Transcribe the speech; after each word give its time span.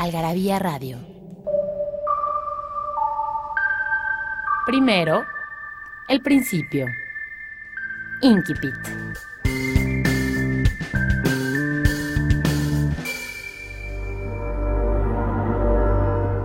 Algarabía 0.00 0.58
Radio. 0.58 0.96
Primero, 4.64 5.24
el 6.08 6.22
principio. 6.22 6.86
Inquipit. 8.22 8.72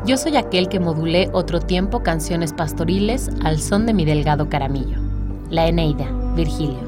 Yo 0.06 0.18
soy 0.18 0.36
aquel 0.36 0.68
que 0.68 0.82
modulé 0.82 1.30
otro 1.32 1.62
tiempo 1.62 2.04
canciones 2.04 2.52
pastoriles 2.52 3.30
al 3.46 3.62
son 3.62 3.86
de 3.86 3.94
mi 3.94 4.04
delgado 4.04 4.50
caramillo. 4.50 5.00
La 5.50 5.66
Eneida, 5.66 6.12
Virgilio. 6.36 6.85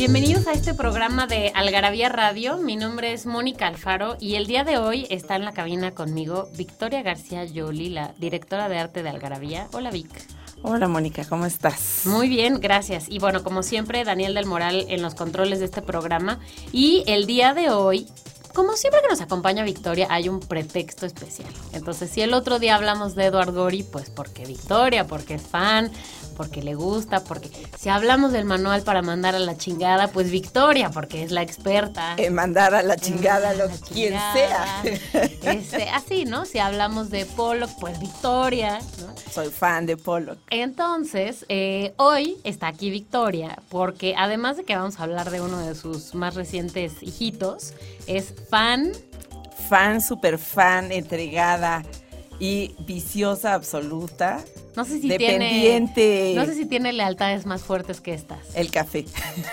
Bienvenidos 0.00 0.46
a 0.46 0.52
este 0.52 0.72
programa 0.72 1.26
de 1.26 1.52
Algarabía 1.54 2.08
Radio. 2.08 2.56
Mi 2.56 2.74
nombre 2.74 3.12
es 3.12 3.26
Mónica 3.26 3.66
Alfaro 3.66 4.16
y 4.18 4.36
el 4.36 4.46
día 4.46 4.64
de 4.64 4.78
hoy 4.78 5.06
está 5.10 5.36
en 5.36 5.44
la 5.44 5.52
cabina 5.52 5.90
conmigo 5.90 6.48
Victoria 6.56 7.02
García 7.02 7.44
Yoli, 7.44 7.90
la 7.90 8.14
directora 8.16 8.70
de 8.70 8.78
arte 8.78 9.02
de 9.02 9.10
Algarabía. 9.10 9.68
Hola 9.72 9.90
Vic. 9.90 10.08
Hola 10.62 10.88
Mónica, 10.88 11.26
¿cómo 11.28 11.44
estás? 11.44 12.06
Muy 12.06 12.30
bien, 12.30 12.60
gracias. 12.60 13.10
Y 13.10 13.18
bueno, 13.18 13.42
como 13.44 13.62
siempre, 13.62 14.02
Daniel 14.04 14.32
del 14.32 14.46
Moral 14.46 14.86
en 14.88 15.02
los 15.02 15.14
controles 15.14 15.58
de 15.58 15.66
este 15.66 15.82
programa. 15.82 16.40
Y 16.72 17.04
el 17.06 17.26
día 17.26 17.52
de 17.52 17.68
hoy 17.68 18.06
como 18.54 18.72
siempre 18.72 19.00
que 19.02 19.08
nos 19.08 19.20
acompaña 19.20 19.62
Victoria, 19.62 20.08
hay 20.10 20.28
un 20.28 20.40
pretexto 20.40 21.06
especial. 21.06 21.52
Entonces, 21.72 22.10
si 22.10 22.20
el 22.20 22.34
otro 22.34 22.58
día 22.58 22.74
hablamos 22.74 23.14
de 23.14 23.26
Eduard 23.26 23.52
Gori, 23.52 23.84
pues 23.84 24.10
porque 24.10 24.44
Victoria, 24.44 25.06
porque 25.06 25.34
es 25.34 25.42
fan, 25.42 25.90
porque 26.30 26.62
le 26.62 26.74
gusta, 26.74 27.24
porque 27.24 27.50
si 27.78 27.88
hablamos 27.88 28.32
del 28.32 28.44
manual 28.44 28.82
para 28.82 29.02
mandar 29.02 29.34
a 29.34 29.38
la 29.38 29.56
chingada, 29.56 30.08
pues 30.08 30.30
Victoria, 30.30 30.90
porque 30.90 31.22
es 31.22 31.30
la 31.30 31.42
experta. 31.42 32.14
En 32.16 32.34
mandar 32.34 32.74
a 32.74 32.82
la 32.82 32.96
chingada 32.96 33.50
a 33.50 33.54
lo 33.54 33.68
quien 33.92 34.12
sea. 34.32 34.82
Este, 35.42 35.88
así, 35.90 36.24
¿no? 36.24 36.44
Si 36.44 36.58
hablamos 36.58 37.10
de 37.10 37.26
Pollock, 37.26 37.70
pues 37.80 37.98
Victoria. 37.98 38.78
Soy 39.32 39.48
fan 39.48 39.86
de 39.86 39.96
Pollock. 39.96 40.38
Entonces, 40.50 41.44
eh, 41.48 41.94
hoy 41.96 42.38
está 42.44 42.68
aquí 42.68 42.90
Victoria, 42.90 43.58
porque 43.68 44.14
además 44.16 44.56
de 44.56 44.64
que 44.64 44.76
vamos 44.76 45.00
a 45.00 45.04
hablar 45.04 45.30
de 45.30 45.40
uno 45.40 45.58
de 45.58 45.74
sus 45.74 46.14
más 46.14 46.34
recientes 46.34 47.02
hijitos, 47.02 47.74
es 48.06 48.34
fan. 48.48 48.92
Fan, 49.68 50.00
super 50.00 50.38
fan, 50.38 50.90
entregada 50.90 51.82
y 52.40 52.74
viciosa 52.86 53.54
absoluta 53.54 54.42
no 54.76 54.84
sé 54.84 55.00
si 55.00 55.08
Dependiente. 55.08 56.34
no 56.36 56.44
sé 56.44 56.54
si 56.54 56.66
tiene 56.66 56.92
lealtades 56.92 57.46
más 57.46 57.62
fuertes 57.62 58.00
que 58.00 58.14
estas. 58.14 58.54
El 58.54 58.70
café. 58.70 59.04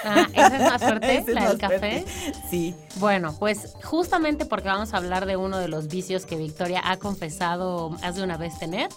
Ah, 0.03 0.27
¿esa 0.33 0.55
es 0.55 0.71
más 0.71 0.81
fuerte? 0.81 1.23
¿La 1.33 1.49
del 1.49 1.57
café? 1.57 2.05
Sí. 2.49 2.75
Bueno, 2.95 3.35
pues 3.39 3.73
justamente 3.83 4.45
porque 4.45 4.67
vamos 4.67 4.93
a 4.93 4.97
hablar 4.97 5.25
de 5.25 5.37
uno 5.37 5.57
de 5.57 5.67
los 5.67 5.87
vicios 5.87 6.25
que 6.25 6.35
Victoria 6.35 6.81
ha 6.83 6.97
confesado 6.97 7.89
más 7.89 8.15
de 8.15 8.23
una 8.23 8.37
vez 8.37 8.57
tener, 8.59 8.89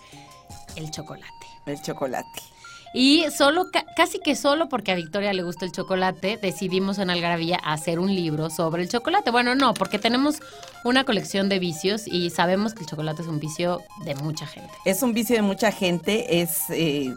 el 0.77 0.91
chocolate. 0.91 1.27
El 1.67 1.81
chocolate. 1.83 2.50
Y 2.93 3.27
solo, 3.31 3.69
casi 3.97 4.19
que 4.19 4.35
solo 4.35 4.69
porque 4.69 4.91
a 4.91 4.97
Victoria 4.97 5.33
le 5.33 5.43
gusta 5.43 5.65
el 5.65 5.73
chocolate, 5.73 6.39
decidimos 6.41 6.99
en 6.99 7.11
Algarabía 7.11 7.57
hacer 7.57 8.01
un 8.01 8.15
libro 8.15 8.51
sobre 8.51 8.83
el 8.83 8.89
chocolate. 8.89 9.31
Bueno, 9.31 9.55
no, 9.55 9.75
porque 9.75 9.99
tenemos 9.99 10.41
una 10.85 11.05
colección 11.05 11.49
de 11.49 11.61
vicios 11.61 12.07
y 12.07 12.31
sabemos 12.31 12.75
que 12.75 12.81
el 12.81 12.87
chocolate 12.87 13.23
es 13.23 13.29
un 13.29 13.39
vicio 13.39 13.83
de 14.05 14.15
mucha 14.17 14.47
gente. 14.47 14.73
Es 14.85 15.03
un 15.03 15.13
vicio 15.13 15.37
de 15.37 15.43
mucha 15.43 15.71
gente, 15.71 16.41
es... 16.41 16.71
Eh, 16.71 17.15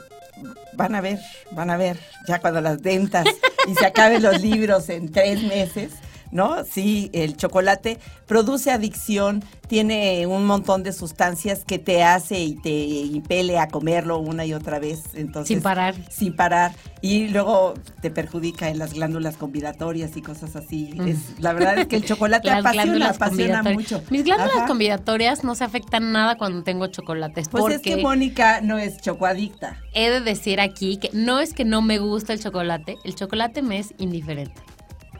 van 0.73 0.95
a 0.95 1.01
ver, 1.01 1.19
van 1.51 1.69
a 1.69 1.77
ver, 1.77 1.99
ya 2.27 2.39
cuando 2.39 2.59
las 2.59 2.81
ventas 2.81 3.25
y 3.67 3.75
se 3.75 3.85
acaben 3.85 4.23
los 4.23 4.41
libros 4.41 4.89
en 4.89 5.11
tres 5.11 5.43
meses 5.43 5.91
¿no? 6.33 6.63
Sí, 6.65 7.09
el 7.13 7.37
chocolate 7.37 7.99
produce 8.27 8.71
adicción, 8.71 9.43
tiene 9.67 10.25
un 10.27 10.45
montón 10.45 10.83
de 10.83 10.91
sustancias 10.91 11.63
que 11.65 11.79
te 11.79 12.03
hace 12.03 12.39
y 12.39 12.55
te 12.55 12.69
impele 12.69 13.59
a 13.59 13.67
comerlo 13.67 14.19
una 14.19 14.45
y 14.45 14.53
otra 14.53 14.79
vez. 14.79 15.03
Entonces, 15.13 15.47
sin 15.47 15.61
parar. 15.61 15.95
Sin 16.09 16.35
parar. 16.35 16.73
Y 17.01 17.27
luego 17.27 17.73
te 18.01 18.09
perjudica 18.09 18.69
en 18.69 18.79
las 18.79 18.93
glándulas 18.93 19.37
combinatorias 19.37 20.15
y 20.17 20.21
cosas 20.21 20.55
así. 20.55 20.93
Mm. 20.95 21.07
Es, 21.07 21.39
la 21.39 21.53
verdad 21.53 21.77
es 21.77 21.87
que 21.87 21.95
el 21.97 22.05
chocolate 22.05 22.49
apasiona, 22.51 23.09
apasiona 23.09 23.63
mucho. 23.63 24.01
Mis 24.09 24.23
glándulas 24.23 24.67
combinatorias 24.67 25.43
no 25.43 25.55
se 25.55 25.63
afectan 25.63 26.11
nada 26.11 26.37
cuando 26.37 26.63
tengo 26.63 26.87
chocolates. 26.87 27.49
Pues 27.49 27.75
es 27.75 27.81
que 27.81 27.97
Mónica 27.97 28.61
no 28.61 28.77
es 28.77 28.97
chocoadicta. 29.01 29.77
He 29.93 30.09
de 30.09 30.21
decir 30.21 30.59
aquí 30.59 30.97
que 30.97 31.09
no 31.13 31.39
es 31.39 31.53
que 31.53 31.65
no 31.65 31.81
me 31.81 31.99
gusta 31.99 32.33
el 32.33 32.39
chocolate, 32.39 32.97
el 33.03 33.15
chocolate 33.15 33.61
me 33.61 33.79
es 33.79 33.93
indiferente 33.97 34.61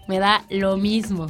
me 0.08 0.20
da 0.20 0.46
lo 0.50 0.78
mismo. 0.78 1.28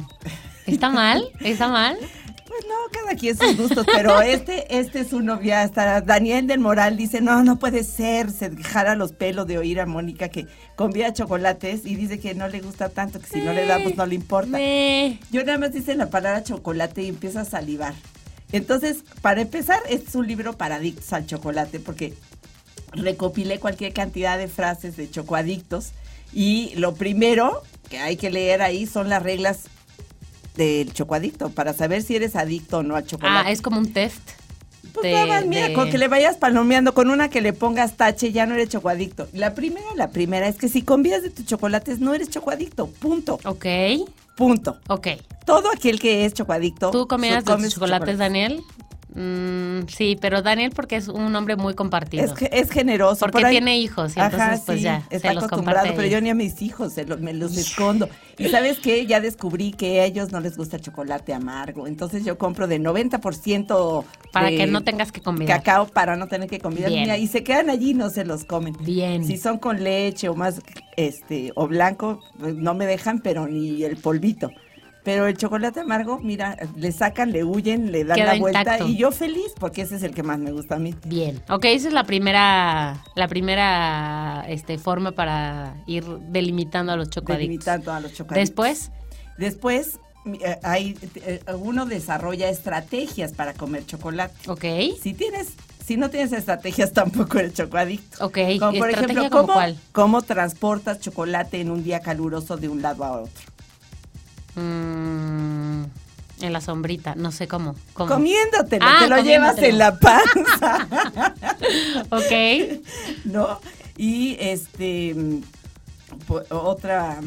¿Está 0.66 0.90
mal? 0.90 1.28
¿Está 1.40 1.68
mal? 1.68 1.98
Pues 2.46 2.66
no, 2.68 2.74
cada 2.92 3.16
quien 3.16 3.36
sus 3.36 3.56
gustos, 3.56 3.84
pero 3.92 4.22
este, 4.22 4.78
este 4.78 5.00
es 5.00 5.12
uno 5.12 5.42
ya 5.42 5.64
está. 5.64 6.00
Daniel 6.00 6.46
del 6.46 6.60
Moral 6.60 6.96
dice, 6.96 7.20
no, 7.20 7.42
no 7.42 7.58
puede 7.58 7.82
ser, 7.82 8.30
se 8.30 8.54
jara 8.62 8.94
los 8.94 9.12
pelos 9.12 9.46
de 9.46 9.58
oír 9.58 9.80
a 9.80 9.86
Mónica 9.86 10.28
que 10.28 10.46
convida 10.76 11.12
chocolates 11.12 11.84
y 11.84 11.96
dice 11.96 12.20
que 12.20 12.34
no 12.34 12.46
le 12.46 12.60
gusta 12.60 12.90
tanto, 12.90 13.20
que 13.20 13.26
si 13.26 13.40
no 13.40 13.52
le 13.52 13.66
damos 13.66 13.96
no 13.96 14.06
le 14.06 14.14
importa. 14.14 14.58
Yo 15.30 15.44
nada 15.44 15.58
más 15.58 15.72
dice 15.72 15.96
la 15.96 16.10
palabra 16.10 16.44
chocolate 16.44 17.02
y 17.02 17.08
empieza 17.08 17.40
a 17.40 17.44
salivar. 17.44 17.94
Entonces, 18.52 18.98
para 19.20 19.40
empezar, 19.40 19.80
este 19.88 20.10
es 20.10 20.14
un 20.14 20.28
libro 20.28 20.56
para 20.56 20.76
adictos 20.76 21.12
al 21.12 21.26
chocolate, 21.26 21.80
porque 21.80 22.14
recopilé 22.92 23.58
cualquier 23.58 23.92
cantidad 23.92 24.38
de 24.38 24.46
frases 24.46 24.96
de 24.96 25.10
chocoadictos 25.10 25.90
y 26.32 26.72
lo 26.76 26.94
primero 26.94 27.62
que 27.88 27.98
hay 27.98 28.16
que 28.16 28.30
leer 28.30 28.62
ahí 28.62 28.86
son 28.86 29.08
las 29.08 29.22
reglas 29.22 29.64
del 30.56 30.92
chocoadicto 30.92 31.50
para 31.50 31.72
saber 31.72 32.02
si 32.02 32.16
eres 32.16 32.36
adicto 32.36 32.78
o 32.78 32.82
no 32.82 32.96
al 32.96 33.06
chocolate. 33.06 33.48
Ah, 33.48 33.50
es 33.50 33.62
como 33.62 33.78
un 33.78 33.92
test. 33.92 34.30
Pues 34.92 35.12
nada 35.12 35.40
mira, 35.40 35.72
con 35.72 35.90
que 35.90 35.98
le 35.98 36.06
vayas 36.06 36.36
palomeando, 36.36 36.94
con 36.94 37.10
una 37.10 37.28
que 37.28 37.40
le 37.40 37.52
pongas 37.52 37.96
tache, 37.96 38.30
ya 38.30 38.46
no 38.46 38.54
eres 38.54 38.68
chocoadicto. 38.68 39.26
La 39.32 39.54
primera, 39.54 39.86
la 39.96 40.10
primera 40.10 40.46
es 40.46 40.56
que 40.56 40.68
si 40.68 40.82
convidas 40.82 41.22
de 41.22 41.30
tus 41.30 41.46
chocolates, 41.46 41.98
no 41.98 42.14
eres 42.14 42.30
chocoadicto, 42.30 42.86
punto. 42.86 43.40
Ok. 43.44 43.66
Punto. 44.36 44.78
Ok. 44.88 45.08
Todo 45.44 45.70
aquel 45.72 45.98
que 45.98 46.24
es 46.24 46.34
chocoadicto. 46.34 46.90
¿Tú 46.92 47.08
comías 47.08 47.44
de 47.44 47.56
tus 47.56 47.74
chocolates, 47.74 48.18
Daniel? 48.18 48.62
Mm, 49.14 49.86
sí, 49.86 50.18
pero 50.20 50.42
Daniel 50.42 50.72
porque 50.74 50.96
es 50.96 51.06
un 51.06 51.34
hombre 51.36 51.54
muy 51.56 51.74
compartido. 51.74 52.24
Es, 52.24 52.32
es 52.50 52.70
generoso. 52.70 53.26
Porque 53.26 53.44
tiene 53.44 53.78
hijos 53.78 54.16
y 54.16 54.20
entonces 54.20 54.62
pues 54.66 54.82
ya 54.82 55.06
está 55.10 55.28
se 55.28 55.34
los 55.34 55.44
acostumbrado, 55.44 55.88
pero 55.94 56.08
yo 56.08 56.20
ni 56.20 56.30
a 56.30 56.34
mis 56.34 56.60
hijos 56.62 56.94
me 57.20 57.32
los 57.32 57.56
escondo. 57.56 58.08
Y 58.38 58.48
¿sabes 58.48 58.78
qué? 58.80 59.06
Ya 59.06 59.20
descubrí 59.20 59.72
que 59.72 60.00
a 60.00 60.04
ellos 60.04 60.32
no 60.32 60.40
les 60.40 60.56
gusta 60.56 60.76
el 60.76 60.82
chocolate 60.82 61.32
amargo. 61.32 61.86
Entonces 61.86 62.24
yo 62.24 62.36
compro 62.38 62.66
de 62.66 62.80
90% 62.80 64.04
para 64.32 64.48
que 64.48 64.66
no 64.66 64.82
tengas 64.82 65.12
que 65.12 65.20
comer. 65.20 65.46
Cacao 65.46 65.86
para 65.86 66.16
no 66.16 66.26
tener 66.26 66.48
que 66.48 66.58
comer. 66.58 66.90
Y 67.18 67.28
se 67.28 67.44
quedan 67.44 67.70
allí 67.70 67.90
y 67.90 67.94
no 67.94 68.10
se 68.10 68.24
los 68.24 68.44
comen. 68.44 68.74
Bien. 68.80 69.24
Si 69.24 69.36
son 69.36 69.58
con 69.58 69.84
leche 69.84 70.28
o 70.28 70.34
más 70.34 70.60
este 70.96 71.52
o 71.54 71.68
blanco, 71.68 72.20
pues, 72.38 72.54
no 72.54 72.74
me 72.74 72.86
dejan, 72.86 73.20
pero 73.20 73.46
ni 73.46 73.84
el 73.84 73.96
polvito. 73.96 74.50
Pero 75.04 75.26
el 75.26 75.36
chocolate 75.36 75.80
amargo, 75.80 76.18
mira, 76.18 76.56
le 76.76 76.90
sacan, 76.90 77.30
le 77.30 77.44
huyen, 77.44 77.92
le 77.92 78.04
dan 78.04 78.18
la 78.18 78.36
vuelta 78.36 78.78
y 78.86 78.96
yo 78.96 79.12
feliz 79.12 79.52
porque 79.60 79.82
ese 79.82 79.96
es 79.96 80.02
el 80.02 80.14
que 80.14 80.22
más 80.22 80.38
me 80.38 80.50
gusta 80.50 80.76
a 80.76 80.78
mí. 80.78 80.94
Bien. 81.04 81.42
Ok, 81.50 81.66
esa 81.66 81.88
es 81.88 81.94
la 81.94 82.04
primera 82.04 83.04
la 83.14 83.28
primera 83.28 84.46
este 84.48 84.78
forma 84.78 85.12
para 85.12 85.76
ir 85.86 86.04
delimitando 86.30 86.92
a 86.92 86.96
los 86.96 87.10
chocolates. 87.10 87.46
Delimitando 87.46 87.92
a 87.92 88.00
los 88.00 88.14
chocolates. 88.14 88.48
Después, 88.48 88.90
después 89.36 89.98
eh, 90.24 90.58
hay 90.62 90.96
eh, 91.16 91.40
uno 91.58 91.84
desarrolla 91.84 92.48
estrategias 92.48 93.32
para 93.32 93.52
comer 93.52 93.84
chocolate. 93.84 94.50
Ok. 94.50 94.64
Si 95.02 95.12
tienes 95.12 95.52
si 95.84 95.98
no 95.98 96.08
tienes 96.08 96.32
estrategias 96.32 96.92
tampoco 96.94 97.38
eres 97.38 97.52
chocoadicto. 97.52 98.24
Ok. 98.24 98.38
Como 98.58 98.78
por 98.78 98.90
ejemplo, 98.90 99.28
¿cómo, 99.28 99.54
¿cómo 99.92 100.22
transportas 100.22 101.00
chocolate 101.00 101.60
en 101.60 101.70
un 101.70 101.84
día 101.84 102.00
caluroso 102.00 102.56
de 102.56 102.70
un 102.70 102.80
lado 102.80 103.04
a 103.04 103.20
otro? 103.20 103.53
Mm, 104.56 105.84
en 106.40 106.52
la 106.52 106.60
sombrita, 106.60 107.14
no 107.14 107.32
sé 107.32 107.48
cómo. 107.48 107.74
cómo. 107.92 108.12
Comiéndotelo, 108.12 108.84
ah, 108.86 108.98
te 109.02 109.08
lo 109.08 109.22
llevas 109.22 109.58
en 109.58 109.78
la 109.78 109.98
panza. 109.98 110.88
ok. 112.10 112.80
¿No? 113.24 113.60
Y 113.96 114.36
este, 114.40 115.14
otra 116.50 117.20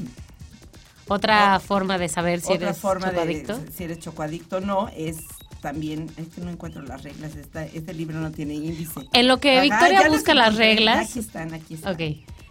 Otra 1.08 1.60
forma 1.60 1.98
de 1.98 2.10
saber 2.10 2.42
si 2.42 2.54
Otra 2.54 2.68
eres 2.70 2.78
forma 2.80 3.10
chocoadicto. 3.10 3.58
de 3.60 3.72
si 3.72 3.84
eres 3.86 4.00
chocoadicto 4.00 4.60
no 4.60 4.90
es 4.96 5.18
también, 5.62 6.10
es 6.18 6.28
que 6.28 6.42
no 6.42 6.52
encuentro 6.52 6.82
las 6.84 7.04
reglas, 7.04 7.36
esta, 7.36 7.64
este 7.66 7.94
libro 7.94 8.20
no 8.20 8.32
tiene 8.32 8.54
índice. 8.54 9.08
En 9.14 9.28
lo 9.28 9.40
que 9.40 9.60
Victoria 9.62 10.08
busca 10.10 10.34
las 10.34 10.56
reglas. 10.56 11.10
Aquí 11.10 11.20
están, 11.20 11.54
aquí 11.54 11.74
están. 11.76 11.94
Ok. 11.94 12.02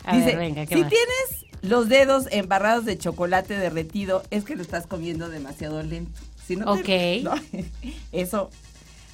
A 0.05 0.17
Dice, 0.17 0.27
ver, 0.27 0.39
venga, 0.39 0.67
¿qué 0.67 0.75
si 0.75 0.81
más? 0.83 0.91
tienes 0.91 1.46
los 1.63 1.89
dedos 1.89 2.27
embarrados 2.31 2.85
de 2.85 2.99
chocolate 2.99 3.57
derretido, 3.59 4.23
es 4.31 4.45
que 4.45 4.57
lo 4.57 4.63
estás 4.63 4.87
comiendo 4.87 5.29
demasiado 5.29 5.83
lento. 5.83 6.19
Si 6.47 6.57
no 6.57 6.75
te- 6.83 7.23
Ok. 7.23 7.25
no, 7.53 7.61
eso. 8.13 8.51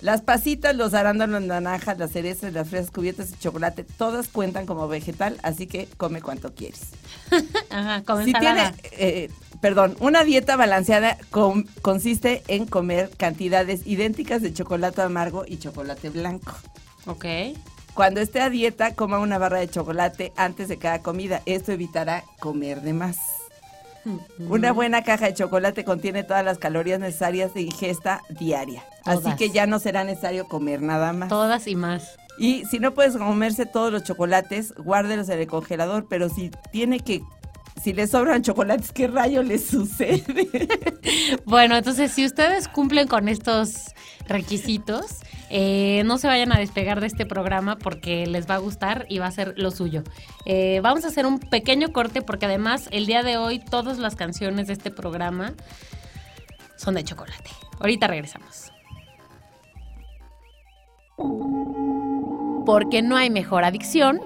Las 0.00 0.20
pasitas, 0.20 0.74
los 0.74 0.94
arándanos, 0.94 1.42
las 1.44 1.62
naranjas, 1.62 1.96
las 1.96 2.10
cerezas, 2.10 2.52
las 2.52 2.68
fresas 2.68 2.90
cubiertas 2.90 3.30
de 3.30 3.38
chocolate, 3.38 3.84
todas 3.84 4.26
cuentan 4.26 4.66
como 4.66 4.88
vegetal, 4.88 5.38
así 5.44 5.68
que 5.68 5.86
come 5.96 6.20
cuanto 6.20 6.52
quieres. 6.54 6.88
Ajá, 7.70 8.02
con 8.02 8.24
Si 8.24 8.32
tiene, 8.32 8.74
eh, 8.98 9.30
perdón, 9.60 9.96
una 10.00 10.24
dieta 10.24 10.56
balanceada 10.56 11.18
con- 11.30 11.68
consiste 11.82 12.42
en 12.48 12.66
comer 12.66 13.10
cantidades 13.16 13.86
idénticas 13.86 14.42
de 14.42 14.52
chocolate 14.52 15.02
amargo 15.02 15.44
y 15.46 15.58
chocolate 15.58 16.10
blanco. 16.10 16.52
Ok. 17.06 17.24
Cuando 17.94 18.20
esté 18.20 18.40
a 18.40 18.48
dieta, 18.48 18.94
coma 18.94 19.18
una 19.18 19.38
barra 19.38 19.58
de 19.58 19.68
chocolate 19.68 20.32
antes 20.36 20.68
de 20.68 20.78
cada 20.78 21.02
comida. 21.02 21.42
Esto 21.44 21.72
evitará 21.72 22.24
comer 22.40 22.80
de 22.80 22.94
más. 22.94 23.18
Una 24.48 24.72
buena 24.72 25.04
caja 25.04 25.26
de 25.26 25.34
chocolate 25.34 25.84
contiene 25.84 26.24
todas 26.24 26.44
las 26.44 26.58
calorías 26.58 26.98
necesarias 26.98 27.54
de 27.54 27.62
ingesta 27.62 28.22
diaria. 28.30 28.82
Así 29.04 29.34
que 29.36 29.50
ya 29.50 29.66
no 29.66 29.78
será 29.78 30.04
necesario 30.04 30.46
comer 30.48 30.82
nada 30.82 31.12
más. 31.12 31.28
Todas 31.28 31.66
y 31.66 31.76
más. 31.76 32.16
Y 32.38 32.64
si 32.64 32.78
no 32.78 32.94
puedes 32.94 33.16
comerse 33.16 33.66
todos 33.66 33.92
los 33.92 34.04
chocolates, 34.04 34.74
guárdelos 34.76 35.28
en 35.28 35.40
el 35.40 35.46
congelador, 35.46 36.06
pero 36.08 36.28
si 36.28 36.50
tiene 36.72 37.00
que, 37.00 37.22
si 37.80 37.92
le 37.92 38.06
sobran 38.06 38.42
chocolates, 38.42 38.92
¿qué 38.92 39.06
rayo 39.06 39.42
le 39.42 39.58
sucede? 39.58 40.48
Bueno, 41.44 41.76
entonces 41.76 42.12
si 42.12 42.24
ustedes 42.24 42.68
cumplen 42.68 43.08
con 43.08 43.28
estos 43.28 43.92
requisitos, 44.28 45.18
eh, 45.50 46.02
no 46.04 46.16
se 46.18 46.28
vayan 46.28 46.52
a 46.52 46.58
despegar 46.58 47.00
de 47.00 47.06
este 47.06 47.26
programa 47.26 47.76
porque 47.76 48.26
les 48.26 48.48
va 48.48 48.54
a 48.54 48.58
gustar 48.58 49.06
y 49.08 49.18
va 49.18 49.26
a 49.26 49.30
ser 49.30 49.54
lo 49.56 49.70
suyo. 49.70 50.02
Eh, 50.46 50.80
vamos 50.82 51.04
a 51.04 51.08
hacer 51.08 51.26
un 51.26 51.38
pequeño 51.40 51.92
corte 51.92 52.22
porque 52.22 52.46
además 52.46 52.88
el 52.92 53.06
día 53.06 53.22
de 53.22 53.36
hoy 53.36 53.58
todas 53.58 53.98
las 53.98 54.14
canciones 54.14 54.68
de 54.68 54.74
este 54.74 54.90
programa 54.90 55.52
son 56.76 56.94
de 56.94 57.04
chocolate. 57.04 57.50
Ahorita 57.80 58.06
regresamos. 58.06 58.72
Porque 62.64 63.02
no 63.02 63.16
hay 63.16 63.28
mejor 63.28 63.64
adicción 63.64 64.20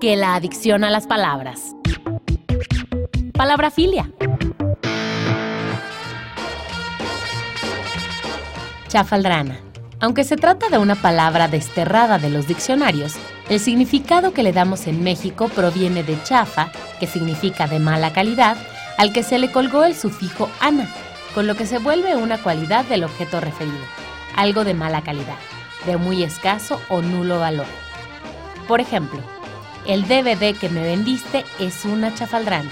que 0.00 0.16
la 0.16 0.34
adicción 0.34 0.84
a 0.84 0.90
las 0.90 1.06
palabras. 1.06 1.75
Palabrafilia. 3.32 4.10
Chafaldrana. 8.88 9.60
Aunque 10.00 10.24
se 10.24 10.36
trata 10.36 10.68
de 10.68 10.78
una 10.78 10.94
palabra 10.94 11.48
desterrada 11.48 12.18
de 12.18 12.30
los 12.30 12.46
diccionarios, 12.46 13.14
el 13.48 13.60
significado 13.60 14.32
que 14.32 14.42
le 14.42 14.52
damos 14.52 14.86
en 14.86 15.02
México 15.02 15.48
proviene 15.48 16.02
de 16.02 16.22
chafa, 16.22 16.70
que 16.98 17.06
significa 17.06 17.66
de 17.66 17.78
mala 17.78 18.12
calidad, 18.12 18.56
al 18.98 19.12
que 19.12 19.22
se 19.22 19.38
le 19.38 19.50
colgó 19.50 19.84
el 19.84 19.94
sufijo 19.94 20.50
ana, 20.60 20.88
con 21.34 21.46
lo 21.46 21.54
que 21.54 21.66
se 21.66 21.78
vuelve 21.78 22.16
una 22.16 22.38
cualidad 22.38 22.84
del 22.86 23.04
objeto 23.04 23.40
referido, 23.40 23.84
algo 24.34 24.64
de 24.64 24.74
mala 24.74 25.02
calidad, 25.02 25.36
de 25.86 25.96
muy 25.96 26.22
escaso 26.22 26.80
o 26.88 27.02
nulo 27.02 27.38
valor. 27.38 27.66
Por 28.66 28.80
ejemplo, 28.80 29.20
el 29.88 30.06
DVD 30.08 30.56
que 30.58 30.68
me 30.68 30.82
vendiste 30.82 31.44
es 31.58 31.84
una 31.84 32.14
chafaldrana. 32.14 32.70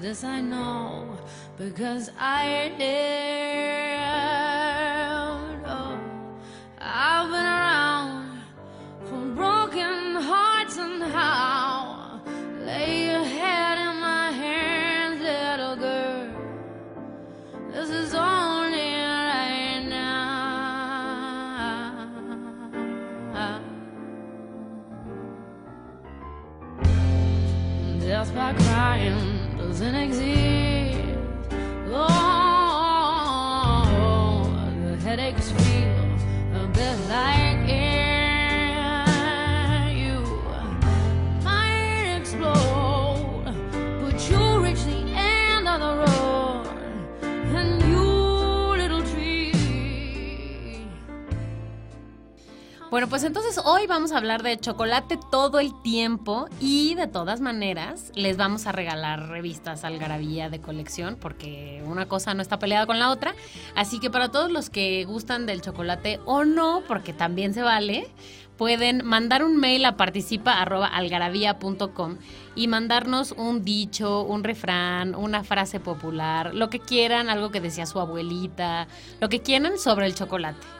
This 0.00 0.22
I 0.22 0.40
know 0.40 1.18
because 1.58 2.10
I 2.20 2.70
did. 2.78 3.98
Oh, 5.66 5.98
I've 6.80 7.28
been 7.28 7.44
around 7.44 8.40
for 9.06 9.34
broken 9.34 10.22
hearts 10.22 10.78
and 10.78 11.02
how 11.02 11.97
lay 12.68 13.06
your 13.10 13.24
head 13.24 13.76
in 13.86 13.94
my 14.00 14.30
hands, 14.42 15.20
little 15.30 15.76
girl. 15.76 16.26
This 17.72 17.88
is 18.00 18.14
only 18.14 18.90
right 19.26 19.84
now. 19.88 20.18
Death 28.00 28.30
by 28.34 28.52
crying 28.52 29.56
doesn't 29.56 29.94
exist. 29.94 30.37
Hoy 53.56 53.86
vamos 53.86 54.12
a 54.12 54.18
hablar 54.18 54.42
de 54.42 54.58
chocolate 54.58 55.18
todo 55.30 55.58
el 55.58 55.72
tiempo 55.80 56.50
y 56.60 56.94
de 56.96 57.06
todas 57.06 57.40
maneras 57.40 58.12
les 58.14 58.36
vamos 58.36 58.66
a 58.66 58.72
regalar 58.72 59.30
revistas 59.30 59.84
Algarabía 59.84 60.50
de 60.50 60.60
colección 60.60 61.16
porque 61.18 61.82
una 61.86 62.04
cosa 62.06 62.34
no 62.34 62.42
está 62.42 62.58
peleada 62.58 62.84
con 62.84 62.98
la 62.98 63.08
otra. 63.10 63.34
Así 63.74 64.00
que 64.00 64.10
para 64.10 64.30
todos 64.30 64.50
los 64.50 64.68
que 64.68 65.06
gustan 65.06 65.46
del 65.46 65.62
chocolate 65.62 66.20
o 66.26 66.44
no, 66.44 66.82
porque 66.86 67.14
también 67.14 67.54
se 67.54 67.62
vale, 67.62 68.12
pueden 68.58 69.02
mandar 69.06 69.42
un 69.42 69.56
mail 69.56 69.86
a 69.86 69.96
participa.algarabía.com 69.96 72.18
y 72.54 72.68
mandarnos 72.68 73.32
un 73.32 73.64
dicho, 73.64 74.24
un 74.24 74.44
refrán, 74.44 75.14
una 75.14 75.42
frase 75.42 75.80
popular, 75.80 76.54
lo 76.54 76.68
que 76.68 76.80
quieran, 76.80 77.30
algo 77.30 77.50
que 77.50 77.62
decía 77.62 77.86
su 77.86 77.98
abuelita, 77.98 78.88
lo 79.20 79.30
que 79.30 79.40
quieran 79.40 79.78
sobre 79.78 80.04
el 80.04 80.14
chocolate. 80.14 80.77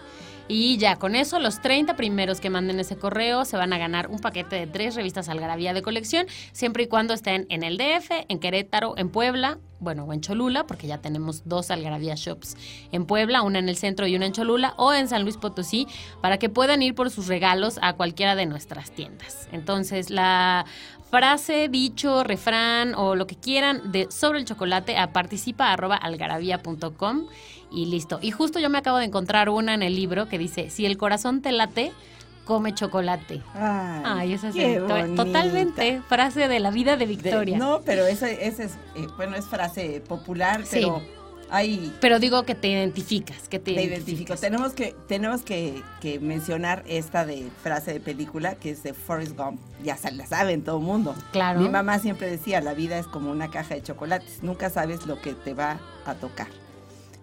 Y 0.48 0.78
ya 0.78 0.96
con 0.96 1.14
eso, 1.14 1.38
los 1.38 1.60
30 1.60 1.94
primeros 1.94 2.40
que 2.40 2.48
manden 2.48 2.80
ese 2.80 2.96
correo 2.96 3.44
se 3.44 3.58
van 3.58 3.72
a 3.74 3.78
ganar 3.78 4.08
un 4.08 4.18
paquete 4.18 4.56
de 4.56 4.66
tres 4.66 4.94
revistas 4.94 5.28
Algarabía 5.28 5.74
de 5.74 5.82
colección, 5.82 6.26
siempre 6.52 6.84
y 6.84 6.86
cuando 6.86 7.12
estén 7.12 7.46
en 7.50 7.62
el 7.62 7.76
DF, 7.76 8.10
en 8.28 8.38
Querétaro, 8.38 8.94
en 8.96 9.10
Puebla, 9.10 9.58
bueno, 9.80 10.04
o 10.04 10.12
en 10.12 10.20
Cholula, 10.22 10.66
porque 10.66 10.86
ya 10.86 10.98
tenemos 10.98 11.42
dos 11.44 11.70
Algarabía 11.70 12.14
Shops 12.16 12.56
en 12.92 13.04
Puebla, 13.04 13.42
una 13.42 13.58
en 13.58 13.68
el 13.68 13.76
centro 13.76 14.06
y 14.06 14.16
una 14.16 14.26
en 14.26 14.32
Cholula, 14.32 14.74
o 14.78 14.94
en 14.94 15.06
San 15.08 15.22
Luis 15.22 15.36
Potosí, 15.36 15.86
para 16.22 16.38
que 16.38 16.48
puedan 16.48 16.82
ir 16.82 16.94
por 16.94 17.10
sus 17.10 17.26
regalos 17.26 17.78
a 17.82 17.92
cualquiera 17.92 18.34
de 18.34 18.46
nuestras 18.46 18.90
tiendas. 18.90 19.48
Entonces, 19.52 20.10
la 20.10 20.64
frase, 21.10 21.68
dicho, 21.68 22.24
refrán 22.24 22.94
o 22.94 23.14
lo 23.14 23.26
que 23.26 23.36
quieran 23.36 23.92
de 23.92 24.08
sobre 24.10 24.38
el 24.38 24.44
chocolate 24.44 24.96
a 24.96 25.12
participa.algarabía.com 25.12 27.26
y 27.70 27.86
listo. 27.86 28.18
Y 28.22 28.30
justo 28.30 28.58
yo 28.58 28.70
me 28.70 28.78
acabo 28.78 28.98
de 28.98 29.04
encontrar 29.06 29.48
una 29.48 29.74
en 29.74 29.82
el 29.82 29.94
libro 29.94 30.28
que 30.28 30.38
dice, 30.38 30.70
si 30.70 30.86
el 30.86 30.96
corazón 30.96 31.42
te 31.42 31.52
late, 31.52 31.92
come 32.44 32.74
chocolate. 32.74 33.42
Ay, 33.54 34.32
esa 34.32 34.48
es 34.48 34.54
totalmente 35.16 36.00
frase 36.08 36.48
de 36.48 36.60
la 36.60 36.70
vida 36.70 36.92
de 36.96 37.06
De- 37.06 37.14
Victoria. 37.14 37.58
no, 37.58 37.82
pero 37.84 38.06
esa, 38.06 38.30
esa 38.30 38.64
es, 38.64 38.72
eh, 38.96 39.06
bueno, 39.16 39.36
es 39.36 39.46
frase 39.46 40.02
popular, 40.06 40.64
Sí. 40.64 40.80
pero 40.80 41.02
hay 41.50 41.94
Pero 42.00 42.18
digo 42.18 42.44
que 42.44 42.54
te 42.54 42.68
identificas, 42.68 43.48
que 43.48 43.58
te, 43.58 43.74
te 43.74 43.82
identifico. 43.82 44.36
Tenemos 44.36 44.72
que, 44.72 44.94
tenemos 45.06 45.42
que, 45.42 45.82
que 46.00 46.20
mencionar 46.20 46.84
esta 46.86 47.24
de 47.24 47.48
frase 47.62 47.92
de 47.92 48.00
película 48.00 48.54
que 48.54 48.70
es 48.70 48.82
de 48.82 48.94
Forrest 48.94 49.36
Gump. 49.36 49.60
Ya 49.82 49.96
se 49.96 50.12
la 50.12 50.26
saben 50.26 50.62
todo 50.62 50.78
el 50.78 50.84
mundo. 50.84 51.14
Claro. 51.32 51.60
Mi 51.60 51.68
mamá 51.68 51.98
siempre 51.98 52.30
decía, 52.30 52.60
la 52.60 52.74
vida 52.74 52.98
es 52.98 53.06
como 53.06 53.30
una 53.30 53.50
caja 53.50 53.74
de 53.74 53.82
chocolates, 53.82 54.42
nunca 54.42 54.70
sabes 54.70 55.06
lo 55.06 55.20
que 55.20 55.34
te 55.34 55.54
va 55.54 55.78
a 56.04 56.14
tocar. 56.14 56.48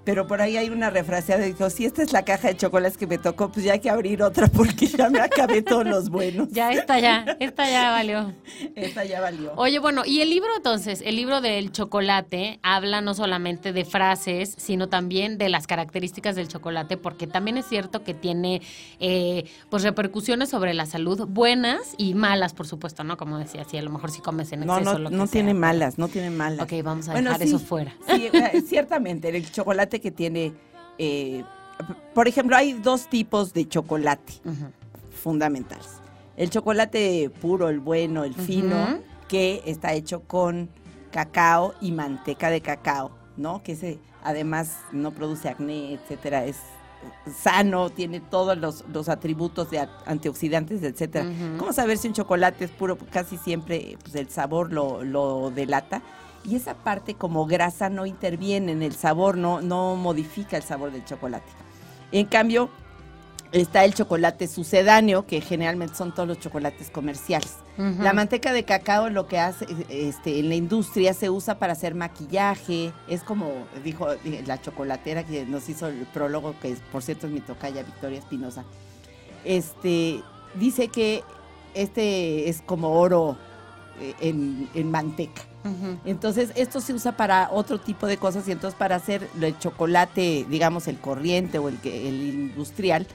Pero 0.05 0.27
por 0.27 0.41
ahí 0.41 0.55
hay 0.55 0.69
una 0.69 0.89
refraseada 0.91 1.41
de 1.41 1.47
dijo, 1.47 1.69
si 1.69 1.85
esta 1.85 2.03
es 2.03 2.13
la 2.13 2.24
caja 2.24 2.47
de 2.50 2.55
chocolates 2.57 2.97
que 2.97 3.07
me 3.07 3.17
tocó, 3.17 3.51
pues 3.51 3.65
ya 3.65 3.74
hay 3.74 3.79
que 3.79 3.89
abrir 3.89 4.21
otra 4.24 4.47
porque 4.47 4.85
ya 4.88 5.09
me 5.09 5.19
acabé 5.19 5.62
todos 5.63 5.85
los 5.85 6.09
buenos. 6.09 6.47
Ya 6.51 6.71
está 6.71 7.00
ya, 7.00 7.25
esta 7.39 7.69
ya 7.69 7.89
valió. 7.91 8.31
Esta 8.75 9.03
ya 9.03 9.19
valió. 9.19 9.51
Oye, 9.55 9.79
bueno, 9.79 10.03
y 10.05 10.21
el 10.21 10.29
libro 10.29 10.50
entonces, 10.55 11.01
el 11.03 11.15
libro 11.15 11.41
del 11.41 11.71
chocolate 11.71 12.59
habla 12.63 13.01
no 13.01 13.13
solamente 13.15 13.74
de 13.74 13.83
frases, 13.83 14.53
sino 14.57 14.88
también 14.89 15.38
de 15.38 15.50
las 15.50 15.65
características 15.67 16.35
del 16.35 16.47
chocolate, 16.47 16.97
porque 16.97 17.25
también 17.27 17.57
es 17.57 17.65
cierto 17.67 18.03
que 18.03 18.13
tiene 18.13 18.62
eh, 19.00 19.45
pues 19.69 19.83
repercusiones 19.83 20.50
sobre 20.50 20.74
la 20.75 20.85
salud, 20.85 21.25
buenas 21.27 21.79
y 21.97 22.13
malas, 22.13 22.53
por 22.53 22.67
supuesto, 22.67 23.03
¿no? 23.03 23.17
Como 23.17 23.39
decía, 23.39 23.63
si 23.63 23.77
a 23.77 23.81
lo 23.81 23.89
mejor 23.89 24.12
si 24.12 24.21
comes 24.21 24.51
en 24.51 24.59
No, 24.65 24.77
exceso 24.77 24.93
no, 24.93 25.00
lo 25.00 25.09
que 25.09 25.15
no 25.15 25.25
sea. 25.25 25.31
tiene 25.33 25.53
malas, 25.55 25.97
no 25.97 26.07
tiene 26.07 26.29
malas. 26.29 26.63
Ok, 26.71 26.83
vamos 26.83 27.07
a 27.09 27.13
Bueno, 27.13 27.31
dejar 27.31 27.47
sí, 27.47 27.55
eso 27.55 27.59
fuera. 27.65 27.93
Sí, 28.07 28.27
eh, 28.31 28.62
ciertamente, 28.67 29.29
el 29.29 29.51
chocolate 29.51 29.95
chocolate 29.96 30.00
que 30.00 30.12
tiene, 30.12 30.54
eh, 30.98 31.44
por 32.14 32.28
ejemplo, 32.28 32.56
hay 32.56 32.74
dos 32.74 33.08
tipos 33.10 33.54
de 33.54 33.68
chocolate 33.68 34.34
fundamentales. 35.24 36.02
El 36.38 36.50
chocolate 36.50 37.32
puro, 37.42 37.70
el 37.70 37.80
bueno, 37.80 38.24
el 38.24 38.34
fino, 38.34 39.00
que 39.28 39.62
está 39.66 39.94
hecho 39.94 40.22
con 40.22 40.70
cacao 41.12 41.74
y 41.82 41.92
manteca 41.92 42.50
de 42.50 42.62
cacao, 42.62 43.12
¿no? 43.38 43.64
Que 43.64 43.74
ese 43.74 44.00
además 44.24 44.80
no 44.92 45.12
produce 45.12 45.50
acné, 45.50 45.94
etcétera, 45.94 46.46
es 46.46 46.58
sano, 47.40 47.90
tiene 47.90 48.20
todos 48.20 48.58
los, 48.58 48.84
los 48.92 49.10
atributos 49.10 49.70
de 49.70 49.88
antioxidantes, 50.06 50.82
etcétera. 50.84 51.25
Ujú. 51.25 51.58
¿Cómo 51.60 51.74
saber 51.74 51.98
si 51.98 52.08
un 52.08 52.16
chocolate 52.16 52.66
es 52.66 52.72
puro? 52.72 52.98
Casi 53.12 53.38
siempre 53.38 53.98
pues, 54.04 54.16
el 54.16 54.30
sabor 54.30 54.74
lo, 54.74 55.04
lo 55.04 55.52
delata. 55.52 56.02
Y 56.46 56.56
esa 56.56 56.75
parte 56.75 57.16
como 57.16 57.46
grasa 57.46 57.90
no 57.90 58.06
interviene 58.06 58.72
en 58.72 58.84
el 58.84 58.96
sabor, 58.96 59.38
no, 59.38 59.62
no 59.62 59.96
modifica 59.96 60.58
el 60.58 60.64
sabor 60.64 60.92
del 60.92 61.04
chocolate. 61.04 61.50
En 62.12 62.28
cambio, 62.28 62.70
está 63.52 63.86
el 63.86 63.94
chocolate 63.94 64.48
sucedáneo, 64.48 65.25
que 65.25 65.42
generalmente 65.42 65.96
son 65.96 66.14
todos 66.14 66.28
los 66.28 66.40
chocolates 66.40 66.90
comerciales. 66.90 67.56
La 67.78 68.14
manteca 68.14 68.54
de 68.54 68.64
cacao 68.64 69.10
lo 69.10 69.28
que 69.28 69.38
hace 69.38 69.66
este, 69.90 70.40
en 70.40 70.48
la 70.48 70.56
industria 70.56 71.14
se 71.14 71.30
usa 71.30 71.60
para 71.60 71.74
hacer 71.74 71.94
maquillaje. 71.94 72.94
Es 73.10 73.22
como 73.22 73.52
dijo 73.84 74.14
eh, 74.14 74.44
la 74.46 74.62
chocolatera 74.62 75.25
que 75.25 75.46
nos 75.46 75.68
hizo 75.68 75.88
el 75.88 76.06
prólogo, 76.14 76.56
que 76.62 76.72
es, 76.72 76.80
por 76.92 77.04
cierto 77.04 77.28
es 77.28 77.34
mi 77.34 77.42
tocaya 77.42 77.84
Victoria 77.84 78.20
Espinosa. 78.20 78.64
Este 79.44 80.22
dice 80.58 80.88
que 80.88 81.24
este 81.74 82.48
es 82.48 82.62
como 82.62 82.94
oro 82.94 83.38
en, 84.20 84.70
en 84.74 84.92
manteca. 84.92 85.42
Entonces, 86.06 86.52
esto 86.56 86.80
se 86.80 86.94
usa 86.94 87.14
para 87.18 87.50
otro 87.52 87.80
tipo 87.80 88.06
de 88.06 88.18
cosas 88.18 88.48
y 88.48 88.52
entonces 88.52 88.78
para 88.78 88.96
hacer 88.96 89.28
el 89.42 89.58
chocolate, 89.58 90.46
digamos, 90.48 90.88
el 90.88 91.00
corriente 91.00 91.58
o 91.58 91.70
el, 91.70 91.78
que- 91.80 92.08
el 92.08 92.22
industrial, 92.22 93.08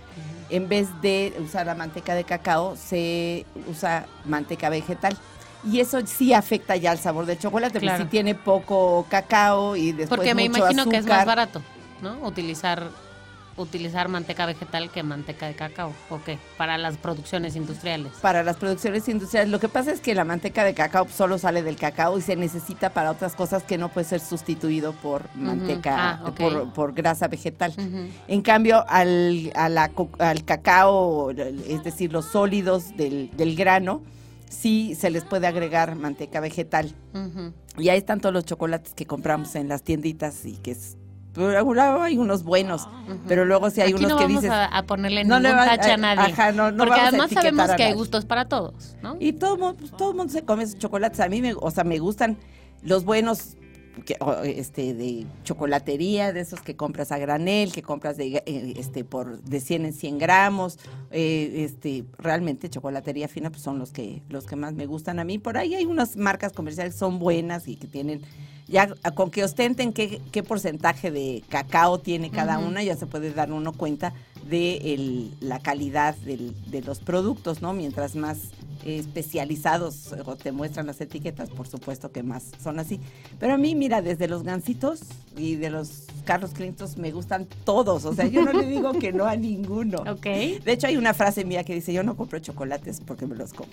en 0.48 0.68
vez 0.68 0.88
de 1.00 1.32
usar 1.44 1.66
la 1.66 1.76
manteca 1.76 2.14
de 2.14 2.24
cacao, 2.24 2.74
se 2.76 3.46
usa 3.68 4.06
manteca 4.24 4.68
vegetal. 4.68 5.16
Y 5.62 5.78
eso 5.78 6.00
sí 6.06 6.32
afecta 6.32 6.74
ya 6.74 6.90
al 6.90 6.98
sabor 6.98 7.26
del 7.26 7.38
chocolate, 7.38 7.78
Claro. 7.78 7.98
porque 7.98 8.04
si 8.08 8.10
tiene 8.10 8.34
poco 8.34 9.06
cacao 9.08 9.76
y 9.76 9.92
después 9.92 10.08
Porque 10.18 10.34
me 10.34 10.48
mucho 10.48 10.58
imagino 10.58 10.86
que 10.86 10.96
es 10.96 11.06
más 11.06 11.26
barato, 11.26 11.62
¿no? 12.02 12.14
Utilizar 12.26 12.88
utilizar 13.62 14.08
manteca 14.08 14.46
vegetal 14.46 14.90
que 14.90 15.02
manteca 15.02 15.46
de 15.46 15.54
cacao, 15.54 15.92
¿o 16.08 16.20
qué? 16.24 16.38
Para 16.56 16.78
las 16.78 16.96
producciones 16.96 17.56
industriales. 17.56 18.12
para 18.20 18.42
las 18.42 18.56
producciones 18.56 19.08
industriales. 19.08 19.50
Lo 19.50 19.60
que 19.60 19.68
pasa 19.68 19.92
es 19.92 20.00
que 20.00 20.14
la 20.14 20.24
manteca 20.24 20.64
de 20.64 20.74
cacao 20.74 21.06
solo 21.08 21.38
sale 21.38 21.62
del 21.62 21.76
cacao 21.76 22.18
y 22.18 22.22
se 22.22 22.36
necesita 22.36 22.90
para 22.90 23.10
otras 23.10 23.34
cosas 23.34 23.62
que 23.62 23.78
no 23.78 23.88
puede 23.90 24.06
ser 24.06 24.20
sustituido 24.20 24.92
por 24.92 25.34
manteca, 25.36 26.20
Ah, 26.24 26.32
por, 26.36 26.72
por 26.72 26.94
grasa 26.94 27.28
vegetal. 27.28 27.74
En 28.28 28.42
cambio, 28.42 28.84
al, 28.88 29.52
a 29.54 29.68
la 29.68 29.90
al 30.18 30.44
cacao, 30.44 31.30
es 31.30 31.84
decir, 31.84 32.12
los 32.12 32.26
sólidos 32.26 32.96
del, 32.96 33.30
del 33.36 33.56
grano, 33.56 34.02
sí 34.48 34.94
se 34.98 35.10
les 35.10 35.24
puede 35.24 35.46
agregar 35.46 35.94
manteca 35.96 36.40
vegetal. 36.40 36.94
Y 37.78 37.88
ahí 37.88 37.98
están 37.98 38.20
todos 38.20 38.32
los 38.32 38.44
chocolates 38.44 38.94
que 38.94 39.06
compramos 39.06 39.54
en 39.54 39.68
las 39.68 39.82
tienditas 39.82 40.44
y 40.44 40.56
que 40.56 40.72
es... 40.72 40.96
Por 41.34 41.54
algún 41.54 41.76
lado 41.76 42.02
hay 42.02 42.18
unos 42.18 42.42
buenos, 42.42 42.88
pero 43.28 43.44
luego 43.44 43.70
sí 43.70 43.80
hay 43.80 43.92
Aquí 43.92 43.98
unos 44.04 44.10
no 44.10 44.16
que 44.18 44.24
vamos 44.24 44.42
dices... 44.42 44.56
a, 44.56 44.64
a 44.66 44.82
ponerle 44.84 45.24
No 45.24 45.38
ningún 45.38 45.56
tache 45.58 45.92
a 45.92 45.96
nadie. 45.96 46.32
ajá, 46.32 46.52
no- 46.52 46.70
no 46.72 46.78
porque 46.78 46.90
vamos 46.90 47.08
además 47.08 47.30
sabemos 47.30 47.70
a 47.70 47.76
que 47.76 47.82
hay 47.84 47.92
gustos 47.94 48.24
para 48.24 48.46
todos, 48.46 48.96
¿no? 49.02 49.16
Y 49.20 49.32
todo 49.34 49.56
mundo, 49.56 49.76
pues, 49.78 49.92
todo 49.92 50.10
el 50.10 50.16
mundo 50.16 50.32
se 50.32 50.42
come 50.44 50.64
esos 50.64 50.78
chocolates. 50.78 51.20
A 51.20 51.28
mí 51.28 51.40
me, 51.40 51.54
o 51.54 51.70
sea, 51.70 51.84
me 51.84 51.98
gustan 51.98 52.36
los 52.82 53.04
buenos 53.04 53.56
que, 54.04 54.16
este 54.44 54.94
de 54.94 55.26
chocolatería, 55.44 56.32
de 56.32 56.40
esos 56.40 56.60
que 56.60 56.74
compras 56.74 57.12
a 57.12 57.18
granel, 57.18 57.70
que 57.72 57.82
compras 57.82 58.16
de 58.16 58.42
eh, 58.46 58.74
este 58.76 59.04
por 59.04 59.40
de 59.42 59.60
100 59.60 59.84
en 59.84 59.92
100 59.92 60.18
gramos, 60.18 60.78
eh, 61.10 61.64
este 61.64 62.04
realmente 62.18 62.70
chocolatería 62.70 63.28
fina 63.28 63.50
pues 63.50 63.62
son 63.62 63.78
los 63.78 63.90
que 63.90 64.22
los 64.28 64.46
que 64.46 64.56
más 64.56 64.72
me 64.74 64.86
gustan 64.86 65.18
a 65.18 65.24
mí. 65.24 65.38
Por 65.38 65.58
ahí 65.58 65.74
hay 65.74 65.84
unas 65.86 66.16
marcas 66.16 66.52
comerciales 66.52 66.94
que 66.94 66.98
son 66.98 67.18
buenas 67.18 67.68
y 67.68 67.76
que 67.76 67.86
tienen 67.86 68.22
ya 68.70 68.88
con 69.14 69.30
que 69.30 69.44
ostenten 69.44 69.92
qué, 69.92 70.22
qué 70.32 70.42
porcentaje 70.42 71.10
de 71.10 71.42
cacao 71.48 71.98
tiene 71.98 72.30
cada 72.30 72.58
una, 72.58 72.82
ya 72.82 72.96
se 72.96 73.06
puede 73.06 73.32
dar 73.32 73.52
uno 73.52 73.72
cuenta 73.72 74.12
de 74.48 74.94
el- 74.94 75.34
la 75.40 75.58
calidad 75.58 76.14
del- 76.16 76.54
de 76.70 76.80
los 76.80 77.00
productos, 77.00 77.60
¿no? 77.60 77.72
Mientras 77.74 78.14
más 78.16 78.38
eh, 78.82 78.96
especializados 78.98 80.14
o 80.24 80.36
te 80.36 80.52
muestran 80.52 80.86
las 80.86 81.00
etiquetas, 81.02 81.50
por 81.50 81.68
supuesto 81.68 82.10
que 82.12 82.22
más 82.22 82.44
son 82.62 82.78
así. 82.78 82.98
Pero 83.38 83.52
a 83.52 83.58
mí, 83.58 83.74
mira, 83.74 84.00
desde 84.00 84.26
los 84.26 84.42
gansitos 84.42 85.00
y 85.36 85.56
de 85.56 85.68
los 85.68 86.04
Carlos 86.24 86.52
Clintos 86.52 86.96
me 86.96 87.10
gustan 87.12 87.46
todos, 87.64 88.06
o 88.06 88.14
sea, 88.14 88.26
yo 88.26 88.42
no 88.42 88.52
le 88.54 88.64
digo 88.66 88.92
que 88.94 89.12
no 89.12 89.26
a 89.26 89.36
ninguno. 89.36 90.02
Ok. 90.10 90.24
De 90.64 90.72
hecho, 90.72 90.86
hay 90.86 90.96
una 90.96 91.12
frase 91.12 91.44
mía 91.44 91.62
que 91.62 91.74
dice, 91.74 91.92
yo 91.92 92.02
no 92.02 92.16
compro 92.16 92.38
chocolates 92.38 93.00
porque 93.06 93.26
me 93.26 93.36
los 93.36 93.52
como. 93.52 93.68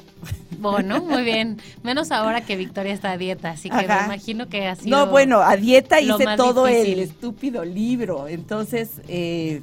Bueno, 0.59 1.01
muy 1.01 1.23
bien. 1.31 1.57
Menos 1.83 2.11
ahora 2.11 2.41
que 2.41 2.57
Victoria 2.57 2.93
está 2.93 3.11
a 3.11 3.17
dieta, 3.17 3.51
así 3.51 3.69
que 3.69 3.75
Ajá. 3.77 3.99
me 4.01 4.05
imagino 4.15 4.49
que 4.49 4.67
ha 4.67 4.75
sido... 4.87 5.05
No, 5.05 5.11
bueno, 5.11 5.41
a 5.41 5.55
dieta 5.55 6.01
hice 6.01 6.25
todo 6.35 6.67
el 6.67 6.99
estúpido 6.99 7.63
libro. 7.63 8.27
Entonces, 8.27 9.01
eh, 9.07 9.61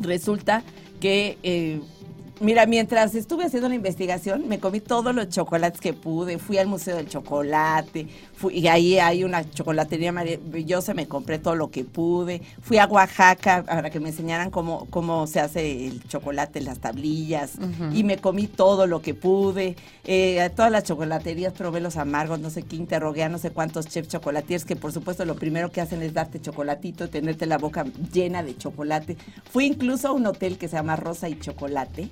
resulta 0.00 0.62
que, 1.00 1.38
eh, 1.42 1.80
mira, 2.40 2.66
mientras 2.66 3.14
estuve 3.14 3.44
haciendo 3.44 3.68
la 3.68 3.74
investigación, 3.74 4.48
me 4.48 4.58
comí 4.58 4.80
todos 4.80 5.14
los 5.14 5.28
chocolates 5.28 5.80
que 5.80 5.92
pude. 5.92 6.38
Fui 6.38 6.58
al 6.58 6.66
Museo 6.66 6.96
del 6.96 7.08
Chocolate, 7.08 8.06
fui, 8.34 8.58
y 8.58 8.68
ahí 8.68 8.98
hay 8.98 9.24
una 9.24 9.48
chocolatería 9.50 10.12
maravillosa, 10.12 10.94
me 10.94 11.06
compré 11.06 11.38
todo 11.38 11.54
lo 11.54 11.70
que 11.70 11.84
pude. 11.84 12.42
Fui 12.60 12.78
a 12.78 12.86
Oaxaca 12.86 13.64
para 13.64 13.90
que 13.90 14.00
me 14.00 14.10
enseñaran 14.10 14.50
cómo, 14.50 14.86
cómo 14.90 15.26
se 15.26 15.40
hace 15.40 15.86
el 15.86 16.02
chocolate, 16.08 16.60
las 16.60 16.78
tablillas, 16.78 17.52
y 17.92 18.04
me 18.04 18.18
comí 18.18 18.46
todo 18.46 18.86
lo 18.86 19.02
que 19.02 19.14
pude. 19.14 19.76
Eh, 20.04 20.40
a 20.40 20.50
todas 20.50 20.70
las 20.70 20.84
chocolaterías 20.84 21.52
probé 21.52 21.80
los 21.80 21.96
amargos, 21.96 22.40
no 22.40 22.50
sé 22.50 22.62
qué, 22.62 22.76
interrogué 22.76 23.24
a 23.24 23.28
no 23.28 23.38
sé 23.38 23.50
cuántos 23.50 23.86
chefs 23.86 24.08
chocolatiers 24.08 24.64
que 24.64 24.76
por 24.76 24.92
supuesto 24.92 25.24
lo 25.24 25.36
primero 25.36 25.70
que 25.70 25.80
hacen 25.80 26.02
es 26.02 26.14
darte 26.14 26.40
chocolatito, 26.40 27.08
tenerte 27.08 27.46
la 27.46 27.58
boca 27.58 27.84
llena 28.12 28.42
de 28.42 28.56
chocolate. 28.56 29.16
Fui 29.50 29.66
incluso 29.66 30.08
a 30.08 30.12
un 30.12 30.26
hotel 30.26 30.58
que 30.58 30.68
se 30.68 30.76
llama 30.76 30.96
Rosa 30.96 31.28
y 31.28 31.38
Chocolate 31.38 32.10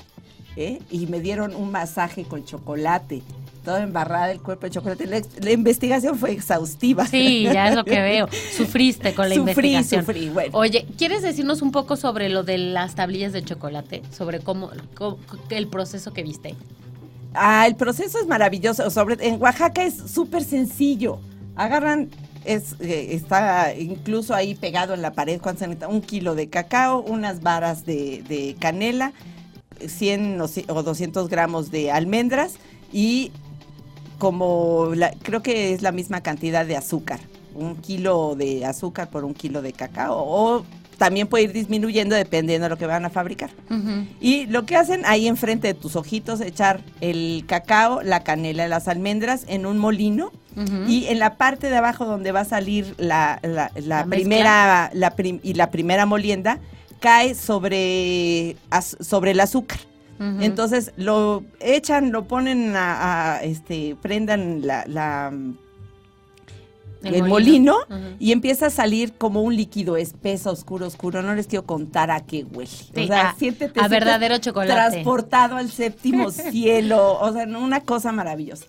¿eh? 0.56 0.80
y 0.90 1.06
me 1.06 1.20
dieron 1.20 1.54
un 1.54 1.70
masaje 1.70 2.25
con 2.25 2.44
chocolate. 2.44 3.22
Toda 3.64 3.82
embarrada 3.82 4.30
el 4.30 4.40
cuerpo 4.40 4.66
de 4.66 4.70
chocolate. 4.70 5.06
La, 5.06 5.50
investigación 5.50 6.16
fue 6.16 6.30
exhaustiva. 6.30 7.04
Sí, 7.06 7.42
ya 7.44 7.68
es 7.68 7.75
lo 7.75 7.84
que 7.84 8.00
veo. 8.00 8.28
Sufriste 8.56 9.12
con 9.12 9.28
la 9.28 9.34
Sufrí, 9.34 9.75
investigación. 9.75 10.06
sufrí, 10.06 10.28
bueno. 10.28 10.50
Oye, 10.56 10.86
¿quieres 10.96 11.22
decirnos 11.22 11.62
un 11.62 11.72
poco 11.72 11.96
sobre 11.96 12.28
lo 12.28 12.44
de 12.44 12.58
las 12.58 12.94
tablillas 12.94 13.32
de 13.32 13.42
chocolate? 13.44 14.02
Sobre 14.16 14.38
cómo, 14.38 14.70
cómo- 14.94 15.18
el 15.50 15.66
proceso 15.66 16.12
que 16.12 16.22
viste. 16.22 16.54
Ah, 17.34 17.66
el 17.66 17.75
proceso 17.75 18.20
es 18.20 18.26
maravilloso. 18.28 18.88
Sobre, 18.90 19.26
en 19.26 19.42
Oaxaca 19.42 19.82
es 19.82 19.96
súper 19.96 20.44
sencillo. 20.44 21.18
Agarran, 21.56 22.08
es, 22.44 22.76
eh, 22.80 23.08
está 23.10 23.75
incluso 23.75 24.32
ahí 24.32 24.54
pegado 24.54 24.94
en 24.94 25.02
la 25.02 25.12
pared, 25.12 25.40
¿cuánto 25.40 25.60
se 25.60 25.66
necesita? 25.66 25.88
Un 25.88 26.02
kilo 26.02 26.36
de 26.36 26.48
cacao, 26.48 27.00
unas 27.02 27.42
varas 27.42 27.84
de, 27.84 28.22
de 28.28 28.56
canela, 28.60 29.12
100 29.87 30.40
o 30.40 30.47
ci- 30.49 30.64
o 30.68 30.83
200 30.83 31.28
gramos 31.28 31.71
de 31.71 31.90
almendras 31.90 32.54
y 32.92 33.33
como 34.18 34.90
la- 34.95 35.12
creo 35.23 35.42
que 35.42 35.73
es 35.73 35.83
la 35.83 35.92
misma 35.92 36.21
cantidad 36.23 36.64
de 36.66 36.76
azúcar. 36.76 37.21
Un 37.54 37.76
kilo 37.76 38.35
de 38.37 38.64
azúcar 38.64 39.11
por 39.11 39.25
un 39.25 39.35
kilo 39.35 39.62
de 39.62 39.73
cacao. 39.73 40.16
O 40.26 40.64
también 40.99 41.26
puede 41.26 41.45
ir 41.45 41.52
disminuyendo 41.52 42.14
dependiendo 42.14 42.64
de 42.64 42.71
lo 42.71 42.78
que 42.78 42.87
van 42.87 43.04
a 43.04 43.11
fabricar. 43.11 43.50
Y 44.21 44.47
lo 44.47 44.64
que 44.64 44.76
hacen 44.76 45.02
ahí 45.04 45.26
enfrente 45.28 45.68
de 45.68 45.75
tus 45.75 45.97
ojitos, 45.97 46.40
echar 46.40 46.80
el 47.02 47.45
cacao, 47.47 48.02
la 48.02 48.21
canela, 48.25 48.68
las 48.68 48.88
almendras 48.88 49.45
en 49.49 49.66
un 49.66 49.78
molino. 49.78 50.33
Y 50.88 51.06
en 51.09 51.18
la 51.18 51.35
parte 51.37 51.68
de 51.68 51.76
abajo 51.76 52.06
donde 52.06 52.33
va 52.33 52.40
a 52.40 52.45
salir 52.47 52.95
la, 52.97 53.38
la- 53.42 53.71
la 53.75 54.06
La 54.90 54.90
primera 54.90 54.90
prim- 55.14 55.40
y 55.42 55.52
la 55.52 55.71
primera 55.71 56.06
molienda, 56.06 56.61
cae 57.06 57.36
sobre, 57.36 58.56
sobre 59.00 59.30
el 59.30 59.38
azúcar. 59.38 59.78
Entonces 60.18 60.90
lo 60.96 61.44
echan, 61.60 62.10
lo 62.10 62.25
ponen 62.25 62.75
a, 62.75 63.34
a, 63.36 63.42
este, 63.44 63.94
prendan 64.02 64.66
la, 64.66 64.84
la- 64.88 65.32
el, 67.04 67.22
molino, 67.22 67.76
y 68.18 68.32
empieza 68.32 68.66
a 68.66 68.70
salir 68.70 69.12
como 69.12 69.42
un 69.42 69.54
líquido 69.54 69.96
espeso, 69.96 70.50
oscuro, 70.50 70.86
oscuro. 70.86 71.22
No 71.22 71.34
les 71.36 71.46
quiero 71.46 71.64
contar 71.64 72.10
a 72.10 72.20
qué 72.20 72.42
huele. 72.44 72.66
Sí, 72.68 72.90
o 73.04 73.06
sea, 73.06 73.30
a- 73.30 73.34
siéntete, 73.36 73.78
a 73.78 73.86
verdadero 73.86 74.38
chocolate. 74.38 74.72
Transportado 74.72 75.56
al 75.58 75.70
séptimo 75.70 76.30
cielo. 76.50 77.20
O 77.20 77.32
sea, 77.32 77.44
una 77.44 77.82
cosa 77.82 78.10
maravillosa. 78.10 78.64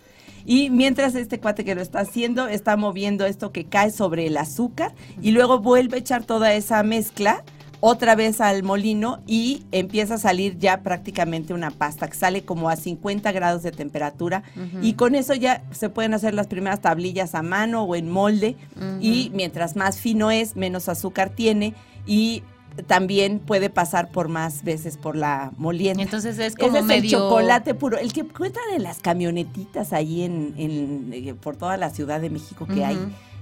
Y 0.45 0.69
mientras 0.69 1.15
este 1.15 1.39
cuate 1.39 1.65
que 1.65 1.73
lo 1.73 1.81
está 1.81 2.01
haciendo 2.01 2.47
está 2.47 2.77
moviendo 2.77 3.25
esto 3.25 3.51
que 3.51 3.65
cae 3.65 3.89
sobre 3.89 4.27
el 4.27 4.37
azúcar 4.37 4.93
y 5.21 5.31
luego 5.31 5.59
vuelve 5.59 5.95
a 5.97 5.99
echar 5.99 6.23
toda 6.23 6.53
esa 6.53 6.83
mezcla 6.83 7.43
otra 7.79 8.15
vez 8.15 8.41
al 8.41 8.63
molino 8.63 9.19
y 9.27 9.63
empieza 9.71 10.15
a 10.15 10.17
salir 10.17 10.57
ya 10.57 10.81
prácticamente 10.81 11.53
una 11.53 11.71
pasta 11.71 12.07
que 12.07 12.15
sale 12.15 12.43
como 12.43 12.69
a 12.69 12.75
50 12.75 13.31
grados 13.31 13.63
de 13.63 13.71
temperatura. 13.71 14.43
Y 14.81 14.93
con 14.93 15.15
eso 15.15 15.33
ya 15.33 15.63
se 15.71 15.89
pueden 15.89 16.13
hacer 16.13 16.33
las 16.33 16.47
primeras 16.47 16.81
tablillas 16.81 17.35
a 17.35 17.43
mano 17.43 17.83
o 17.83 17.95
en 17.95 18.09
molde. 18.09 18.55
Y 18.99 19.31
mientras 19.33 19.75
más 19.75 19.97
fino 19.99 20.31
es, 20.31 20.55
menos 20.55 20.89
azúcar 20.89 21.29
tiene 21.29 21.73
y 22.05 22.43
también 22.85 23.39
puede 23.39 23.69
pasar 23.69 24.11
por 24.11 24.27
más 24.27 24.63
veces 24.63 24.97
por 24.97 25.15
la 25.15 25.51
molienda. 25.57 26.03
Entonces 26.03 26.37
es 26.37 26.55
como 26.55 26.77
Ese 26.77 26.97
es 26.97 27.03
el 27.03 27.09
chocolate 27.09 27.73
puro, 27.73 27.97
el 27.97 28.13
que 28.13 28.21
encuentran 28.21 28.65
en 28.75 28.83
las 28.83 28.99
camionetitas 28.99 29.93
ahí 29.93 30.21
en, 30.21 30.53
en, 30.57 31.09
eh, 31.11 31.33
por 31.33 31.55
toda 31.55 31.77
la 31.77 31.89
Ciudad 31.89 32.21
de 32.21 32.29
México 32.29 32.67
que 32.67 32.85
hay. 32.85 32.97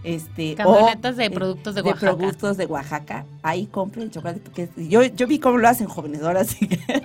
Este, 0.06 0.56
Camionetas 0.56 1.14
o, 1.16 1.18
de 1.18 1.26
eh, 1.26 1.30
productos 1.32 1.76
de 1.76 1.82
Oaxaca. 1.82 2.16
productos 2.16 2.58
de 2.58 2.66
Oaxaca. 2.68 3.26
Ahí 3.42 3.66
compren 3.66 4.12
chocolate 4.12 4.40
porque 4.40 4.70
yo, 4.78 5.04
yo 5.04 5.26
vi 5.28 5.40
cómo 5.40 5.58
lo 5.58 5.68
hacen 5.68 5.88
jóvenes 5.88 6.22
ahora 6.22 6.44
que- 6.60 7.04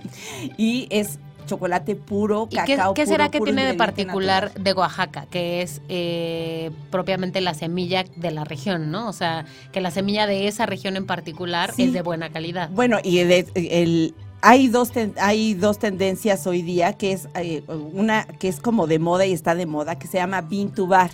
y 0.58 0.86
es 0.90 1.18
chocolate 1.46 1.96
puro, 1.96 2.46
¿Y 2.50 2.56
qué, 2.64 2.76
cacao 2.76 2.94
qué 2.94 3.02
puro, 3.02 3.12
será 3.12 3.28
que 3.30 3.38
puro 3.38 3.50
tiene 3.52 3.66
de 3.66 3.74
particular 3.74 4.44
natural. 4.44 4.64
de 4.64 4.72
Oaxaca? 4.74 5.26
Que 5.30 5.62
es 5.62 5.80
eh, 5.88 6.70
propiamente 6.90 7.40
la 7.40 7.54
semilla 7.54 8.04
de 8.16 8.30
la 8.30 8.44
región, 8.44 8.90
¿no? 8.92 9.08
O 9.08 9.12
sea, 9.12 9.46
que 9.72 9.80
la 9.80 9.90
semilla 9.90 10.26
de 10.28 10.46
esa 10.46 10.66
región 10.66 10.96
en 10.96 11.06
particular 11.06 11.72
Sí. 11.74 11.84
es 11.84 11.92
de 11.92 12.02
buena 12.02 12.30
calidad. 12.30 12.68
Bueno, 12.70 12.98
y 13.02 13.18
el, 13.18 13.32
el- 13.54 14.14
hay 14.42 14.68
dos 14.68 14.90
ten- 14.92 15.14
hay 15.20 15.54
dos 15.54 15.78
tendencias 15.78 16.46
hoy 16.46 16.62
día 16.62 16.92
que 16.94 17.12
es 17.12 17.28
eh, 17.34 17.62
una 17.92 18.24
que 18.38 18.48
es 18.48 18.60
como 18.60 18.86
de 18.86 18.98
moda 18.98 19.26
y 19.26 19.32
está 19.32 19.54
de 19.54 19.66
moda 19.66 19.98
que 19.98 20.06
se 20.06 20.18
llama 20.18 20.40
bean 20.42 20.70
to 20.70 20.86
bar. 20.86 21.10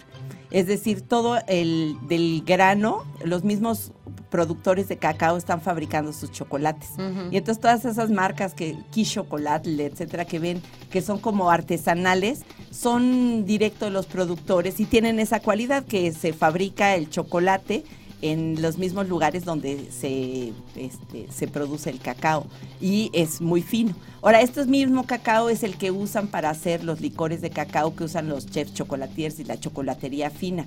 Es 0.51 0.67
decir, 0.67 1.03
todo 1.03 1.39
el 1.49 1.97
del 2.09 2.43
grano, 2.47 3.05
los 3.25 3.45
mismos 3.45 3.93
productores 4.31 4.89
de 4.89 4.97
cacao 4.97 5.37
están 5.37 5.61
fabricando 5.61 6.13
sus 6.13 6.31
chocolates. 6.31 6.91
Y 7.31 7.37
entonces 7.37 7.61
todas 7.61 7.85
esas 7.85 8.11
marcas 8.11 8.55
que 8.55 8.77
Key 8.93 9.05
Chocolate, 9.05 9.87
etcétera, 9.87 10.25
que 10.25 10.39
ven 10.39 10.63
que 10.91 11.01
son 11.01 11.19
como 11.19 11.51
artesanales, 11.51 12.45
son 12.71 13.47
directo 13.47 13.87
de 13.87 13.93
los 13.93 14.07
productores 14.07 14.81
y 14.81 14.85
tienen 14.85 15.21
esa 15.21 15.41
cualidad 15.41 15.85
que 15.85 16.13
se 16.13 16.33
fabrica 16.33 16.95
el 16.95 17.09
chocolate 17.09 17.85
en 18.23 18.61
los 18.63 18.79
mismos 18.79 19.09
lugares 19.09 19.45
donde 19.45 19.91
se, 19.91 20.53
este, 20.75 21.27
se 21.31 21.49
produce 21.49 21.91
el 21.91 22.01
cacao 22.01 22.47
y 22.81 23.11
es 23.13 23.41
muy 23.41 23.63
fino. 23.63 23.95
Ahora, 24.23 24.41
este 24.41 24.65
mismo 24.67 25.07
cacao 25.07 25.49
es 25.49 25.63
el 25.63 25.77
que 25.77 25.91
usan 25.91 26.29
para 26.29 26.51
hacer 26.51 26.83
los 26.83 27.01
licores 27.01 27.41
de 27.41 27.51
cacao 27.51 27.95
que 27.95 28.05
usan 28.05 28.29
los 28.29 28.47
chefs 28.47 28.75
chocolatiers 28.75 29.39
y 29.39 29.45
la 29.45 29.59
chocolatería 29.59 30.31
fina 30.31 30.67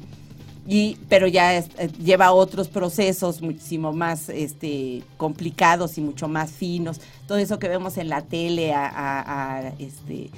y 0.72 0.98
pero 1.10 1.26
ya 1.26 1.58
eh, 1.58 1.66
lleva 2.00 2.32
otros 2.32 2.68
procesos 2.68 3.42
muchísimo 3.42 3.92
más 3.92 4.30
este 4.30 5.02
complicados 5.18 5.98
y 5.98 6.02
mucho 6.02 6.28
más 6.28 6.52
finos 6.52 7.02
todo 7.28 7.40
eso 7.40 7.58
que 7.58 7.68
vemos 7.68 7.98
en 7.98 8.08
la 8.08 8.22
tele 8.22 8.72
a, 8.72 9.74
este 9.80 10.30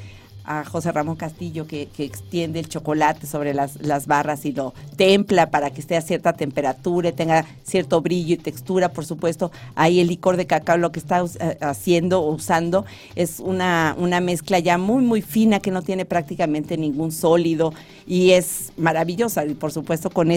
a 0.51 0.65
José 0.65 0.91
Ramón 0.91 1.15
Castillo 1.15 1.65
que, 1.65 1.87
extiende 1.97 2.59
el 2.59 2.67
chocolate 2.67 3.25
sobre 3.27 3.53
las, 3.53 3.81
las 3.81 4.07
barras 4.07 4.45
y 4.45 4.51
lo 4.51 4.73
templa 4.97 5.49
para 5.49 5.69
que 5.69 5.79
esté 5.79 5.95
a 5.95 6.01
cierta 6.01 6.33
temperatura 6.33 7.09
y 7.09 7.13
tenga 7.13 7.45
cierto 7.63 8.01
brillo 8.01 8.33
y 8.33 8.37
textura, 8.37 8.89
por 8.89 9.05
supuesto. 9.05 9.51
Ahí 9.75 9.99
el 9.99 10.07
licor 10.07 10.35
de 10.35 10.47
cacao 10.47 10.77
lo 10.77 10.91
que 10.91 10.99
está 10.99 11.23
eh, 11.39 11.57
haciendo 11.61 12.21
o 12.21 12.33
usando 12.33 12.85
es 13.15 13.39
una, 13.39 13.95
una 13.97 14.19
mezcla 14.19 14.59
ya 14.59 14.77
muy, 14.77 15.03
muy 15.03 15.21
fina 15.21 15.59
que 15.59 15.71
no 15.71 15.83
tiene 15.83 16.05
prácticamente 16.05 16.77
ningún 16.77 17.11
sólido 17.11 17.73
y 18.05 18.31
es 18.31 18.73
maravillosa. 18.77 19.45
Y 19.45 19.53
por 19.53 19.71
supuesto 19.71 20.09
con, 20.09 20.29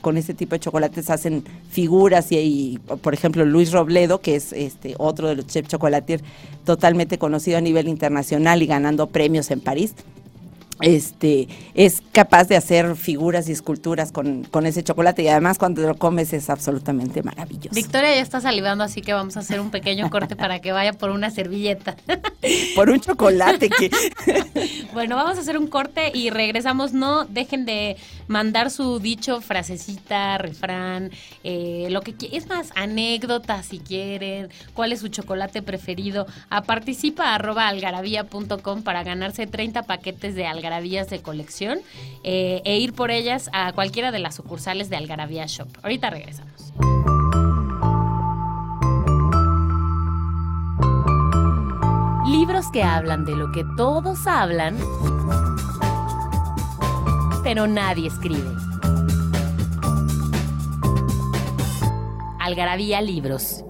con 0.00 0.16
ese 0.18 0.34
tipo 0.34 0.56
de 0.56 0.60
chocolates 0.60 1.10
hacen 1.10 1.44
figuras 1.70 2.30
y, 2.32 2.78
por 3.02 3.14
ejemplo 3.14 3.44
Luis 3.44 3.72
Robledo, 3.72 4.20
que 4.20 4.36
es 4.36 4.52
este 4.52 4.94
otro 4.98 5.28
de 5.28 5.36
los 5.36 5.46
chefs 5.46 5.68
chocolatiers 5.68 6.22
totalmente 6.64 7.18
conocido 7.18 7.58
a 7.58 7.60
nivel 7.60 7.88
internacional 7.88 8.62
y 8.62 8.66
ganando 8.66 9.06
premios 9.06 9.50
en 9.54 9.60
París. 9.60 9.94
Este 10.80 11.48
es 11.74 12.02
capaz 12.12 12.48
de 12.48 12.56
hacer 12.56 12.96
figuras 12.96 13.48
y 13.48 13.52
esculturas 13.52 14.12
con, 14.12 14.44
con 14.44 14.66
ese 14.66 14.82
chocolate 14.82 15.22
y 15.22 15.28
además 15.28 15.58
cuando 15.58 15.82
lo 15.82 15.96
comes 15.96 16.32
es 16.32 16.50
absolutamente 16.50 17.22
maravilloso. 17.22 17.74
Victoria 17.74 18.14
ya 18.14 18.22
está 18.22 18.40
salivando, 18.40 18.84
así 18.84 19.00
que 19.00 19.12
vamos 19.12 19.36
a 19.36 19.40
hacer 19.40 19.60
un 19.60 19.70
pequeño 19.70 20.10
corte 20.10 20.36
para 20.36 20.60
que 20.60 20.72
vaya 20.72 20.92
por 20.92 21.10
una 21.10 21.30
servilleta. 21.30 21.96
Por 22.74 22.90
un 22.90 23.00
chocolate 23.00 23.70
que 23.70 23.90
Bueno, 24.92 25.16
vamos 25.16 25.38
a 25.38 25.40
hacer 25.40 25.58
un 25.58 25.66
corte 25.66 26.12
y 26.14 26.30
regresamos. 26.30 26.92
No 26.92 27.24
dejen 27.24 27.64
de 27.64 27.96
mandar 28.28 28.70
su 28.70 29.00
dicho, 29.00 29.40
frasecita, 29.40 30.38
refrán, 30.38 31.10
eh, 31.42 31.88
lo 31.90 32.02
que 32.02 32.14
es 32.32 32.46
más, 32.48 32.70
anécdotas 32.76 33.66
si 33.66 33.78
quieren, 33.80 34.50
cuál 34.72 34.92
es 34.92 35.00
su 35.00 35.08
chocolate 35.08 35.62
preferido. 35.62 36.26
A 36.50 36.62
participa 36.62 37.34
arroba 37.34 37.68
algarabía.com 37.68 38.82
para 38.82 39.02
ganarse 39.02 39.46
30 39.46 39.82
paquetes 39.82 40.34
de 40.34 40.46
algarabías 40.64 41.10
de 41.10 41.20
colección 41.20 41.80
eh, 42.22 42.62
e 42.64 42.78
ir 42.78 42.94
por 42.94 43.10
ellas 43.10 43.50
a 43.52 43.72
cualquiera 43.72 44.12
de 44.12 44.18
las 44.18 44.34
sucursales 44.34 44.88
de 44.88 44.96
Algarabía 44.96 45.44
Shop. 45.46 45.68
Ahorita 45.82 46.08
regresamos. 46.08 46.72
Libros 52.26 52.66
que 52.72 52.82
hablan 52.82 53.26
de 53.26 53.36
lo 53.36 53.52
que 53.52 53.64
todos 53.76 54.26
hablan, 54.26 54.78
pero 57.42 57.66
nadie 57.66 58.08
escribe. 58.08 58.50
Algarabía 62.40 63.02
Libros. 63.02 63.64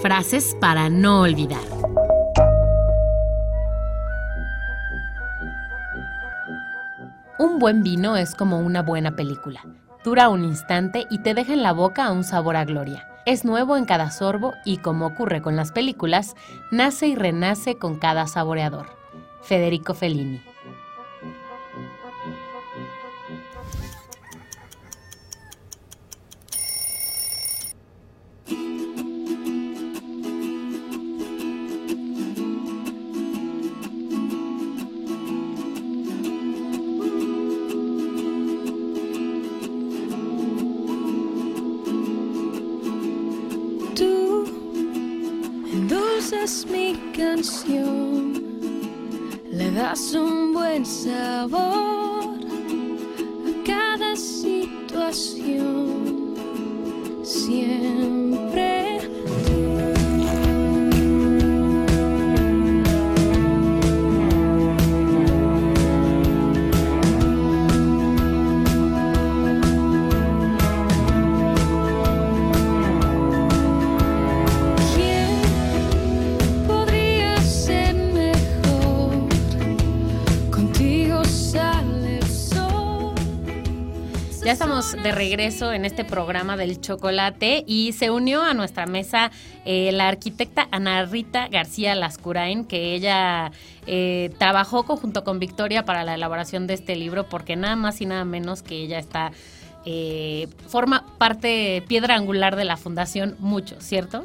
Frases 0.00 0.56
para 0.58 0.88
no 0.88 1.20
olvidar. 1.20 1.81
Un 7.42 7.58
buen 7.58 7.82
vino 7.82 8.16
es 8.16 8.36
como 8.36 8.60
una 8.60 8.82
buena 8.82 9.16
película. 9.16 9.66
Dura 10.04 10.28
un 10.28 10.44
instante 10.44 11.08
y 11.10 11.24
te 11.24 11.34
deja 11.34 11.52
en 11.52 11.64
la 11.64 11.72
boca 11.72 12.12
un 12.12 12.22
sabor 12.22 12.54
a 12.54 12.64
gloria. 12.64 13.08
Es 13.26 13.44
nuevo 13.44 13.76
en 13.76 13.84
cada 13.84 14.12
sorbo 14.12 14.52
y, 14.64 14.76
como 14.76 15.06
ocurre 15.06 15.42
con 15.42 15.56
las 15.56 15.72
películas, 15.72 16.36
nace 16.70 17.08
y 17.08 17.16
renace 17.16 17.78
con 17.78 17.98
cada 17.98 18.28
saboreador. 18.28 18.86
Federico 19.42 19.92
Fellini. 19.92 20.40
Le 49.50 49.70
das 49.72 50.14
un 50.14 50.52
buen 50.52 50.86
sabor 50.86 52.38
a 53.48 53.64
cada 53.66 54.14
situación. 54.14 55.56
Siempre 57.24 58.01
regreso 85.22 85.72
en 85.72 85.84
este 85.84 86.04
programa 86.04 86.56
del 86.56 86.80
chocolate 86.80 87.62
y 87.64 87.92
se 87.92 88.10
unió 88.10 88.42
a 88.42 88.54
nuestra 88.54 88.86
mesa 88.86 89.30
eh, 89.64 89.92
la 89.92 90.08
arquitecta 90.08 90.66
Ana 90.72 91.04
Rita 91.04 91.46
García 91.46 91.94
Lascurain, 91.94 92.64
que 92.64 92.92
ella 92.94 93.52
eh, 93.86 94.30
trabajó 94.38 94.82
junto 94.82 95.22
con 95.22 95.38
Victoria 95.38 95.84
para 95.84 96.02
la 96.02 96.14
elaboración 96.14 96.66
de 96.66 96.74
este 96.74 96.96
libro, 96.96 97.28
porque 97.28 97.54
nada 97.54 97.76
más 97.76 98.00
y 98.00 98.06
nada 98.06 98.24
menos 98.24 98.62
que 98.62 98.74
ella 98.74 98.98
está, 98.98 99.30
eh, 99.84 100.48
forma 100.66 101.06
parte 101.18 101.84
piedra 101.86 102.16
angular 102.16 102.56
de 102.56 102.64
la 102.64 102.76
fundación 102.76 103.36
mucho, 103.38 103.80
¿cierto? 103.80 104.24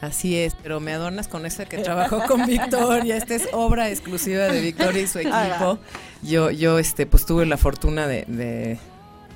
Así 0.00 0.36
es, 0.36 0.54
pero 0.62 0.78
me 0.78 0.92
adornas 0.92 1.26
con 1.26 1.46
esa 1.46 1.64
que 1.64 1.78
trabajó 1.78 2.22
con 2.28 2.46
Victoria. 2.46 3.16
Esta 3.16 3.34
es 3.34 3.48
obra 3.52 3.90
exclusiva 3.90 4.44
de 4.44 4.60
Victoria 4.60 5.02
y 5.02 5.08
su 5.08 5.18
equipo. 5.18 5.80
Yo, 6.22 6.52
yo 6.52 6.78
este, 6.78 7.06
pues 7.06 7.26
tuve 7.26 7.44
la 7.44 7.56
fortuna 7.56 8.06
de, 8.06 8.24
de, 8.28 8.78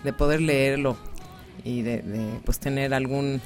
de 0.05 0.13
poder 0.13 0.41
leerlo 0.41 0.97
y 1.65 1.83
de, 1.83 2.03
de, 2.03 2.41
pues 2.45 2.59
tener 2.59 2.95
algún 2.95 3.41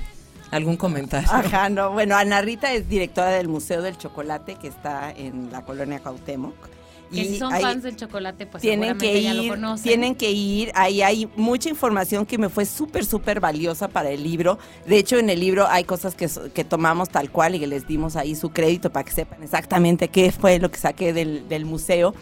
algún 0.50 0.76
comentario. 0.76 1.28
Ajá, 1.32 1.68
no. 1.68 1.90
Bueno, 1.92 2.16
Ana 2.16 2.40
Rita 2.40 2.72
es 2.72 2.88
directora 2.88 3.30
del 3.30 3.48
Museo 3.48 3.82
del 3.82 3.98
Chocolate 3.98 4.56
que 4.56 4.68
está 4.68 5.10
en 5.10 5.50
la 5.50 5.62
colonia 5.62 6.00
Cuauhtémoc. 6.00 6.54
Que 7.12 7.24
si 7.24 7.38
son 7.38 7.52
fans 7.52 7.82
del 7.82 7.96
chocolate, 7.96 8.46
pues 8.46 8.60
tienen 8.60 8.98
que 8.98 9.06
seguramente 9.06 9.22
ya 9.22 9.34
lo 9.34 9.42
ir, 9.42 9.50
conocen. 9.50 9.82
tienen 9.84 10.14
que 10.14 10.30
ir. 10.32 10.72
Ahí 10.74 11.02
hay 11.02 11.28
mucha 11.36 11.68
información 11.68 12.26
que 12.26 12.36
me 12.38 12.48
fue 12.48 12.66
súper, 12.66 13.04
súper 13.04 13.40
valiosa 13.40 13.88
para 13.88 14.10
el 14.10 14.22
libro. 14.22 14.58
De 14.86 14.98
hecho, 14.98 15.16
en 15.16 15.30
el 15.30 15.40
libro 15.40 15.66
hay 15.68 15.84
cosas 15.84 16.14
que, 16.14 16.28
que 16.52 16.64
tomamos 16.64 17.08
tal 17.08 17.30
cual 17.30 17.54
y 17.54 17.60
que 17.60 17.66
les 17.66 17.86
dimos 17.86 18.16
ahí 18.16 18.34
su 18.34 18.50
crédito 18.50 18.90
para 18.90 19.04
que 19.04 19.12
sepan 19.12 19.42
exactamente 19.42 20.08
qué 20.08 20.32
fue 20.32 20.58
lo 20.58 20.70
que 20.70 20.78
saqué 20.78 21.12
del, 21.12 21.48
del 21.48 21.64
museo. 21.64 22.14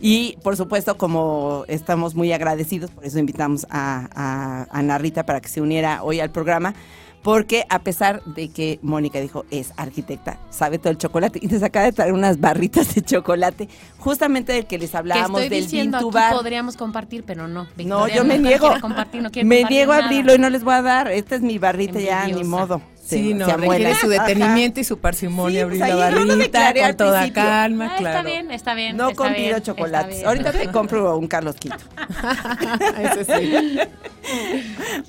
Y 0.00 0.36
por 0.42 0.56
supuesto, 0.56 0.98
como 0.98 1.64
estamos 1.68 2.14
muy 2.16 2.32
agradecidos, 2.32 2.90
por 2.90 3.04
eso 3.04 3.20
invitamos 3.20 3.66
a, 3.70 4.08
a 4.14 4.66
Ana 4.76 4.98
Rita 4.98 5.24
para 5.24 5.40
que 5.40 5.48
se 5.48 5.60
uniera 5.60 6.02
hoy 6.02 6.18
al 6.18 6.30
programa. 6.30 6.74
Porque 7.22 7.64
a 7.68 7.78
pesar 7.80 8.22
de 8.24 8.48
que 8.48 8.78
Mónica 8.82 9.20
dijo 9.20 9.44
es 9.50 9.72
arquitecta, 9.76 10.38
sabe 10.50 10.78
todo 10.78 10.90
el 10.90 10.98
chocolate 10.98 11.38
y 11.40 11.46
nos 11.46 11.62
acaba 11.62 11.86
de 11.86 11.92
traer 11.92 12.12
unas 12.12 12.40
barritas 12.40 12.94
de 12.94 13.02
chocolate, 13.02 13.68
justamente 13.98 14.52
del 14.52 14.66
que 14.66 14.78
les 14.78 14.90
que 14.90 14.96
hablábamos 14.96 15.40
estoy 15.40 15.56
del 15.56 15.64
diciendo 15.64 15.98
aquí 15.98 16.34
podríamos 16.34 16.76
compartir, 16.76 17.24
pero 17.24 17.46
no. 17.46 17.68
No, 17.76 18.08
yo 18.08 18.24
me 18.24 18.38
no 18.38 18.48
niego. 18.48 18.68
compartir, 18.80 19.22
no 19.22 19.30
me 19.44 19.64
niego 19.64 19.92
a 19.92 19.98
abrirlo 19.98 20.34
y 20.34 20.38
no 20.38 20.50
les 20.50 20.64
voy 20.64 20.74
a 20.74 20.82
dar. 20.82 21.10
Esta 21.10 21.36
es 21.36 21.42
mi 21.42 21.58
barrita 21.58 22.00
ya, 22.00 22.24
ni 22.24 22.32
Envidiosa. 22.32 22.50
modo. 22.50 22.91
Se- 23.12 23.22
Sí, 23.22 23.28
se 23.30 23.34
no, 23.34 23.44
amuela. 23.46 23.72
requiere 23.72 23.94
su 23.94 24.12
Ajá. 24.12 24.26
detenimiento 24.26 24.80
y 24.80 24.84
su 24.84 24.98
parsimonia, 24.98 25.60
Sí, 25.60 25.62
abrir 25.62 25.78
pues 25.80 25.90
la 25.94 25.96
no 26.10 26.20
con 26.88 26.96
toda 26.96 27.20
principio. 27.20 27.42
calma, 27.42 27.90
Ah, 27.92 27.96
claro. 27.98 28.18
Está 28.18 28.30
bien, 28.30 28.50
está 28.50 28.74
bien. 28.74 28.96
No 28.96 29.10
está 29.10 29.28
bien, 29.28 29.44
está 29.56 29.62
chocolates. 29.62 30.24
Ahorita 30.24 30.52
te 30.52 30.68
compro 30.72 31.16
un 31.18 31.26
Carlos 31.28 31.56
sí. 33.26 33.78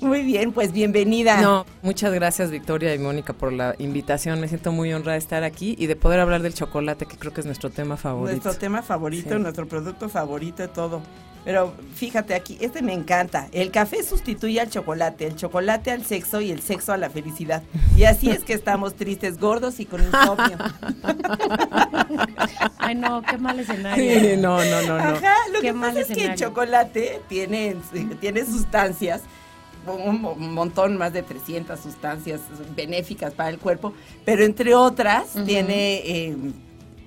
Muy 0.00 0.22
bien, 0.22 0.52
pues 0.52 0.72
bienvenida. 0.72 1.40
No, 1.40 1.66
muchas 1.82 2.12
gracias 2.12 2.50
Victoria 2.50 2.94
y 2.94 2.98
Mónica 2.98 3.32
por 3.32 3.52
la 3.52 3.74
invitación. 3.78 4.40
Me 4.40 4.48
siento 4.48 4.72
muy 4.72 4.92
honrada 4.92 5.12
de 5.12 5.18
estar 5.18 5.44
aquí 5.44 5.74
y 5.78 5.86
de 5.86 5.96
poder 5.96 6.20
hablar 6.20 6.42
del 6.42 6.54
chocolate, 6.54 7.06
que 7.06 7.16
creo 7.16 7.32
que 7.32 7.40
es 7.40 7.46
nuestro 7.46 7.70
tema 7.70 7.96
favorito. 7.96 8.32
Nuestro 8.32 8.54
tema 8.54 8.82
favorito, 8.82 9.34
Sí. 9.36 9.40
nuestro 9.40 9.66
producto 9.68 10.08
favorito 10.08 10.68
todo. 10.68 11.00
Pero 11.44 11.74
fíjate 11.94 12.34
aquí, 12.34 12.56
este 12.60 12.80
me 12.80 12.94
encanta. 12.94 13.48
El 13.52 13.70
café 13.70 14.02
sustituye 14.02 14.60
al 14.60 14.70
chocolate, 14.70 15.26
el 15.26 15.36
chocolate 15.36 15.90
al 15.90 16.04
sexo 16.04 16.40
y 16.40 16.50
el 16.50 16.62
sexo 16.62 16.92
a 16.94 16.96
la 16.96 17.10
felicidad. 17.10 17.62
Y 17.96 18.04
así 18.04 18.30
es 18.30 18.44
que 18.44 18.54
estamos 18.54 18.94
tristes, 18.94 19.38
gordos 19.38 19.78
y 19.78 19.84
con 19.84 20.02
insomnio. 20.02 20.56
Ay, 22.78 22.94
no, 22.94 23.22
qué 23.22 23.38
mal 23.38 23.58
escenario. 23.58 24.20
Sí, 24.20 24.36
no, 24.38 24.64
no, 24.64 24.82
no, 24.82 24.98
no. 24.98 25.04
Ajá, 25.04 25.34
lo 25.52 25.60
Qué 25.60 25.68
que 25.68 25.74
pasa 25.74 26.00
es 26.00 26.06
que 26.08 26.24
el 26.24 26.34
chocolate 26.34 27.20
tiene, 27.28 27.76
tiene 28.20 28.44
sustancias, 28.44 29.22
un, 29.86 30.20
mo- 30.22 30.32
un 30.32 30.54
montón, 30.54 30.96
más 30.96 31.12
de 31.12 31.22
300 31.22 31.78
sustancias 31.78 32.40
benéficas 32.74 33.32
para 33.34 33.50
el 33.50 33.58
cuerpo, 33.58 33.92
pero 34.24 34.44
entre 34.44 34.74
otras 34.74 35.34
tiene 35.44 35.96
eh, 36.04 36.36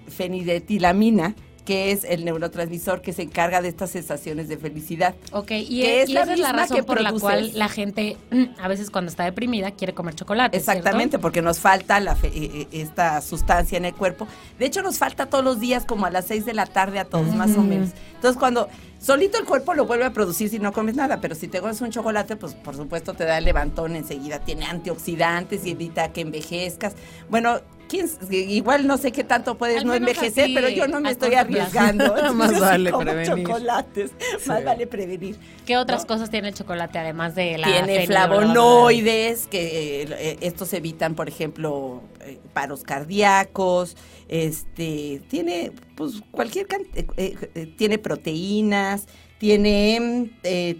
fenidetilamina, 0.10 1.36
que 1.67 1.91
es 1.91 2.06
el 2.06 2.23
neurotransmisor 2.23 3.01
que 3.01 3.12
se 3.12 3.23
encarga 3.23 3.62
de 3.62 3.67
estas 3.67 3.91
sensaciones 3.91 4.47
de 4.47 4.56
felicidad. 4.58 5.15
Ok, 5.34 5.51
y, 5.51 5.82
Que 5.82 6.01
es 6.03 6.10
y 6.10 6.13
la 6.13 6.21
esa 6.21 6.34
es 6.34 6.39
la 6.39 6.53
razón 6.53 6.77
que 6.77 6.84
por 6.84 7.01
la 7.01 7.12
cual 7.12 7.51
la 7.56 7.67
gente, 7.67 8.15
a 8.58 8.69
veces 8.69 8.89
cuando 8.89 9.12
está 9.12 9.25
deprimida, 9.25 9.71
quiere 9.71 9.93
comer 9.93 10.15
chocolate. 10.15 10.56
Exactamente, 10.56 11.10
¿cierto? 11.15 11.19
porque 11.21 11.41
nos 11.41 11.60
falta 11.60 11.99
la 11.99 12.15
fe- 12.15 12.32
eh, 12.34 12.51
eh, 12.62 12.67
esta 12.71 13.19
sustancia 13.19 13.77
en 13.77 13.84
el 13.84 13.93
cuerpo. 13.93 14.30
De 14.58 14.65
hecho, 14.65 14.82
nos 14.82 14.97
falta 14.97 15.25
todos 15.25 15.43
los 15.43 15.60
días, 15.60 15.84
como 15.84 16.06
a 16.06 16.10
las 16.10 16.25
6 16.27 16.45
de 16.45 16.53
la 16.53 16.67
tarde 16.67 16.99
a 16.99 17.03
todos, 17.06 17.36
más 17.36 17.58
o 17.58 17.62
menos. 17.63 17.89
Entonces, 18.15 18.39
cuando 18.39 18.69
solito 18.97 19.38
el 19.38 19.43
cuerpo 19.43 19.73
lo 19.73 19.86
vuelve 19.86 20.06
a 20.06 20.13
producir 20.13 20.47
si 20.49 20.60
no 20.60 20.71
comes 20.71 20.95
nada, 20.95 21.19
pero 21.19 21.36
si 21.36 21.49
te 21.49 21.60
comes 21.60 21.82
un 21.82 21.91
chocolate, 21.91 22.38
pues 22.38 22.53
por 22.53 22.77
supuesto 22.77 23.13
te 23.13 23.25
da 23.25 23.39
el 23.39 23.43
levantón 23.43 23.97
enseguida. 23.97 24.39
Tiene 24.39 24.65
antioxidantes 24.65 25.65
y 25.65 25.71
evita 25.71 26.13
que 26.13 26.21
envejezcas. 26.21 26.95
Bueno, 27.30 27.60
quién 27.88 28.08
igual 28.30 28.88
no 28.88 28.97
sé 28.97 29.12
qué 29.12 29.23
tanto 29.23 29.58
puedes 29.58 29.84
no 29.86 29.93
envejecer, 29.93 30.45
así, 30.45 30.54
pero 30.54 30.69
yo 30.69 30.88
no 30.88 31.00
me 31.02 31.12
estoy 31.12 31.34
arriesgando. 31.36 32.15
Más 32.34 32.60
vale 32.60 32.91
como 32.91 33.06
prevenir. 33.06 33.47
chocolates, 33.47 34.12
más 34.45 34.63
vale 34.63 34.88
prevenir. 34.88 35.38
¿Qué 35.65 35.78
otras 35.78 36.06
cosas 36.06 36.30
tiene 36.30 36.50
el 36.50 36.54
chocolate 36.54 37.00
además 37.00 37.36
de 37.36 37.58
la 37.58 37.67
Tiene 37.67 38.06
flavonoides, 38.06 39.47
que 39.47 40.04
eh, 40.04 40.08
eh, 40.10 40.38
estos 40.41 40.73
evitan, 40.73 41.15
por 41.15 41.28
ejemplo, 41.28 42.02
eh, 42.21 42.39
paros 42.54 42.84
cardíacos. 42.84 43.95
Este 44.28 45.21
tiene, 45.30 45.71
pues, 45.95 46.21
cualquier 46.32 46.67
eh, 47.15 47.73
tiene 47.78 47.97
proteínas, 47.97 49.08
tiene 49.38 50.32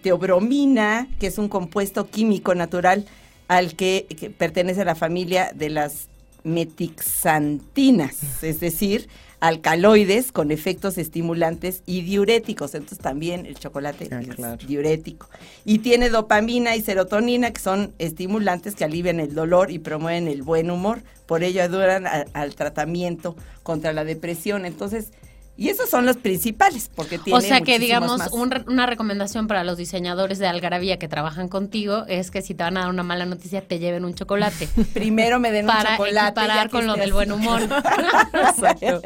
teobromina, 0.02 1.08
que 1.20 1.28
es 1.28 1.38
un 1.38 1.48
compuesto 1.48 2.08
químico 2.10 2.56
natural 2.56 3.06
al 3.48 3.76
que, 3.76 4.08
que 4.20 4.30
pertenece 4.30 4.82
a 4.82 4.86
la 4.86 4.96
familia 4.96 5.52
de 5.56 5.70
las 5.70 6.10
metixantinas, 6.48 8.44
es 8.44 8.60
decir, 8.60 9.08
alcaloides 9.40 10.32
con 10.32 10.52
efectos 10.52 10.98
estimulantes 10.98 11.84
y 11.86 12.02
diuréticos. 12.02 12.74
Entonces 12.74 12.98
también 13.00 13.46
el 13.46 13.56
chocolate 13.56 14.08
Ah, 14.12 14.22
es 14.22 14.36
claro. 14.36 14.58
diurético. 14.66 15.30
Y 15.66 15.80
tiene 15.80 16.10
dopamina 16.10 16.76
y 16.76 16.82
serotonina, 16.82 17.52
que 17.52 17.62
son 17.62 17.94
estimulantes 18.00 18.76
que 18.76 18.84
alivian 18.84 19.20
el 19.20 19.36
dolor 19.36 19.70
y 19.72 19.80
promueven 19.80 20.28
el 20.28 20.42
buen 20.42 20.72
humor. 20.72 21.04
Por 21.28 21.44
ello 21.44 21.62
ayudan 21.62 22.06
al 22.34 22.56
tratamiento 22.56 23.36
contra 23.64 23.94
la 23.94 24.04
depresión. 24.04 24.66
Entonces, 24.66 25.12
y 25.58 25.70
esos 25.70 25.90
son 25.90 26.06
los 26.06 26.18
principales, 26.18 26.90
porque 26.96 27.18
tiene 27.18 27.38
O 27.38 27.42
sea 27.42 27.62
que 27.62 27.80
digamos 27.80 28.20
más. 28.20 28.32
un 28.32 28.48
una 28.68 28.86
recomendación 28.86 29.48
para 29.48 29.64
los 29.64 29.78
diseñadores 29.78 30.38
de 30.40 30.48
Algarabía 30.48 30.98
que 31.00 31.08
trabajan 31.08 31.50
contigo 31.50 32.06
es 32.08 32.32
que 32.32 32.42
si 32.42 32.54
te 32.54 32.64
van 32.64 32.78
a 32.78 32.82
dar 32.82 32.90
una 32.90 33.04
mala 33.04 33.26
noticia 33.26 33.62
te 33.62 33.80
lleven 33.80 34.06
un 34.06 34.14
chocolate 34.14 34.68
Primero 34.94 35.40
me 35.40 35.52
den 35.52 35.66
un 35.66 35.72
para 35.72 35.92
chocolate. 35.98 36.28
equiparar 36.40 36.58
ya 36.58 36.64
que 36.64 36.70
con 36.70 36.86
lo 36.88 36.94
del 36.94 37.02
así. 37.04 37.12
buen 37.12 37.32
humor. 37.32 37.62
Exacto. 38.34 39.02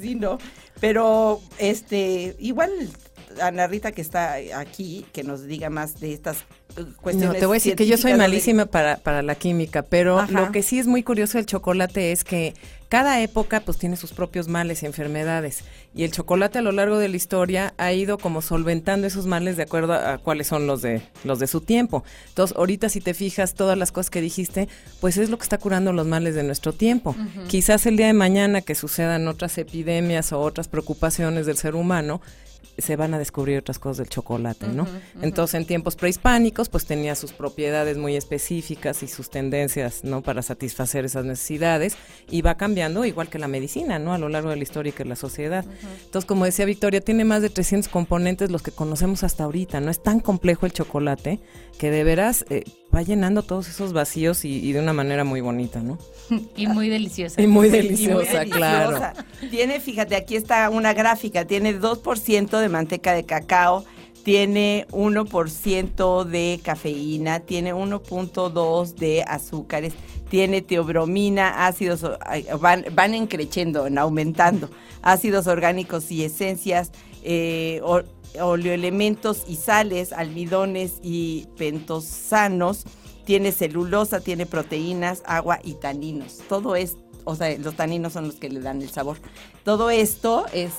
sí, 0.00 0.14
no. 0.14 0.38
Pero, 0.80 1.40
este, 1.58 2.36
igual 2.38 2.70
Ana 3.40 3.66
Rita 3.66 3.92
que 3.92 4.00
está 4.00 4.34
aquí, 4.54 5.04
que 5.12 5.22
nos 5.22 5.46
diga 5.46 5.70
más 5.70 6.00
de 6.00 6.12
estas 6.12 6.38
eh, 6.76 6.84
cuestiones. 7.00 7.34
No, 7.34 7.40
te 7.40 7.46
voy 7.46 7.56
a 7.56 7.58
decir 7.58 7.76
que 7.76 7.86
yo 7.86 7.96
soy 7.96 8.14
malísima 8.14 8.66
para, 8.66 8.96
para 8.96 9.22
la 9.22 9.34
química, 9.34 9.82
pero 9.82 10.18
Ajá. 10.18 10.32
lo 10.32 10.52
que 10.52 10.62
sí 10.62 10.78
es 10.78 10.86
muy 10.86 11.02
curioso 11.02 11.38
del 11.38 11.46
chocolate 11.46 12.12
es 12.12 12.24
que 12.24 12.54
cada 12.88 13.20
época 13.20 13.60
pues 13.60 13.78
tiene 13.78 13.96
sus 13.96 14.12
propios 14.12 14.46
males 14.46 14.84
y 14.84 14.86
enfermedades 14.86 15.64
y 15.92 16.04
el 16.04 16.12
chocolate 16.12 16.60
a 16.60 16.62
lo 16.62 16.70
largo 16.70 16.98
de 16.98 17.08
la 17.08 17.16
historia 17.16 17.74
ha 17.78 17.92
ido 17.92 18.16
como 18.16 18.42
solventando 18.42 19.08
esos 19.08 19.26
males 19.26 19.56
de 19.56 19.64
acuerdo 19.64 19.92
a, 19.92 20.12
a 20.12 20.18
cuáles 20.18 20.46
son 20.46 20.68
los 20.68 20.82
de 20.82 21.02
los 21.24 21.40
de 21.40 21.48
su 21.48 21.60
tiempo. 21.60 22.04
Entonces, 22.28 22.56
ahorita 22.56 22.88
si 22.88 23.00
te 23.00 23.12
fijas 23.12 23.54
todas 23.54 23.76
las 23.76 23.90
cosas 23.90 24.10
que 24.10 24.20
dijiste, 24.20 24.68
pues 25.00 25.16
es 25.16 25.30
lo 25.30 25.38
que 25.38 25.42
está 25.42 25.58
curando 25.58 25.92
los 25.92 26.06
males 26.06 26.34
de 26.34 26.42
nuestro 26.42 26.72
tiempo. 26.72 27.16
Quizás 27.48 27.86
el 27.86 27.96
día 27.96 28.06
de 28.06 28.12
mañana 28.12 28.60
que 28.60 28.74
sucedan 28.74 29.26
otras 29.28 29.58
epidemias 29.58 30.32
o 30.32 30.40
otras 30.40 30.68
preocupaciones 30.68 31.46
del 31.46 31.56
ser 31.56 31.74
humano, 31.74 32.20
se 32.78 32.96
van 32.96 33.14
a 33.14 33.18
descubrir 33.18 33.58
otras 33.58 33.78
cosas 33.78 33.98
del 33.98 34.08
chocolate, 34.08 34.68
¿no? 34.68 34.86
Entonces, 35.22 35.54
en 35.54 35.66
tiempos 35.66 35.96
prehispánicos, 35.96 36.68
pues 36.68 36.86
tenía 36.86 37.14
sus 37.14 37.32
propiedades 37.32 37.96
muy 37.96 38.16
específicas 38.16 39.02
y 39.02 39.08
sus 39.08 39.30
tendencias, 39.30 40.04
¿no? 40.04 40.22
Para 40.22 40.42
satisfacer 40.42 41.04
esas 41.04 41.24
necesidades 41.24 41.96
y 42.30 42.42
va 42.42 42.56
cambiando 42.56 43.04
igual 43.04 43.28
que 43.28 43.38
la 43.38 43.48
medicina, 43.48 43.98
¿no? 43.98 44.12
A 44.12 44.18
lo 44.18 44.28
largo 44.28 44.50
de 44.50 44.56
la 44.56 44.62
historia 44.62 44.90
y 44.90 44.92
que 44.92 45.04
la 45.04 45.16
sociedad. 45.16 45.64
Entonces, 46.04 46.26
como 46.26 46.44
decía 46.44 46.64
Victoria, 46.64 47.00
tiene 47.00 47.24
más 47.24 47.42
de 47.42 47.50
300 47.50 47.90
componentes 47.90 48.50
los 48.50 48.62
que 48.62 48.70
conocemos 48.70 49.24
hasta 49.24 49.44
ahorita, 49.44 49.80
¿no? 49.80 49.90
Es 49.90 50.02
tan 50.02 50.20
complejo 50.20 50.66
el 50.66 50.72
chocolate 50.72 51.40
que 51.78 51.90
de 51.90 52.04
veras 52.04 52.44
eh, 52.50 52.64
va 52.96 53.02
llenando 53.02 53.42
todos 53.42 53.68
esos 53.68 53.92
vacíos 53.92 54.44
y, 54.44 54.54
y 54.66 54.72
de 54.72 54.80
una 54.80 54.94
manera 54.94 55.22
muy 55.22 55.42
bonita, 55.42 55.80
¿no? 55.80 55.98
y 56.56 56.66
muy 56.66 56.88
deliciosa. 56.88 57.40
Y 57.40 57.46
muy 57.46 57.68
Y 57.68 57.70
muy 57.70 57.78
deliciosa, 57.78 58.44
claro. 58.46 58.98
deliciosa. 58.98 59.26
Tiene, 59.50 59.80
fíjate, 59.80 60.16
aquí 60.16 60.36
está 60.36 60.70
una 60.70 60.94
gráfica, 60.94 61.44
tiene 61.44 61.78
2% 61.78 62.58
de 62.58 62.68
manteca 62.68 63.12
de 63.12 63.24
cacao, 63.24 63.84
tiene 64.24 64.86
1% 64.90 66.24
de 66.24 66.60
cafeína, 66.62 67.40
tiene 67.40 67.74
1.2 67.74 68.94
de 68.94 69.22
azúcares, 69.22 69.92
tiene 70.30 70.62
teobromina, 70.62 71.66
ácidos, 71.66 72.04
van, 72.60 72.86
van 72.92 73.14
encreciendo, 73.14 73.86
en 73.86 73.98
aumentando, 73.98 74.70
ácidos 75.02 75.46
orgánicos 75.46 76.10
y 76.10 76.24
esencias, 76.24 76.90
eh, 77.28 77.80
oleoelementos 78.40 79.42
y 79.48 79.56
sales, 79.56 80.12
almidones 80.12 81.00
y 81.02 81.48
pentosanos, 81.56 82.84
tiene 83.24 83.50
celulosa, 83.50 84.20
tiene 84.20 84.46
proteínas, 84.46 85.24
agua 85.26 85.58
y 85.64 85.74
taninos. 85.74 86.38
Todo 86.48 86.76
es, 86.76 86.96
o 87.24 87.34
sea, 87.34 87.58
los 87.58 87.74
taninos 87.74 88.12
son 88.12 88.28
los 88.28 88.36
que 88.36 88.48
le 88.48 88.60
dan 88.60 88.80
el 88.80 88.90
sabor. 88.90 89.16
Todo 89.64 89.90
esto 89.90 90.46
es 90.52 90.72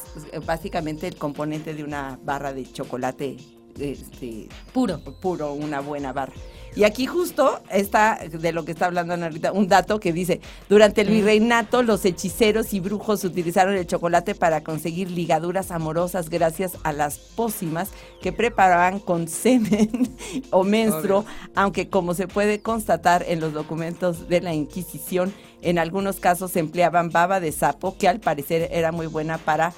básicamente 0.45 1.07
el 1.07 1.17
componente 1.17 1.73
de 1.73 1.83
una 1.83 2.17
barra 2.23 2.53
de 2.53 2.71
chocolate 2.71 3.35
este, 3.79 4.47
Puro. 4.73 4.99
puro, 4.99 5.53
una 5.53 5.79
buena 5.81 6.13
barra. 6.13 6.33
Y 6.75 6.83
aquí 6.83 7.07
justo 7.07 7.59
está 7.71 8.19
de 8.31 8.51
lo 8.51 8.63
que 8.63 8.71
está 8.73 8.85
hablando 8.85 9.15
Ana 9.15 9.29
Rita, 9.29 9.51
un 9.51 9.67
dato 9.67 9.99
que 9.99 10.13
dice, 10.13 10.41
durante 10.69 11.01
el 11.01 11.09
virreinato 11.09 11.81
los 11.81 12.05
hechiceros 12.05 12.71
y 12.71 12.79
brujos 12.79 13.23
utilizaron 13.23 13.75
el 13.75 13.87
chocolate 13.87 14.35
para 14.35 14.61
conseguir 14.63 15.09
ligaduras 15.09 15.71
amorosas 15.71 16.29
gracias 16.29 16.73
a 16.83 16.93
las 16.93 17.17
pócimas 17.17 17.89
que 18.21 18.31
preparaban 18.31 18.99
con 18.99 19.27
semen 19.27 20.15
o 20.51 20.63
menstruo, 20.63 21.25
aunque 21.55 21.89
como 21.89 22.13
se 22.13 22.27
puede 22.27 22.61
constatar 22.61 23.25
en 23.27 23.39
los 23.39 23.53
documentos 23.53 24.29
de 24.29 24.41
la 24.41 24.53
Inquisición, 24.53 25.33
en 25.63 25.79
algunos 25.79 26.19
casos 26.19 26.51
se 26.51 26.59
empleaban 26.59 27.09
baba 27.09 27.39
de 27.39 27.53
sapo 27.53 27.97
que 27.97 28.07
al 28.07 28.19
parecer 28.19 28.69
era 28.71 28.91
muy 28.91 29.07
buena 29.07 29.39
para 29.39 29.73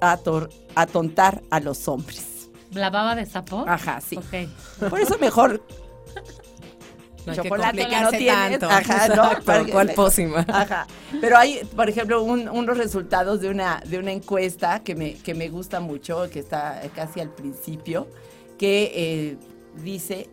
ator- 0.00 0.50
atontar 0.76 1.42
a 1.50 1.58
los 1.58 1.88
hombres. 1.88 2.35
¿La 2.76 2.90
baba 2.90 3.14
de 3.14 3.26
sapo? 3.26 3.64
Ajá, 3.66 4.00
sí. 4.00 4.18
Por 4.88 5.00
eso 5.00 5.18
mejor 5.18 5.62
No 7.24 7.32
hay 7.32 7.38
que 7.38 7.42
chocolate 7.42 7.88
que 7.88 8.00
no 8.00 8.10
tienes. 8.10 8.58
tanto. 8.58 8.70
Ajá, 8.70 9.08
no, 9.08 9.30
¿Cuál 9.72 9.92
pócima? 9.94 10.44
Ajá. 10.48 10.86
Pero 11.20 11.36
hay, 11.38 11.64
por 11.74 11.88
ejemplo, 11.88 12.22
un- 12.22 12.48
unos 12.48 12.76
resultados 12.78 13.40
de 13.40 13.48
una, 13.48 13.80
de 13.86 13.98
una 13.98 14.12
encuesta 14.12 14.80
que 14.84 14.94
me, 14.94 15.14
que 15.14 15.34
me 15.34 15.48
gusta 15.48 15.80
mucho, 15.80 16.28
que 16.30 16.38
está 16.38 16.80
casi 16.94 17.20
al 17.20 17.30
principio, 17.30 18.06
que 18.58 18.92
eh, 18.94 19.38
dice, 19.82 20.28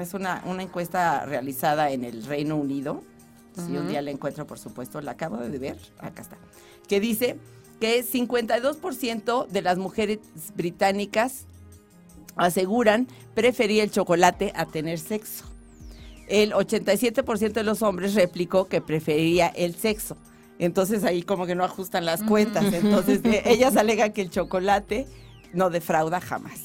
es 0.00 0.14
una, 0.14 0.42
una 0.46 0.62
encuesta 0.62 1.24
realizada 1.24 1.90
en 1.90 2.04
el 2.04 2.24
Reino 2.24 2.56
Unido, 2.56 3.02
si 3.54 3.76
un 3.76 3.86
día 3.86 4.02
la 4.02 4.10
encuentro, 4.10 4.44
por 4.48 4.58
supuesto, 4.58 5.00
la 5.00 5.12
acabo 5.12 5.36
de 5.36 5.56
ver, 5.58 5.76
acá 6.00 6.22
está, 6.22 6.36
que 6.88 6.98
dice 6.98 7.38
que 7.80 8.04
52% 8.04 9.46
de 9.48 9.62
las 9.62 9.78
mujeres 9.78 10.18
británicas 10.54 11.46
aseguran 12.36 13.08
preferir 13.34 13.82
el 13.82 13.90
chocolate 13.90 14.52
a 14.54 14.66
tener 14.66 14.98
sexo. 14.98 15.44
El 16.28 16.52
87% 16.52 17.52
de 17.52 17.64
los 17.64 17.82
hombres 17.82 18.14
replicó 18.14 18.66
que 18.66 18.80
prefería 18.80 19.48
el 19.48 19.74
sexo. 19.74 20.16
Entonces 20.58 21.04
ahí 21.04 21.22
como 21.22 21.46
que 21.46 21.54
no 21.54 21.64
ajustan 21.64 22.06
las 22.06 22.22
cuentas. 22.22 22.72
Entonces 22.72 23.20
eh, 23.24 23.42
ellas 23.46 23.76
alegan 23.76 24.12
que 24.12 24.22
el 24.22 24.30
chocolate 24.30 25.06
no 25.52 25.70
defrauda 25.70 26.20
jamás. 26.20 26.60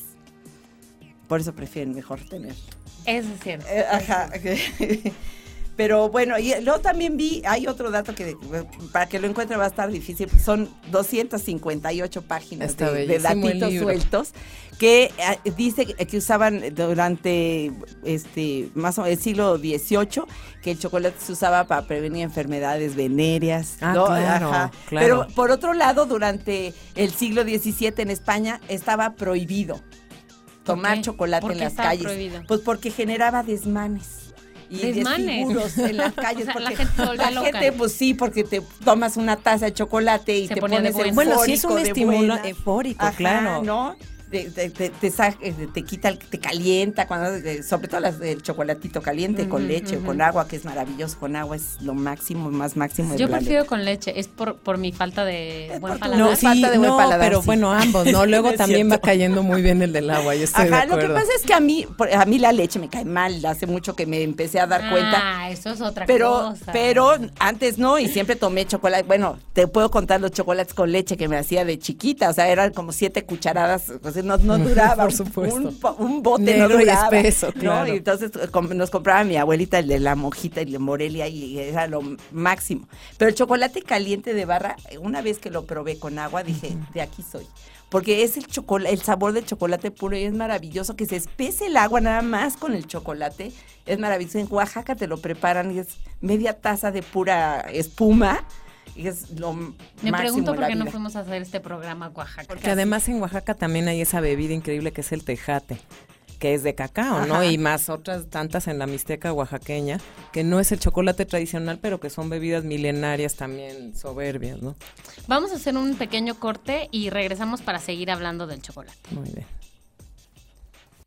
Por 1.27 1.41
eso 1.41 1.53
prefieren 1.53 1.93
mejor 1.93 2.21
tener. 2.27 2.55
Eso 3.05 3.29
es 3.33 3.39
cierto. 3.41 3.67
Eh, 3.69 3.85
ajá. 3.89 4.29
Pero 5.79 6.09
bueno, 6.09 6.37
y 6.37 6.53
luego 6.61 6.81
también 6.81 7.15
vi, 7.15 7.41
hay 7.45 7.65
otro 7.65 7.89
dato 7.89 8.13
que 8.13 8.35
para 8.91 9.07
que 9.07 9.17
lo 9.17 9.27
encuentre 9.27 9.55
va 9.55 9.63
a 9.63 9.67
estar 9.69 9.89
difícil, 9.89 10.29
son 10.29 10.69
258 10.91 12.21
páginas 12.23 12.71
Está 12.71 12.91
de, 12.91 13.07
de 13.07 13.17
datitos 13.17 13.73
sueltos 13.75 14.33
que 14.77 15.05
eh, 15.05 15.51
dice 15.55 15.85
que 15.85 16.17
usaban 16.17 16.75
durante 16.75 17.71
este 18.03 18.67
más 18.75 18.97
o 18.97 19.03
menos 19.03 19.17
el 19.17 19.23
siglo 19.23 19.57
XVIII 19.57 20.23
que 20.61 20.71
el 20.71 20.79
chocolate 20.79 21.15
se 21.17 21.31
usaba 21.31 21.65
para 21.65 21.87
prevenir 21.87 22.23
enfermedades 22.23 22.97
venéreas. 22.97 23.77
Ah, 23.79 23.93
¿no? 23.93 24.05
claro, 24.07 24.49
Ajá. 24.49 24.71
claro. 24.89 25.05
Pero 25.05 25.33
por 25.33 25.49
otro 25.49 25.73
lado, 25.73 26.05
durante 26.05 26.73
el 26.95 27.13
siglo 27.13 27.43
XVII 27.43 27.93
en 27.99 28.09
España 28.09 28.59
estaba 28.67 29.13
prohibido 29.15 29.79
tomar 30.65 30.99
chocolate 30.99 31.41
¿Por 31.41 31.51
en 31.53 31.59
las 31.59 31.73
calles. 31.73 32.03
prohibido? 32.03 32.43
Pues 32.47 32.59
porque 32.59 32.91
generaba 32.91 33.43
desmanes. 33.43 34.28
Y 34.69 34.77
¿Desmanes? 34.77 35.25
desfiguros 35.25 35.77
en 35.79 35.97
las 35.97 36.13
calles. 36.15 36.47
O 36.47 36.51
sea, 36.51 36.59
la 36.61 36.69
porque 36.69 36.75
gente 36.77 36.95
se 36.95 37.05
volvía 37.05 37.23
la 37.25 37.31
loca. 37.31 37.51
gente, 37.51 37.71
pues 37.73 37.91
sí, 37.93 38.13
porque 38.13 38.43
te 38.43 38.61
tomas 38.85 39.17
una 39.17 39.35
taza 39.35 39.65
de 39.65 39.73
chocolate 39.73 40.37
y 40.37 40.47
Se 40.47 40.55
te 40.55 40.61
pones 40.61 40.93
buenas. 40.93 41.15
Bueno, 41.15 41.39
sí 41.43 41.53
es 41.53 41.63
un 41.63 41.79
estímulo 41.79 42.37
eufórico, 42.43 43.03
Ajá, 43.05 43.15
claro. 43.17 43.63
¿no? 43.63 43.95
Te, 44.29 44.49
te, 44.51 44.69
te, 44.69 44.89
te 44.89 45.09
sa- 45.09 45.35
eh, 45.41 45.53
te 45.73 45.83
quita, 45.83 46.09
el- 46.09 46.19
te 46.19 46.37
calienta, 46.39 47.07
cuando, 47.07 47.33
eh, 47.33 47.63
sobre 47.63 47.87
todo 47.87 47.99
las- 48.01 48.21
el 48.21 48.43
chocolatito 48.43 49.01
caliente 49.01 49.49
con 49.49 49.67
leche 49.67 49.97
o 49.97 50.01
con 50.01 50.21
agua, 50.21 50.47
que 50.47 50.55
es 50.55 50.65
maravilloso. 50.65 51.17
Con 51.19 51.35
agua 51.35 51.55
es 51.55 51.81
lo 51.81 51.95
máximo, 51.95 52.51
más 52.51 52.77
máximo. 52.77 53.15
Yo 53.15 53.27
prefiero 53.27 53.65
con 53.65 53.83
leche, 53.85 54.19
es 54.19 54.27
por, 54.27 54.57
por 54.57 54.77
mi 54.77 54.91
falta 54.91 55.25
de 55.25 55.73
Es 55.73 55.79
buen 55.81 55.97
paladar. 55.97 56.19
No, 56.29 56.35
sí, 56.35 56.45
falta 56.45 56.69
de 56.69 56.77
buen 56.77 56.91
no, 56.91 56.97
paladar, 56.97 57.19
pero 57.27 57.41
sí. 57.41 57.45
bueno, 57.47 57.71
ambos, 57.71 58.05
¿no? 58.05 58.25
Luego 58.27 58.53
también 58.53 58.91
va 58.91 58.99
cayendo 58.99 59.41
muy 59.41 59.61
bien 59.63 59.81
el 59.81 59.93
del 59.93 60.09
agua, 60.11 60.35
yo 60.35 60.43
estoy 60.43 60.65
de 60.69 60.75
Ajá, 60.75 60.85
lo 60.85 60.99
que 60.99 61.07
pasa 61.07 61.31
es 61.35 61.41
que 61.43 61.53
a 61.55 61.59
mí, 61.59 61.87
por- 61.97 62.13
a 62.13 62.25
mí 62.25 62.37
la 62.37 62.51
leche 62.51 62.77
me 62.77 62.87
cae 62.89 63.05
mal. 63.05 63.43
Hace 63.45 63.65
mucho 63.65 63.95
que 63.95 64.05
me 64.05 64.21
empecé 64.21 64.59
a 64.59 64.67
dar 64.67 64.91
cuenta. 64.91 65.19
Ah, 65.23 65.49
eso 65.49 65.71
es 65.71 65.81
otra 65.81 66.05
Pero, 66.05 66.49
cosa. 66.51 66.71
pero 66.71 67.17
antes 67.39 67.77
no, 67.79 67.97
y 67.97 68.07
siempre 68.07 68.35
tomé 68.35 68.65
chocolate. 68.67 69.03
Bueno, 69.03 69.39
te 69.53 69.65
puedo 69.67 69.89
contar 69.89 70.21
los 70.21 70.31
chocolates 70.31 70.73
con 70.75 70.91
leche 70.91 71.17
que 71.17 71.27
me 71.27 71.37
hacía 71.37 71.65
de 71.65 71.79
chiquita. 71.79 72.29
O 72.29 72.33
sea, 72.33 72.47
eran 72.49 72.73
como 72.73 72.91
siete 72.91 73.23
cucharadas. 73.25 73.85
O 74.03 74.11
sea, 74.11 74.18
no, 74.23 74.37
no 74.37 74.57
duraba. 74.57 75.03
Por 75.03 75.13
supuesto. 75.13 75.95
Un, 75.97 76.23
bote 76.23 76.43
Negro 76.43 76.69
no 76.69 76.75
y 76.75 76.79
duraba. 76.79 77.17
espeso, 77.17 77.53
¿no? 77.55 77.87
Y 77.87 77.91
entonces 77.91 78.31
nos 78.53 78.89
compraba 78.89 79.23
mi 79.23 79.37
abuelita 79.37 79.79
el 79.79 79.87
de 79.87 79.99
la 79.99 80.15
monjita 80.15 80.61
y 80.61 80.65
el 80.65 80.71
de 80.73 80.79
Morelia 80.79 81.27
y 81.27 81.59
era 81.59 81.87
lo 81.87 82.01
máximo. 82.31 82.87
Pero 83.17 83.29
el 83.29 83.35
chocolate 83.35 83.81
caliente 83.81 84.33
de 84.33 84.45
barra, 84.45 84.75
una 84.99 85.21
vez 85.21 85.39
que 85.39 85.49
lo 85.49 85.65
probé 85.65 85.99
con 85.99 86.19
agua, 86.19 86.43
dije, 86.43 86.75
de 86.93 87.01
aquí 87.01 87.23
soy. 87.23 87.45
Porque 87.89 88.23
es 88.23 88.37
el 88.37 88.45
chocolate, 88.45 88.93
el 88.93 89.01
sabor 89.01 89.33
del 89.33 89.45
chocolate 89.45 89.89
puro 89.89 90.15
y 90.15 90.23
es 90.23 90.33
maravilloso 90.33 90.95
que 90.95 91.07
se 91.07 91.15
espese 91.15 91.67
el 91.67 91.77
agua 91.77 91.99
nada 91.99 92.21
más 92.21 92.55
con 92.55 92.73
el 92.73 92.85
chocolate. 92.85 93.51
Es 93.85 93.97
maravilloso. 93.97 94.37
En 94.37 94.47
Oaxaca 94.49 94.95
te 94.95 95.07
lo 95.07 95.17
preparan 95.17 95.71
y 95.71 95.79
es 95.79 95.97
media 96.21 96.53
taza 96.53 96.91
de 96.91 97.01
pura 97.01 97.61
espuma. 97.61 98.45
Y 98.99 99.07
es 99.07 99.31
lo 99.39 99.53
Me 99.53 100.11
pregunto 100.11 100.53
por 100.53 100.67
qué 100.67 100.75
no 100.75 100.85
fuimos 100.87 101.15
a 101.15 101.21
hacer 101.21 101.41
este 101.41 101.61
programa 101.61 102.07
a 102.07 102.09
Oaxaca. 102.09 102.43
Porque 102.49 102.69
además 102.69 103.07
en 103.07 103.21
Oaxaca 103.21 103.53
también 103.53 103.87
hay 103.87 104.01
esa 104.01 104.19
bebida 104.19 104.53
increíble 104.53 104.91
que 104.91 104.99
es 104.99 105.13
el 105.13 105.23
tejate, 105.23 105.77
que 106.37 106.53
es 106.53 106.63
de 106.63 106.75
cacao, 106.75 107.25
¿no? 107.25 107.41
Y 107.41 107.57
más 107.57 107.87
otras 107.87 108.27
tantas 108.29 108.67
en 108.67 108.77
la 108.77 108.87
mixteca 108.87 109.31
oaxaqueña, 109.31 110.01
que 110.33 110.43
no 110.43 110.59
es 110.59 110.73
el 110.73 110.79
chocolate 110.79 111.25
tradicional, 111.25 111.79
pero 111.81 112.01
que 112.01 112.09
son 112.09 112.29
bebidas 112.29 112.65
milenarias 112.65 113.35
también 113.35 113.95
soberbias, 113.95 114.61
¿no? 114.61 114.75
Vamos 115.27 115.53
a 115.53 115.55
hacer 115.55 115.77
un 115.77 115.95
pequeño 115.95 116.35
corte 116.35 116.89
y 116.91 117.09
regresamos 117.09 117.61
para 117.61 117.79
seguir 117.79 118.11
hablando 118.11 118.47
del 118.47 118.61
chocolate. 118.61 118.97
Muy 119.11 119.29
bien. 119.29 119.47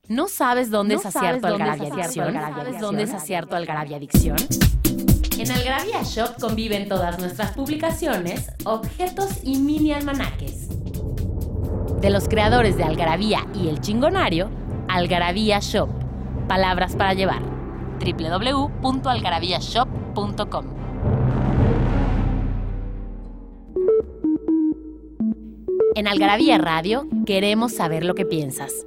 ¿No 0.08 0.28
sabes 0.28 0.70
dónde 0.70 0.94
¿No 0.94 1.00
es 1.00 1.02
sabes 1.02 1.16
acierto 1.16 1.48
dónde 1.48 1.64
es 1.64 1.70
Algarabia 1.70 2.04
Adicción? 2.04 2.34
¿Sabes 2.34 2.80
dónde 2.80 3.02
es 3.02 3.12
acierto 3.12 3.54
Algarabia 3.54 3.96
Adicción? 3.98 4.36
En 5.42 5.50
Algarabia 5.50 6.02
Shop 6.04 6.38
conviven 6.40 6.88
todas 6.88 7.18
nuestras 7.18 7.50
publicaciones, 7.50 8.48
objetos 8.62 9.40
y 9.42 9.58
mini 9.58 9.90
almanaques. 9.90 10.68
De 12.00 12.10
los 12.10 12.28
creadores 12.28 12.76
de 12.76 12.84
Algarabía 12.84 13.44
y 13.52 13.66
El 13.66 13.80
Chingonario, 13.80 14.50
Algarabía 14.86 15.58
Shop. 15.58 15.88
Palabras 16.46 16.94
para 16.94 17.14
llevar. 17.14 17.42
www.algarabíashop.com 17.98 20.66
En 25.96 26.06
Algarabía 26.06 26.58
Radio 26.58 27.08
queremos 27.26 27.72
saber 27.72 28.04
lo 28.04 28.14
que 28.14 28.26
piensas. 28.26 28.86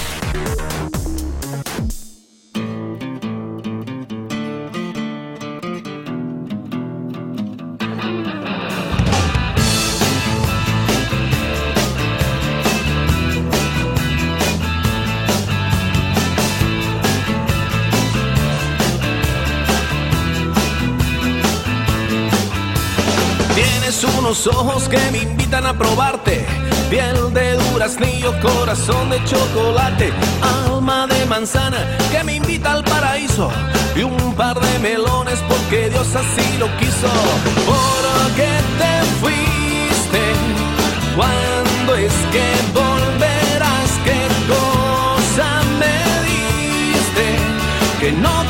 Ojos 24.47 24.89
que 24.89 24.97
me 25.11 25.19
invitan 25.19 25.67
a 25.67 25.77
probarte. 25.77 26.43
Piel 26.89 27.31
de 27.31 27.57
duraznillo, 27.57 28.33
corazón 28.41 29.11
de 29.11 29.23
chocolate, 29.23 30.11
alma 30.65 31.05
de 31.05 31.25
manzana 31.27 31.77
que 32.11 32.23
me 32.23 32.35
invita 32.37 32.73
al 32.73 32.83
paraíso. 32.83 33.51
Y 33.95 34.01
un 34.01 34.33
par 34.33 34.59
de 34.59 34.79
melones 34.79 35.39
porque 35.47 35.89
Dios 35.89 36.07
así 36.15 36.57
lo 36.57 36.65
quiso. 36.77 37.07
¿Por 37.67 38.35
qué 38.35 38.51
te 38.79 38.93
fuiste? 39.21 40.21
¿Cuándo 41.15 41.95
es 41.95 42.13
que 42.31 42.47
volverás? 42.73 43.91
¿Qué 44.03 44.21
cosa 44.47 45.61
me 45.77 45.95
diste? 46.25 47.27
Que 47.99 48.11
no 48.13 48.40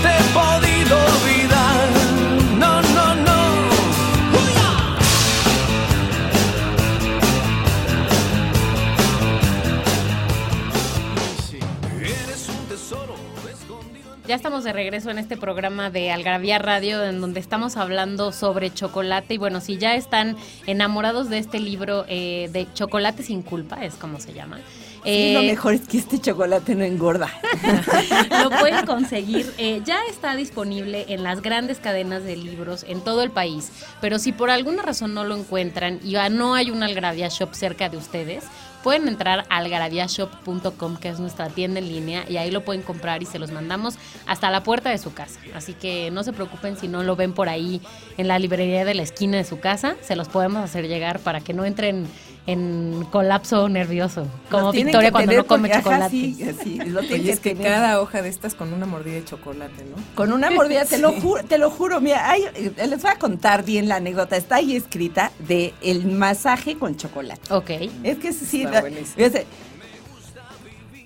Ya 14.31 14.37
estamos 14.37 14.63
de 14.63 14.71
regreso 14.71 15.11
en 15.11 15.17
este 15.17 15.35
programa 15.35 15.89
de 15.89 16.09
Algravía 16.09 16.57
Radio, 16.57 17.03
en 17.03 17.19
donde 17.19 17.41
estamos 17.41 17.75
hablando 17.75 18.31
sobre 18.31 18.73
chocolate. 18.73 19.33
Y 19.33 19.37
bueno, 19.37 19.59
si 19.59 19.77
ya 19.77 19.95
están 19.95 20.37
enamorados 20.67 21.29
de 21.29 21.37
este 21.37 21.59
libro 21.59 22.05
eh, 22.07 22.49
de 22.53 22.65
Chocolate 22.73 23.23
sin 23.23 23.41
culpa, 23.41 23.83
es 23.83 23.95
como 23.95 24.21
se 24.21 24.31
llama. 24.31 24.59
Sí, 25.03 25.33
lo 25.33 25.41
eh, 25.41 25.47
mejor 25.47 25.73
es 25.73 25.81
que 25.81 25.97
este 25.97 26.17
chocolate 26.17 26.75
no 26.75 26.85
engorda. 26.85 27.29
lo 28.41 28.51
pueden 28.51 28.85
conseguir. 28.85 29.51
eh, 29.57 29.81
ya 29.83 29.99
está 30.09 30.33
disponible 30.37 31.07
en 31.09 31.23
las 31.23 31.41
grandes 31.41 31.79
cadenas 31.79 32.23
de 32.23 32.37
libros 32.37 32.85
en 32.87 33.01
todo 33.01 33.23
el 33.23 33.31
país. 33.31 33.69
Pero 33.99 34.17
si 34.17 34.31
por 34.31 34.49
alguna 34.49 34.81
razón 34.81 35.13
no 35.13 35.25
lo 35.25 35.35
encuentran 35.35 35.99
y 36.05 36.15
no 36.31 36.55
hay 36.55 36.71
una 36.71 36.85
Algravia 36.85 37.27
Shop 37.27 37.53
cerca 37.53 37.89
de 37.89 37.97
ustedes, 37.97 38.45
pueden 38.83 39.07
entrar 39.07 39.45
a 39.49 39.57
algraviashop.com, 39.57 40.97
que 40.97 41.09
es 41.09 41.19
nuestra 41.19 41.49
tienda 41.49 41.79
en 41.79 41.87
línea, 41.87 42.25
y 42.29 42.37
ahí 42.37 42.51
lo 42.51 42.63
pueden 42.63 42.81
comprar 42.81 43.21
y 43.21 43.25
se 43.25 43.39
los 43.39 43.51
mandamos 43.51 43.95
hasta 44.25 44.49
la 44.51 44.63
puerta 44.63 44.89
de 44.89 44.97
su 44.97 45.13
casa. 45.13 45.39
Así 45.55 45.73
que 45.73 46.11
no 46.11 46.23
se 46.23 46.33
preocupen 46.33 46.77
si 46.77 46.87
no 46.87 47.03
lo 47.03 47.15
ven 47.15 47.33
por 47.33 47.49
ahí 47.49 47.81
en 48.17 48.27
la 48.27 48.39
librería 48.39 48.85
de 48.85 48.93
la 48.93 49.03
esquina 49.03 49.37
de 49.37 49.43
su 49.43 49.59
casa, 49.59 49.95
se 50.01 50.15
los 50.15 50.27
podemos 50.27 50.63
hacer 50.63 50.87
llegar 50.87 51.19
para 51.19 51.41
que 51.41 51.53
no 51.53 51.65
entren 51.65 52.07
en 52.47 53.05
colapso 53.11 53.69
nervioso, 53.69 54.25
como 54.49 54.71
Victoria 54.71 55.11
cuando 55.11 55.33
no 55.33 55.45
come 55.45 55.69
chocolate. 55.69 56.09
sí, 56.09 56.35
sí, 56.63 56.77
lo 56.77 57.01
tienen 57.01 57.21
Oye, 57.21 57.31
es 57.31 57.39
que 57.39 57.55
cada 57.55 58.01
hoja 58.01 58.21
de 58.23 58.29
estas 58.29 58.55
con 58.55 58.73
una 58.73 58.85
mordida 58.87 59.13
de 59.15 59.25
chocolate, 59.25 59.83
¿no? 59.85 60.01
Con 60.15 60.33
una 60.33 60.49
mordida, 60.49 60.85
te 60.85 60.97
lo 60.97 61.11
juro, 61.21 61.43
te 61.43 61.57
lo 61.59 61.69
juro, 61.69 62.01
mira, 62.01 62.29
hay- 62.29 62.45
eh, 62.55 62.71
les 62.87 63.01
voy 63.01 63.11
a 63.11 63.15
contar 63.19 63.63
bien 63.63 63.87
la 63.87 63.97
anécdota, 63.97 64.37
está 64.37 64.55
ahí 64.55 64.75
escrita 64.75 65.31
de 65.47 65.73
el 65.81 66.05
masaje 66.07 66.77
con 66.77 66.95
chocolate. 66.97 67.53
Ok. 67.53 67.69
Es 68.03 68.17
que 68.17 68.33
sí, 68.33 68.63
Está 68.63 68.81
la- 68.81 68.89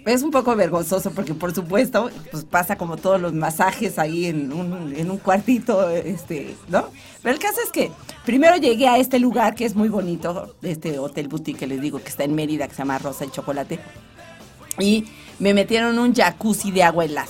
es 0.05 0.21
un 0.21 0.31
poco 0.31 0.55
vergonzoso 0.55 1.11
porque 1.11 1.33
por 1.33 1.53
supuesto, 1.53 2.11
pues 2.31 2.45
pasa 2.45 2.77
como 2.77 2.97
todos 2.97 3.19
los 3.19 3.33
masajes 3.33 3.97
ahí 3.97 4.25
en 4.25 4.53
un, 4.53 4.93
en 4.95 5.09
un 5.09 5.17
cuartito, 5.17 5.89
este, 5.89 6.55
¿no? 6.69 6.89
Pero 7.23 7.33
el 7.33 7.41
caso 7.41 7.59
es 7.63 7.71
que 7.71 7.91
primero 8.23 8.55
llegué 8.57 8.87
a 8.87 8.97
este 8.97 9.19
lugar 9.19 9.55
que 9.55 9.65
es 9.65 9.75
muy 9.75 9.89
bonito, 9.89 10.55
este 10.61 10.99
hotel 10.99 11.27
boutique 11.27 11.59
que 11.59 11.67
les 11.67 11.81
digo 11.81 11.99
que 11.99 12.09
está 12.09 12.23
en 12.23 12.35
Mérida, 12.35 12.67
que 12.67 12.75
se 12.75 12.79
llama 12.79 12.99
Rosa 12.99 13.25
y 13.25 13.31
Chocolate, 13.31 13.79
y 14.79 15.05
me 15.39 15.53
metieron 15.53 15.97
un 15.97 16.13
jacuzzi 16.13 16.71
de 16.71 16.83
agua 16.83 17.05
helada. 17.05 17.27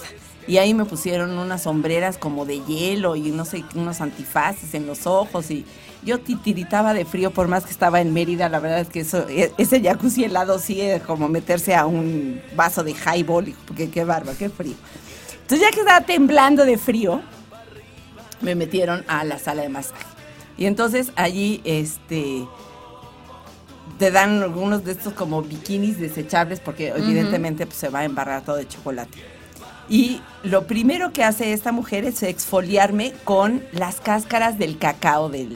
Y 0.47 0.57
ahí 0.57 0.75
me 0.75 0.85
pusieron 0.85 1.37
unas 1.39 1.63
sombreras 1.63 2.19
como 2.19 2.45
de 2.45 2.63
hielo 2.65 3.15
y 3.15 3.31
no 3.31 3.45
sé, 3.45 3.63
unos 3.73 3.99
antifaces 3.99 4.75
en 4.75 4.85
los 4.85 5.07
ojos 5.07 5.49
y 5.49 5.65
yo 6.03 6.19
titiritaba 6.19 6.93
de 6.93 7.05
frío 7.05 7.31
por 7.31 7.47
más 7.47 7.65
que 7.65 7.71
estaba 7.71 8.01
en 8.01 8.13
Mérida, 8.13 8.49
la 8.49 8.59
verdad 8.59 8.81
es 8.81 8.89
que 8.89 8.99
eso, 9.01 9.27
e- 9.29 9.51
ese 9.57 9.81
jacuzzi 9.81 10.23
helado 10.23 10.59
sí 10.59 10.81
es 10.81 11.01
como 11.01 11.27
meterse 11.27 11.75
a 11.75 11.85
un 11.85 12.41
vaso 12.55 12.83
de 12.83 12.91
highball, 12.93 13.53
porque 13.67 13.89
qué 13.89 14.03
barba, 14.03 14.33
qué 14.37 14.49
frío. 14.49 14.75
Entonces 15.41 15.67
ya 15.67 15.73
que 15.73 15.81
estaba 15.81 16.01
temblando 16.05 16.65
de 16.65 16.77
frío, 16.77 17.21
me 18.41 18.55
metieron 18.55 19.03
a 19.07 19.23
la 19.23 19.39
sala 19.39 19.61
de 19.63 19.69
masaje. 19.69 20.05
Y 20.57 20.65
entonces 20.65 21.11
allí, 21.15 21.61
este, 21.63 22.45
te 23.97 24.11
dan 24.11 24.41
algunos 24.43 24.83
de 24.83 24.91
estos 24.91 25.13
como 25.13 25.41
bikinis 25.41 25.99
desechables 25.99 26.59
porque 26.59 26.89
evidentemente 26.89 27.65
pues, 27.65 27.77
se 27.77 27.89
va 27.89 27.99
a 27.99 28.05
embarrar 28.05 28.43
todo 28.43 28.57
de 28.57 28.67
chocolate. 28.67 29.34
Y 29.87 30.21
lo 30.43 30.65
primero 30.65 31.13
que 31.13 31.23
hace 31.23 31.53
esta 31.53 31.71
mujer 31.71 32.05
es 32.05 32.23
exfoliarme 32.23 33.13
con 33.23 33.63
las 33.71 34.01
cáscaras 34.01 34.57
del 34.57 34.77
cacao, 34.77 35.29
del, 35.29 35.55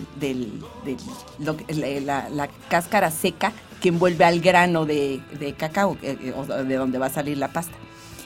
la, 2.06 2.50
cáscara 2.70 3.10
seca 3.10 3.52
que 3.82 3.89
envuelve 3.89 4.26
al 4.26 4.39
grano 4.39 4.86
de, 4.86 5.22
cacao, 5.58 5.98
eh, 6.04 6.18
eh, 6.22 6.63
de 6.63 6.76
donde 6.76 7.00
va 7.00 7.08
a 7.08 7.12
salir 7.12 7.38
la 7.38 7.48
pasta. 7.48 7.76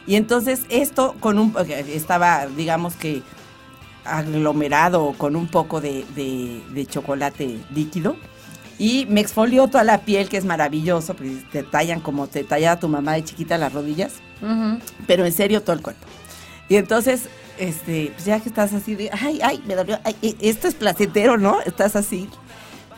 Y 0.06 0.16
entonces 0.16 0.64
esto 0.70 1.16
con 1.22 1.40
un 1.40 1.56
eh, 1.66 1.86
estaba, 1.94 2.48
digamos 2.48 2.96
que 2.96 3.22
aglomerado 4.04 5.14
con 5.18 5.38
un 5.38 5.48
poco 5.48 5.80
de 5.80 6.88
chocolate 6.90 7.60
líquido. 7.74 8.18
Y 8.80 9.06
me 9.08 9.22
exfolió 9.22 9.68
toda 9.68 9.84
la 9.84 10.00
piel, 10.02 10.30
que 10.30 10.38
es 10.38 10.46
maravilloso, 10.46 11.14
porque 11.14 11.38
te 11.52 11.64
tallan 11.64 12.00
como 12.02 12.28
te 12.28 12.44
tallaba 12.44 12.80
tu 12.80 12.88
mamá 12.90 13.14
de 13.14 13.24
chiquita 13.24 13.58
las 13.58 13.72
rodillas 13.74 14.14
Ujú. 14.42 14.80
pero 15.08 15.26
en 15.26 15.32
serio 15.32 15.62
todo 15.62 15.76
el 15.76 15.82
cuerpo. 15.82 16.06
Y 16.70 16.78
entonces, 16.78 17.24
este, 17.60 18.12
pues 18.14 18.26
ya 18.26 18.40
que 18.40 18.50
estás 18.50 18.74
así 18.74 18.96
de, 18.96 19.10
ay, 19.14 19.40
ay, 19.44 19.64
me 19.68 19.76
dolió, 19.76 20.00
ay, 20.04 20.16
eh, 20.22 20.36
esto 20.40 20.68
es 20.68 20.74
placentero, 20.74 21.38
¿no? 21.38 21.62
Estás 21.62 21.96
así. 21.96 22.28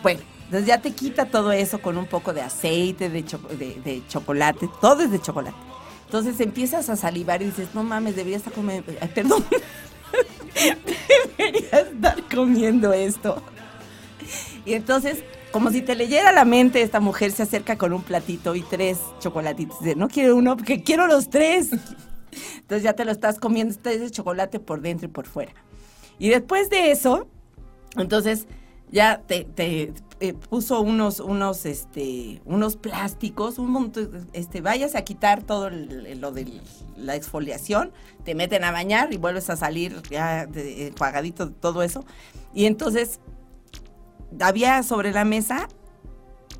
Bueno, 0.01 0.21
entonces 0.45 0.65
ya 0.67 0.79
te 0.79 0.91
quita 0.91 1.25
todo 1.25 1.51
eso 1.51 1.79
con 1.81 1.97
un 1.97 2.05
poco 2.05 2.31
de 2.31 2.41
aceite, 2.41 3.09
de, 3.09 3.25
cho- 3.25 3.37
de, 3.39 3.79
de 3.83 4.01
chocolate, 4.07 4.69
todo 4.79 5.01
es 5.03 5.11
de 5.11 5.21
chocolate. 5.21 5.57
Entonces 6.05 6.39
empiezas 6.39 6.87
a 6.89 6.95
salivar 6.95 7.41
y 7.41 7.45
dices, 7.45 7.69
no 7.73 7.83
mames, 7.83 8.15
debería 8.15 8.37
estar 8.37 8.53
comiendo, 8.53 8.91
ay, 9.01 9.09
perdón, 9.13 9.43
debería 11.37 11.79
estar 11.79 12.23
comiendo 12.33 12.93
esto. 12.93 13.41
Y 14.65 14.73
entonces, 14.73 15.23
como 15.55 15.71
si 15.71 15.81
te 15.81 15.95
leyera 15.95 16.33
la 16.33 16.43
mente, 16.43 16.81
esta 16.81 16.99
mujer 16.99 17.31
se 17.31 17.43
acerca 17.43 17.77
con 17.77 17.93
un 17.93 18.01
platito 18.01 18.55
y 18.55 18.61
tres 18.61 18.99
chocolatitos. 19.19 19.79
Dice, 19.79 19.95
no 19.95 20.09
quiero 20.09 20.35
uno 20.35 20.57
porque 20.57 20.83
quiero 20.83 21.07
los 21.07 21.29
tres. 21.29 21.69
Entonces 22.57 22.83
ya 22.83 22.91
te 22.91 23.05
lo 23.05 23.13
estás 23.13 23.39
comiendo, 23.39 23.73
está 23.73 23.93
ese 23.93 24.11
chocolate 24.11 24.59
por 24.59 24.81
dentro 24.81 25.07
y 25.07 25.09
por 25.09 25.25
fuera. 25.27 25.53
Y 26.19 26.27
después 26.27 26.69
de 26.69 26.91
eso, 26.91 27.29
entonces 27.95 28.47
ya 28.91 29.21
te, 29.25 29.47
eh, 30.19 30.33
puso 30.33 30.81
unos, 30.81 31.21
unos, 31.21 31.65
este, 31.65 32.41
unos 32.43 32.75
plásticos, 32.75 33.57
un 33.57 33.71
montón, 33.71 34.27
este, 34.33 34.59
vayas 34.59 34.93
a 34.95 35.03
quitar 35.03 35.41
todo 35.43 35.69
lo 35.69 36.33
de 36.33 36.59
la 36.97 37.15
exfoliación, 37.15 37.93
te 38.25 38.35
meten 38.35 38.65
a 38.65 38.71
bañar 38.71 39.13
y 39.13 39.17
vuelves 39.17 39.49
a 39.49 39.55
salir 39.55 40.01
ya 40.09 40.47
de- 40.47 40.87
enjuagadito 40.87 41.45
de 41.45 41.53
todo 41.53 41.81
eso. 41.81 42.03
Y 42.53 42.65
entonces 42.65 43.21
había 44.39 44.83
sobre 44.83 45.11
la 45.11 45.25
mesa 45.25 45.67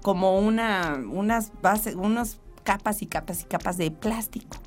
como 0.01 0.37
una, 0.39 1.01
unas 1.09 1.51
bases, 1.61 1.95
unas 1.95 2.39
capas 2.63 3.01
y 3.01 3.07
capas 3.07 3.41
y 3.41 3.45
capas 3.45 3.77
de 3.77 3.91
plástico. 3.91 4.57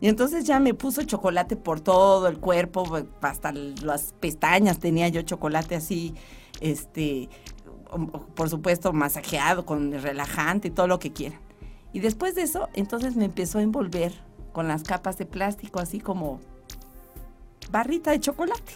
Y 0.00 0.08
entonces 0.08 0.44
ya 0.44 0.60
me 0.60 0.74
puso 0.74 1.02
chocolate 1.02 1.56
por 1.56 1.80
todo 1.80 2.28
el 2.28 2.38
cuerpo, 2.38 2.84
hasta 3.20 3.52
las 3.52 4.12
pestañas 4.20 4.78
tenía 4.78 5.08
yo 5.08 5.22
chocolate 5.22 5.74
así, 5.74 6.14
este, 6.60 7.28
por 8.34 8.48
supuesto 8.48 8.92
masajeado 8.92 9.66
con 9.66 9.92
relajante 9.92 10.68
y 10.68 10.70
todo 10.70 10.86
lo 10.86 10.98
que 10.98 11.12
quieran. 11.12 11.40
Y 11.92 12.00
después 12.00 12.34
de 12.34 12.42
eso, 12.42 12.68
entonces 12.74 13.16
me 13.16 13.24
empezó 13.24 13.58
a 13.58 13.62
envolver 13.62 14.12
con 14.52 14.68
las 14.68 14.82
capas 14.82 15.18
de 15.18 15.26
plástico 15.26 15.80
así 15.80 15.98
como 15.98 16.40
barrita 17.70 18.10
de 18.10 18.20
chocolate. 18.20 18.74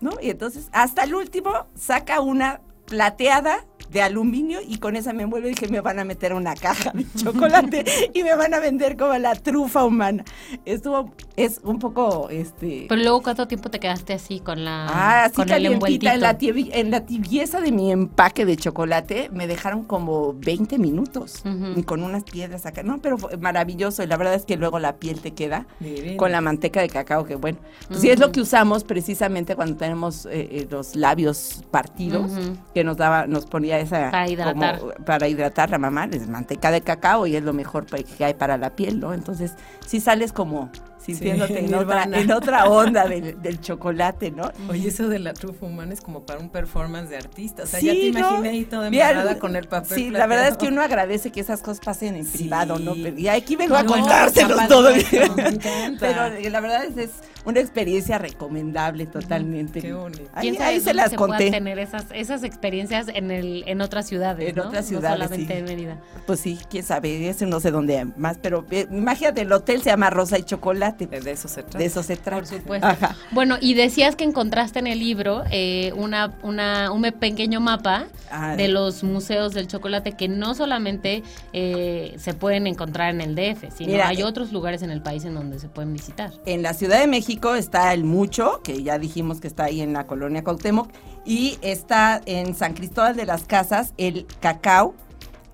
¿no? 0.00 0.10
Y 0.20 0.30
entonces, 0.30 0.68
hasta 0.72 1.04
el 1.04 1.14
último, 1.14 1.50
saca 1.74 2.20
una 2.20 2.60
plateada 2.92 3.54
de 3.90 4.02
aluminio 4.02 4.60
y 4.66 4.78
con 4.78 4.96
esa 4.96 5.12
me 5.12 5.22
envuelve 5.24 5.48
y 5.48 5.54
dije, 5.54 5.68
me 5.68 5.80
van 5.80 5.98
a 5.98 6.04
meter 6.04 6.32
una 6.34 6.54
caja 6.54 6.92
de 6.92 7.04
chocolate 7.16 7.84
y 8.14 8.22
me 8.22 8.34
van 8.34 8.54
a 8.54 8.60
vender 8.60 8.96
como 8.96 9.14
la 9.18 9.34
trufa 9.34 9.84
humana. 9.84 10.24
Estuvo, 10.64 11.12
es 11.36 11.60
un 11.64 11.78
poco, 11.78 12.28
este... 12.30 12.86
Pero 12.88 13.00
luego, 13.02 13.22
¿cuánto 13.22 13.46
tiempo 13.48 13.70
te 13.70 13.80
quedaste 13.80 14.12
así 14.14 14.40
con 14.40 14.64
la 14.64 14.86
Ah, 14.88 15.24
así 15.24 15.36
con 15.36 15.50
el 15.50 15.66
en 15.66 16.20
la, 16.20 16.38
tibi- 16.38 16.70
en 16.72 16.90
la 16.90 17.04
tibieza 17.06 17.60
de 17.60 17.72
mi 17.72 17.90
empaque 17.92 18.44
de 18.46 18.56
chocolate, 18.56 19.28
me 19.32 19.46
dejaron 19.46 19.84
como 19.84 20.34
20 20.34 20.78
minutos 20.78 21.42
Ujú. 21.44 21.78
y 21.78 21.82
con 21.82 22.02
unas 22.02 22.24
piedras 22.24 22.66
acá. 22.66 22.82
No, 22.82 22.98
pero 22.98 23.18
fue 23.18 23.36
maravilloso 23.36 24.02
y 24.02 24.06
la 24.06 24.16
verdad 24.16 24.34
es 24.34 24.44
que 24.44 24.56
luego 24.56 24.78
la 24.78 24.96
piel 24.96 25.20
te 25.20 25.32
queda 25.32 25.66
Divino. 25.80 26.16
con 26.16 26.32
la 26.32 26.40
manteca 26.40 26.80
de 26.80 26.88
cacao, 26.88 27.24
que 27.24 27.36
bueno, 27.36 27.58
pues 27.88 28.00
sí 28.00 28.10
es 28.10 28.18
lo 28.18 28.32
que 28.32 28.40
usamos 28.40 28.84
precisamente 28.84 29.54
cuando 29.56 29.76
tenemos 29.76 30.26
eh, 30.26 30.30
eh, 30.50 30.66
los 30.70 30.96
labios 30.96 31.62
partidos, 31.70 32.30
Ujú. 32.32 32.56
que 32.74 32.84
nos 32.84 32.96
daba, 32.96 33.26
nos 33.26 33.46
ponía 33.46 33.71
esa 33.78 34.10
Para 34.10 34.28
hidratar. 34.28 34.78
como, 34.78 34.92
para 35.04 35.28
hidratar 35.28 35.70
la 35.70 35.78
mamá, 35.78 36.08
es 36.10 36.28
manteca 36.28 36.70
de 36.70 36.80
cacao 36.80 37.26
y 37.26 37.36
es 37.36 37.42
lo 37.42 37.52
mejor 37.52 37.86
que 37.86 38.24
hay 38.24 38.34
para 38.34 38.56
la 38.56 38.70
piel, 38.70 39.00
¿no? 39.00 39.14
Entonces, 39.14 39.54
sí 39.86 40.00
sales 40.00 40.32
como 40.32 40.70
sintiéndote 41.04 41.58
en, 41.64 41.74
otra, 41.74 42.04
en 42.04 42.30
otra 42.30 42.64
onda 42.66 43.06
del, 43.06 43.40
del 43.42 43.60
chocolate, 43.60 44.30
¿no? 44.30 44.50
Oye, 44.68 44.88
eso 44.88 45.08
de 45.08 45.18
la 45.18 45.32
trufa 45.34 45.66
humana 45.66 45.92
es 45.92 46.00
como 46.00 46.24
para 46.24 46.38
un 46.40 46.48
performance 46.50 47.10
de 47.10 47.16
artista. 47.16 47.64
O 47.64 47.66
sea, 47.66 47.80
Sí, 47.80 47.86
ya 47.86 47.92
te 47.92 48.10
¿no? 48.12 48.18
imaginé 48.28 48.48
ahí 48.50 48.64
toda 48.64 48.90
Mira, 48.90 49.10
embarrada 49.10 49.38
con 49.38 49.56
el 49.56 49.66
papel. 49.68 49.98
Sí, 49.98 50.10
la 50.10 50.26
verdad 50.26 50.44
es 50.46 50.52
que 50.52 50.58
plateado. 50.58 50.72
uno 50.74 50.82
agradece 50.82 51.30
que 51.32 51.40
esas 51.40 51.60
cosas 51.60 51.80
pasen 51.84 52.14
en 52.14 52.24
Sí. 52.26 52.38
privado, 52.38 52.78
¿no? 52.78 52.94
Pero- 52.94 53.18
Y 53.18 53.28
aquí 53.28 53.56
vengo 53.56 53.74
a 53.76 53.82
No, 53.82 53.92
contárselos 53.92 54.50
está 54.52 54.68
todo. 54.68 54.90
me 54.92 55.48
encanta. 55.48 55.98
Pero 56.00 56.26
eh, 56.26 56.50
la 56.50 56.60
verdad 56.60 56.84
es, 56.84 56.96
es 56.96 57.10
una 57.44 57.60
experiencia 57.60 58.18
recomendable 58.18 59.06
totalmente. 59.06 59.80
Qué 59.80 59.92
bonito. 59.92 60.22
Ahí, 60.34 60.42
¿Quién 60.50 60.54
sabe 60.56 60.70
ahí 60.74 60.80
se 60.80 60.94
las 60.94 61.10
se 61.10 61.16
puedan 61.16 61.38
conté. 61.38 61.50
tener 61.50 61.78
esas, 61.78 62.06
esas 62.14 62.44
experiencias 62.44 63.08
en, 63.12 63.30
el, 63.30 63.64
en 63.66 63.80
otras 63.80 64.06
ciudades, 64.06 64.48
En 64.50 64.56
¿no? 64.56 64.68
otras 64.68 64.84
No 64.84 64.88
ciudades, 64.88 65.18
solamente 65.18 65.52
sí. 65.54 65.58
en 65.58 65.64
Mérida. 65.64 65.98
Pues 66.26 66.40
sí, 66.40 66.58
quién 66.70 66.84
sabe, 66.84 67.28
ese 67.28 67.46
no 67.46 67.58
sé 67.60 67.70
dónde 67.70 68.04
más, 68.16 68.38
pero 68.40 68.64
eh, 68.70 68.86
imagínate, 68.90 69.40
el 69.42 69.52
hotel 69.52 69.82
se 69.82 69.90
llama 69.90 70.10
Rosa 70.10 70.38
y 70.38 70.44
Chocolate. 70.44 70.91
De 70.98 71.30
eso 71.30 71.48
se 71.48 71.62
trata. 71.62 71.78
De 71.78 71.84
eso 71.84 72.02
se 72.02 72.16
trata. 72.16 72.36
Por 72.38 72.46
supuesto. 72.46 72.86
Ajá. 72.86 73.16
Bueno, 73.30 73.56
y 73.60 73.74
decías 73.74 74.16
que 74.16 74.24
encontraste 74.24 74.78
en 74.78 74.86
el 74.86 74.98
libro 74.98 75.42
eh, 75.50 75.92
una, 75.96 76.34
una, 76.42 76.92
un 76.92 77.02
pequeño 77.02 77.60
mapa 77.60 78.06
Ah. 78.32 78.56
de 78.56 78.68
los 78.68 79.04
museos 79.04 79.52
del 79.52 79.66
chocolate 79.68 80.12
que 80.12 80.26
no 80.26 80.54
solamente 80.54 81.22
eh, 81.52 82.14
se 82.18 82.32
pueden 82.32 82.66
encontrar 82.66 83.14
en 83.14 83.20
el 83.20 83.34
DF, 83.34 83.76
sino 83.76 83.92
Mira, 83.92 84.08
hay 84.08 84.22
eh, 84.22 84.24
otros 84.24 84.52
lugares 84.52 84.82
en 84.82 84.90
el 84.90 85.02
país 85.02 85.24
en 85.26 85.34
donde 85.34 85.58
se 85.58 85.68
pueden 85.68 85.92
visitar. 85.92 86.32
En 86.46 86.62
la 86.62 86.72
Ciudad 86.72 87.00
de 87.00 87.06
México 87.06 87.22
México 87.22 87.54
está 87.54 87.94
el 87.94 88.02
Mucho, 88.02 88.62
que 88.64 88.82
ya 88.82 88.98
dijimos 88.98 89.40
que 89.40 89.46
está 89.46 89.64
ahí 89.64 89.80
en 89.80 89.92
la 89.92 90.06
colonia 90.08 90.42
Cuauhtémoc, 90.42 90.90
y 91.24 91.56
está 91.62 92.20
en 92.26 92.56
San 92.56 92.74
Cristóbal 92.74 93.14
de 93.14 93.26
las 93.26 93.44
Casas 93.44 93.94
el 93.96 94.26
Cacao, 94.40 94.94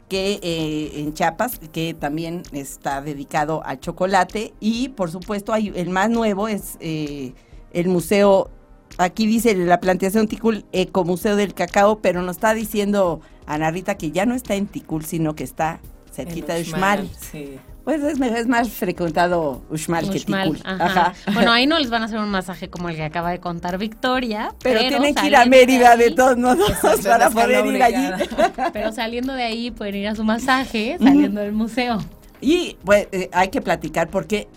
que 0.08 0.40
eh, 0.42 1.00
en 1.00 1.14
Chiapas, 1.14 1.60
que 1.72 1.94
también 1.94 2.42
está 2.52 3.00
dedicado 3.00 3.62
al 3.64 3.80
chocolate. 3.80 4.54
Y 4.60 4.90
por 4.90 5.10
supuesto, 5.10 5.52
hay, 5.52 5.72
el 5.74 5.90
más 5.90 6.10
nuevo 6.10 6.48
es 6.48 6.76
eh, 6.80 7.34
el 7.72 7.88
Museo, 7.88 8.50
aquí 8.96 9.26
dice 9.26 9.54
la 9.54 9.80
plantación 9.80 10.26
Ticul 10.26 10.64
Ecomuseo 10.72 11.36
del 11.36 11.54
Cacao, 11.54 12.00
pero 12.00 12.22
nos 12.22 12.36
está 12.36 12.54
diciendo 12.54 13.20
Ana 13.46 13.70
Rita 13.70 13.96
que 13.96 14.10
ya 14.10 14.26
no 14.26 14.34
está 14.34 14.54
en 14.54 14.66
Ticul, 14.66 15.04
sino 15.04 15.34
que 15.34 15.44
está 15.44 15.80
cerquita 16.12 16.54
de 16.54 16.62
Uxmal. 16.62 17.08
Sí. 17.30 17.58
Pues 17.88 18.02
es, 18.02 18.20
es 18.20 18.46
más 18.46 18.68
frecuentado 18.68 19.62
Uxmal, 19.70 20.10
que 20.10 20.22
ajá. 20.62 20.84
Ajá. 20.84 21.14
Bueno, 21.32 21.52
ahí 21.52 21.66
no 21.66 21.78
les 21.78 21.88
van 21.88 22.02
a 22.02 22.04
hacer 22.04 22.18
un 22.18 22.28
masaje 22.28 22.68
como 22.68 22.90
el 22.90 22.96
que 22.96 23.02
acaba 23.02 23.30
de 23.30 23.40
contar 23.40 23.78
Victoria. 23.78 24.54
Pero, 24.62 24.80
tienen 24.80 25.14
que 25.14 25.26
ir 25.26 25.34
a 25.34 25.46
Mérida 25.46 25.96
de 25.96 26.04
ahí- 26.04 26.14
todos 26.14 26.36
modos 26.36 26.70
para 27.02 27.30
poder 27.30 27.64
ir 27.64 27.82
allí. 27.82 28.26
Pero 28.74 28.92
saliendo 28.92 29.32
de 29.32 29.42
ahí 29.44 29.70
pueden 29.70 29.94
ir 29.94 30.08
a 30.08 30.14
su 30.14 30.22
masaje, 30.22 30.98
saliendo 31.02 31.40
del 31.40 31.52
museo. 31.52 31.96
Y 32.42 32.76
pues 32.84 33.08
eh, 33.10 33.30
hay 33.32 33.48
que 33.48 33.62
platicar 33.62 34.10
por 34.10 34.26
qué 34.26 34.48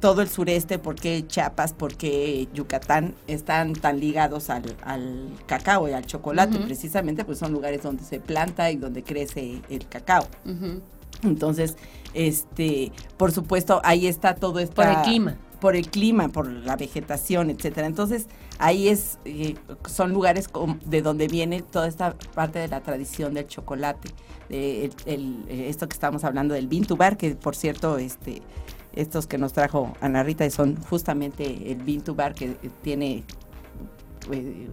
todo 0.00 0.22
el 0.22 0.30
sureste, 0.30 0.78
por 0.78 0.94
qué 0.94 1.26
Chiapas, 1.26 1.74
por 1.74 1.94
qué 1.94 2.48
Yucatán 2.54 3.14
están 3.26 3.74
tan 3.74 4.00
ligados 4.00 4.48
al, 4.48 4.74
al 4.86 5.28
cacao 5.44 5.90
y 5.90 5.92
al 5.92 6.06
chocolate. 6.06 6.58
Precisamente 6.60 7.26
pues 7.26 7.38
son 7.38 7.52
lugares 7.52 7.82
donde 7.82 8.02
se 8.02 8.18
planta 8.18 8.70
y 8.70 8.76
donde 8.76 9.02
crece 9.02 9.60
el 9.68 9.86
cacao. 9.88 10.26
Entonces, 11.22 11.76
este, 12.14 12.92
por 13.16 13.32
supuesto, 13.32 13.80
ahí 13.84 14.06
está 14.06 14.34
todo 14.34 14.58
esto. 14.60 14.74
Por 14.76 14.86
el 14.86 14.96
clima. 15.02 15.36
Por 15.60 15.76
el 15.76 15.88
clima, 15.90 16.28
por 16.28 16.46
la 16.50 16.76
vegetación, 16.76 17.48
etcétera. 17.50 17.86
Entonces, 17.86 18.26
ahí 18.58 18.88
es, 18.88 19.18
eh, 19.24 19.54
son 19.88 20.12
lugares 20.12 20.48
de 20.84 21.00
donde 21.02 21.26
viene 21.26 21.62
toda 21.62 21.88
esta 21.88 22.14
parte 22.34 22.58
de 22.58 22.68
la 22.68 22.80
tradición 22.80 23.34
del 23.34 23.46
chocolate. 23.46 24.08
de 24.50 24.84
el- 24.84 24.92
el- 25.06 25.44
eh, 25.48 25.68
esto 25.70 25.88
que 25.88 25.94
estamos 25.94 26.22
hablando 26.22 26.52
del 26.52 26.68
Bintubar, 26.68 27.16
que 27.16 27.34
por 27.34 27.56
cierto, 27.56 27.96
este, 27.96 28.42
estos 28.92 29.26
que 29.26 29.38
nos 29.38 29.54
trajo 29.54 29.94
Ana 30.02 30.22
Rita 30.22 30.48
son 30.50 30.76
justamente 30.90 31.72
el 31.72 31.78
Bintubar 31.82 32.34
que 32.34 32.50
eh, 32.50 32.58
tiene 32.82 33.24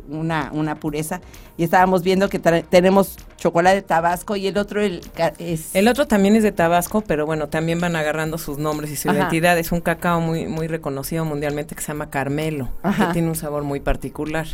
una, 0.09 0.49
una 0.53 0.75
pureza. 0.75 1.21
Y 1.57 1.63
estábamos 1.63 2.03
viendo 2.03 2.29
que 2.29 2.39
tenemos 2.39 3.17
chocolate 3.37 3.75
de 3.77 3.81
Tabasco 3.81 4.35
y 4.35 4.47
el 4.47 4.57
otro 4.57 4.81
el, 4.81 5.01
es... 5.37 5.75
El 5.75 5.87
otro 5.87 6.07
también 6.07 6.35
es 6.35 6.43
de 6.43 6.51
Tabasco, 6.51 7.01
pero 7.01 7.25
bueno, 7.25 7.49
también 7.49 7.79
van 7.79 7.95
agarrando 7.95 8.37
sus 8.37 8.57
nombres 8.57 8.91
y 8.91 8.95
su 8.95 9.09
Ajá. 9.09 9.19
identidad. 9.19 9.57
Es 9.57 9.71
un 9.71 9.81
cacao 9.81 10.21
muy, 10.21 10.47
muy 10.47 10.67
reconocido 10.67 11.25
mundialmente 11.25 11.75
que 11.75 11.81
se 11.81 11.89
llama 11.89 12.09
Carmelo, 12.09 12.69
Ajá. 12.83 13.07
que 13.07 13.13
tiene 13.13 13.27
un 13.27 13.35
sabor 13.35 13.63
muy 13.63 13.79
particular. 13.79 14.47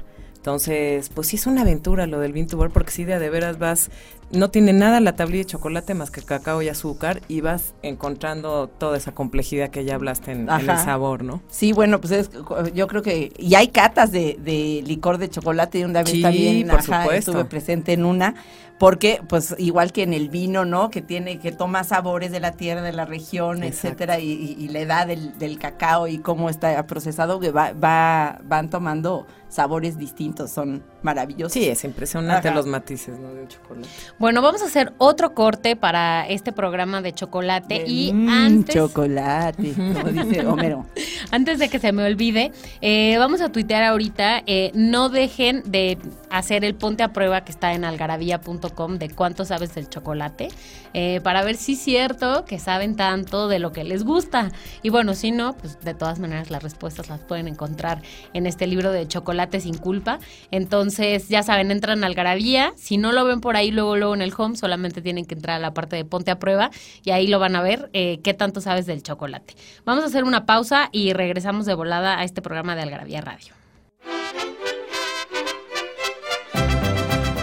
Entonces, 0.52 1.10
pues 1.14 1.28
sí 1.28 1.36
es 1.36 1.46
una 1.46 1.64
aventura 1.64 2.08
lo 2.08 2.20
del 2.22 2.32
Vintubar, 2.32 2.70
porque 2.70 2.90
sí 2.92 3.04
de 3.04 3.16
a 3.16 3.20
de 3.20 3.30
veras 3.30 3.60
vas, 3.60 3.92
no 4.32 4.50
tiene 4.50 4.72
nada 4.72 5.02
la 5.02 5.14
tablilla 5.18 5.40
de 5.44 5.46
chocolate 5.48 5.94
más 5.94 6.10
que 6.10 6.22
cacao 6.22 6.62
y 6.62 6.70
azúcar, 6.70 7.22
y 7.28 7.42
vas 7.42 7.74
encontrando 7.82 8.70
toda 8.70 8.96
esa 8.96 9.12
complejidad 9.14 9.72
que 9.72 9.84
ya 9.84 9.96
hablaste 9.96 10.32
en, 10.32 10.50
en 10.50 10.70
el 10.70 10.78
sabor, 10.78 11.26
¿no? 11.26 11.42
Sí, 11.50 11.74
bueno, 11.74 12.00
pues 12.00 12.14
es, 12.14 12.30
yo 12.74 12.88
creo 12.88 13.02
que, 13.02 13.34
y 13.38 13.56
hay 13.56 13.68
catas 13.68 14.14
de, 14.14 14.40
de 14.42 14.82
licor 14.88 15.18
de 15.18 15.30
chocolate, 15.30 15.80
y 15.80 15.84
una 15.84 16.02
vez 16.04 16.14
Sí, 16.14 16.22
también 16.22 16.66
por 16.66 16.80
ajá, 16.80 17.02
supuesto. 17.02 17.32
estuve 17.32 17.44
presente 17.44 17.92
en 17.92 18.06
una, 18.06 18.36
porque 18.80 19.22
pues 19.28 19.54
igual 19.58 19.92
que 19.92 20.04
en 20.04 20.14
el 20.14 20.30
vino, 20.30 20.64
¿no? 20.64 20.90
Que 20.92 21.02
tiene, 21.02 21.40
que 21.40 21.52
toma 21.52 21.84
sabores 21.84 22.32
de 22.32 22.40
la 22.40 22.54
tierra, 22.54 22.82
de 22.84 22.94
la 22.94 23.04
región, 23.04 23.64
Exacto. 23.64 23.88
etcétera, 23.88 24.20
y, 24.20 24.32
y- 24.32 24.56
y 24.64 24.70
la 24.70 24.80
edad 24.80 25.08
del, 25.08 25.38
del 25.40 25.60
cacao 25.60 26.08
y 26.08 26.20
cómo 26.20 26.50
está 26.50 26.88
procesado, 26.88 27.42
que 27.42 27.52
va, 27.52 27.74
va, 27.74 28.40
van 28.46 28.70
tomando 28.70 29.26
sabores 29.50 29.98
distintos, 29.98 30.52
son 30.52 30.84
maravillosos. 31.02 31.54
Sí, 31.54 31.68
es 31.68 31.84
impresionante 31.84 32.50
Ajá. 32.50 32.58
los 32.58 32.66
matices, 32.66 33.18
¿no? 33.18 33.34
Del 33.34 33.48
chocolate. 33.48 33.88
Bueno, 34.20 34.42
vamos 34.42 34.62
a 34.62 34.66
hacer 34.66 34.94
otro 34.98 35.34
corte 35.34 35.76
para 35.76 36.28
este 36.28 36.52
programa 36.52 37.02
de 37.02 37.14
chocolate 37.14 37.80
De, 37.80 37.86
y 37.88 38.14
mm, 38.14 38.30
antes, 38.30 38.76
chocolate, 38.76 39.74
como 39.74 40.10
dice 40.10 40.46
Homero. 40.46 40.86
antes 41.32 41.60
de 41.60 41.70
que 41.70 41.80
se 41.80 41.92
me 41.92 42.04
olvide, 42.06 42.52
eh, 42.82 43.16
vamos 43.18 43.42
a 43.42 43.52
tuitear 43.52 43.84
ahorita, 43.84 44.44
eh, 44.46 44.72
no 44.74 45.10
dejen 45.10 45.64
de 45.66 45.98
hacer 46.30 46.66
el 46.66 46.76
ponte 46.76 47.04
a 47.04 47.14
prueba 47.14 47.42
que 47.46 47.52
está 47.52 47.74
en 47.74 47.86
algarabía.com 47.86 48.98
de 48.98 49.10
cuánto 49.10 49.46
sabes 49.46 49.74
del 49.76 49.90
chocolate, 49.90 50.50
eh, 50.94 51.22
para 51.24 51.44
ver 51.44 51.56
si 51.56 51.74
es 51.74 51.80
cierto 51.80 52.44
que 52.46 52.60
saben 52.60 52.96
tanto 52.96 53.48
de 53.48 53.60
lo 53.60 53.72
que 53.72 53.84
les 53.84 54.04
gusta. 54.04 54.52
Y 54.82 54.90
bueno, 54.90 55.14
si 55.14 55.32
no, 55.32 55.56
pues 55.56 55.80
de 55.80 55.94
todas 55.94 56.20
maneras 56.20 56.52
las 56.52 56.64
respuestas 56.64 57.08
las 57.08 57.22
pueden 57.22 57.48
encontrar 57.48 58.02
en 58.34 58.46
este 58.46 58.68
libro 58.68 58.92
de 58.92 59.08
Chocolate 59.08 59.37
sin 59.60 59.78
culpa. 59.78 60.20
Entonces, 60.52 61.30
ya 61.30 61.44
saben, 61.44 61.72
entran 61.72 62.04
a 62.04 62.08
Algarabía. 62.08 62.74
Si 62.76 62.98
no 62.98 63.12
lo 63.12 63.26
ven 63.26 63.42
por 63.42 63.56
ahí 63.56 63.72
luego, 63.72 63.96
luego 63.96 64.14
en 64.14 64.22
el 64.22 64.34
home, 64.38 64.56
solamente 64.56 65.02
tienen 65.02 65.26
que 65.26 65.36
entrar 65.36 65.58
a 65.58 65.60
la 65.60 65.74
parte 65.74 65.96
de 65.96 66.06
ponte 66.06 66.32
a 66.32 66.40
prueba 66.40 66.72
y 67.04 67.12
ahí 67.12 67.28
lo 67.28 67.40
van 67.40 67.56
a 67.56 67.62
ver 67.62 67.90
eh, 67.94 68.20
qué 68.24 68.34
tanto 68.34 68.62
sabes 68.62 68.86
del 68.86 69.04
chocolate. 69.04 69.56
Vamos 69.86 70.04
a 70.04 70.08
hacer 70.08 70.24
una 70.24 70.46
pausa 70.46 70.90
y 70.92 71.14
regresamos 71.14 71.66
de 71.66 71.74
volada 71.74 72.20
a 72.20 72.24
este 72.24 72.42
programa 72.42 72.76
de 72.76 72.82
Algarabía 72.84 73.22
Radio. 73.22 73.54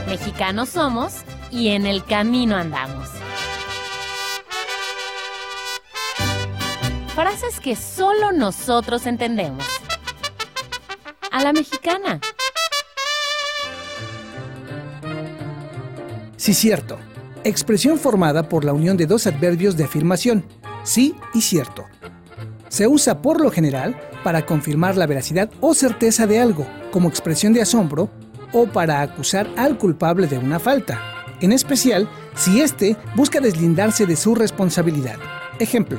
Mexicanos 0.08 0.68
somos 0.68 1.22
y 1.50 1.68
en 1.68 1.86
el 1.86 2.04
camino 2.04 2.56
andamos. 2.56 3.08
Frases 7.14 7.60
que 7.60 7.76
solo 7.76 8.32
nosotros 8.32 9.06
entendemos. 9.06 9.64
A 11.34 11.42
la 11.42 11.52
mexicana. 11.52 12.20
Sí, 16.36 16.54
cierto. 16.54 16.96
Expresión 17.42 17.98
formada 17.98 18.48
por 18.48 18.64
la 18.64 18.72
unión 18.72 18.96
de 18.96 19.06
dos 19.06 19.26
adverbios 19.26 19.76
de 19.76 19.82
afirmación, 19.82 20.44
sí 20.84 21.16
y 21.34 21.40
cierto. 21.40 21.86
Se 22.68 22.86
usa 22.86 23.20
por 23.20 23.40
lo 23.40 23.50
general 23.50 24.00
para 24.22 24.46
confirmar 24.46 24.96
la 24.96 25.08
veracidad 25.08 25.50
o 25.60 25.74
certeza 25.74 26.28
de 26.28 26.38
algo, 26.38 26.68
como 26.92 27.08
expresión 27.08 27.52
de 27.52 27.62
asombro, 27.62 28.10
o 28.52 28.66
para 28.66 29.00
acusar 29.00 29.50
al 29.56 29.76
culpable 29.76 30.28
de 30.28 30.38
una 30.38 30.60
falta, 30.60 31.00
en 31.40 31.50
especial 31.50 32.08
si 32.36 32.60
éste 32.60 32.96
busca 33.16 33.40
deslindarse 33.40 34.06
de 34.06 34.14
su 34.14 34.36
responsabilidad. 34.36 35.18
Ejemplo. 35.58 35.98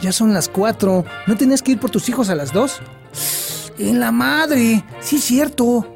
Ya 0.00 0.12
son 0.12 0.32
las 0.32 0.48
cuatro, 0.48 1.04
¿no 1.26 1.36
tenías 1.36 1.60
que 1.60 1.72
ir 1.72 1.78
por 1.78 1.90
tus 1.90 2.08
hijos 2.08 2.30
a 2.30 2.34
las 2.34 2.54
dos? 2.54 2.80
En 3.80 3.98
la 3.98 4.12
madre, 4.12 4.84
sí, 5.00 5.18
cierto. 5.18 5.86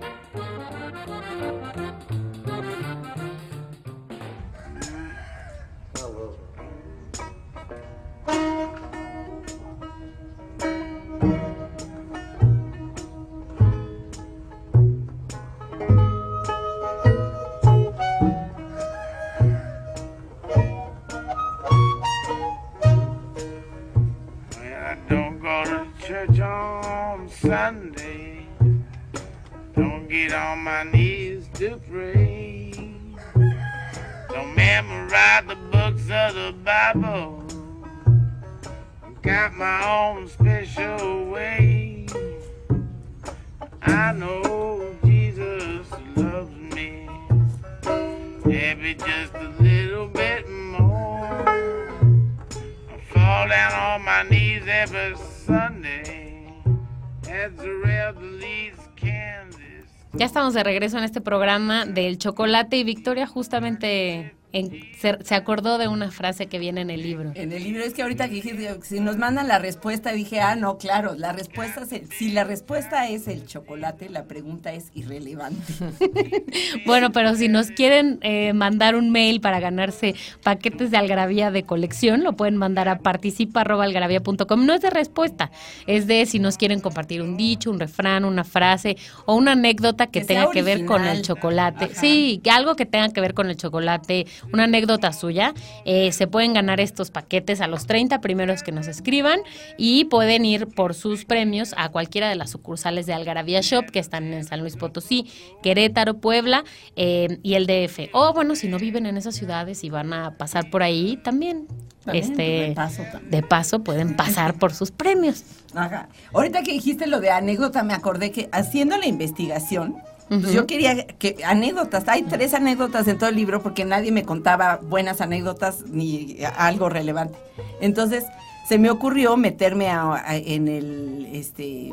De 60.55 60.63
regreso 60.63 60.99
en 60.99 61.05
este 61.05 61.21
programa 61.21 61.85
del 61.85 62.19
chocolate 62.19 62.77
y 62.77 62.85
Victoria 62.85 63.27
justamente 63.27 64.35
en- 64.55 64.71
se, 64.99 65.19
se 65.23 65.35
acordó 65.35 65.77
de 65.79 65.89
una 65.89 66.11
frase 66.11 66.47
que 66.47 66.59
viene 66.59 66.81
en 66.81 66.91
el 66.91 67.03
libro. 67.03 67.33
En 67.35 67.53
el 67.53 67.63
libro 67.63 67.83
es 67.85 67.93
que 67.93 68.03
ahorita 68.03 68.29
que 68.29 68.35
dije, 68.37 68.57
si 68.83 69.01
nos 69.01 69.19
mandan 69.19 69.49
la 69.49 69.59
respuesta, 69.59 70.13
dije, 70.13 70.41
ah, 70.41 70.57
no, 70.57 70.79
claro, 70.79 71.15
la 71.15 71.33
respuesta, 71.33 71.85
se- 71.85 72.07
si 72.07 72.31
la 72.31 72.45
respuesta 72.45 73.09
es 73.09 73.29
el 73.29 73.47
chocolate, 73.47 74.09
la 74.09 74.25
pregunta 74.25 74.73
es 74.73 74.91
irrelevante. 74.95 75.73
Bueno, 76.87 77.11
pero 77.13 77.35
si 77.35 77.49
nos 77.49 77.71
quieren 77.71 78.19
eh, 78.23 78.53
mandar 78.53 78.95
un 78.95 79.11
mail 79.11 79.41
para 79.41 79.59
ganarse 79.61 80.15
paquetes 80.43 80.91
de 80.91 80.97
algarabía 80.97 81.51
de 81.51 81.65
colección, 81.65 82.23
lo 82.23 82.35
pueden 82.35 82.57
mandar 82.57 82.89
a 82.89 82.99
participa.algarabía.com. 82.99 84.67
No 84.67 84.75
es 84.75 84.81
de 84.81 84.91
respuesta, 84.91 85.51
es 85.87 86.07
de 86.07 86.27
si 86.27 86.39
nos 86.39 86.57
quieren 86.57 86.81
compartir 86.81 87.23
un 87.23 87.37
dicho, 87.37 87.71
un 87.71 87.81
refrán, 87.81 88.25
una 88.25 88.45
frase 88.45 88.97
o 89.27 89.35
una 89.35 89.53
anécdota 89.53 90.07
que, 90.07 90.23
tenga 90.25 90.51
que 90.51 90.63
ver 90.63 90.85
con 90.85 91.05
el 91.05 91.23
chocolate. 91.23 91.87
Ajá. 91.87 91.95
Sí, 91.95 92.41
algo 92.51 92.77
que 92.77 92.87
tenga 92.87 93.09
que 93.11 93.21
ver 93.21 93.35
con 93.35 93.49
el 93.51 93.57
chocolate, 93.57 94.27
una 94.53 94.65
anécdota 94.65 95.13
suya. 95.13 95.55
eh, 95.85 96.13
se 96.13 96.27
pueden 96.27 96.53
ganar 96.55 96.81
estos 96.81 97.11
paquetes 97.11 97.61
a 97.61 97.67
los 97.67 97.87
30 97.87 98.21
primeros 98.21 98.63
que 98.63 98.73
nos 98.73 98.87
escriban 98.89 99.41
y 99.79 100.05
pueden 100.07 100.45
ir 100.45 100.67
por 100.69 100.95
sus 100.95 101.25
premios 101.25 101.75
a 101.77 101.89
cualquiera 101.91 102.29
de 102.29 102.35
las 102.37 102.51
sucursales 102.51 103.07
de 103.07 103.13
Algarabía 103.15 103.61
Shop 103.61 103.87
que 103.91 103.99
están 103.99 104.33
en 104.33 104.45
San 104.45 104.61
Luis 104.61 104.77
Potosí, 104.77 105.27
Querétaro, 105.63 106.15
Puebla 106.19 106.65
eh, 106.97 107.39
y 107.43 107.55
el 107.55 107.67
DF. 107.67 108.11
O 108.13 108.33
bueno, 108.33 108.55
si 108.57 108.69
no 108.69 108.79
viven 108.79 109.07
en 109.07 109.17
esas 109.17 109.35
ciudades 109.35 109.85
y 109.85 109.91
van 109.91 110.13
a 110.13 110.37
pasar 110.37 110.71
por 110.71 110.83
ahí, 110.83 111.19
también, 111.23 111.67
También, 112.05 112.25
este, 112.25 112.43
de 112.43 112.73
paso 112.75 113.03
también. 113.11 113.31
de 113.31 113.43
paso 113.43 113.85
pueden 113.85 114.17
pasar 114.17 114.55
por 114.59 114.73
sus 114.75 114.91
premios. 114.91 115.43
Ajá. 115.75 116.09
Ahorita 116.33 116.63
que 116.63 116.73
dijiste 116.73 117.07
lo 117.07 117.21
de 117.21 117.31
anécdota, 117.31 117.83
me 117.83 117.95
acordé 117.95 118.31
que 118.31 118.49
haciendo 118.53 118.97
la 118.97 119.07
investigación, 119.07 119.97
pues 120.29 120.53
yo 120.53 120.67
quería 120.67 121.07
que 121.07 121.37
anécdotas, 121.45 122.05
hay 122.09 122.23
tres 122.23 122.55
anécdotas 122.55 123.07
en 123.09 123.19
todo 123.19 123.29
el 123.31 123.37
libro 123.37 123.63
porque 123.63 123.85
nadie 123.85 124.11
me 124.13 124.25
contaba 124.25 124.81
buenas 124.83 125.21
anécdotas 125.21 125.85
ni 125.89 126.39
algo 126.57 126.89
relevante. 126.89 127.39
Entonces, 127.81 128.25
se 128.69 128.79
me 128.79 128.91
ocurrió 128.91 129.37
meterme 129.37 129.89
a- 129.91 130.15
a- 130.15 130.37
en 130.37 130.69
el 130.69 131.29
este 131.33 131.93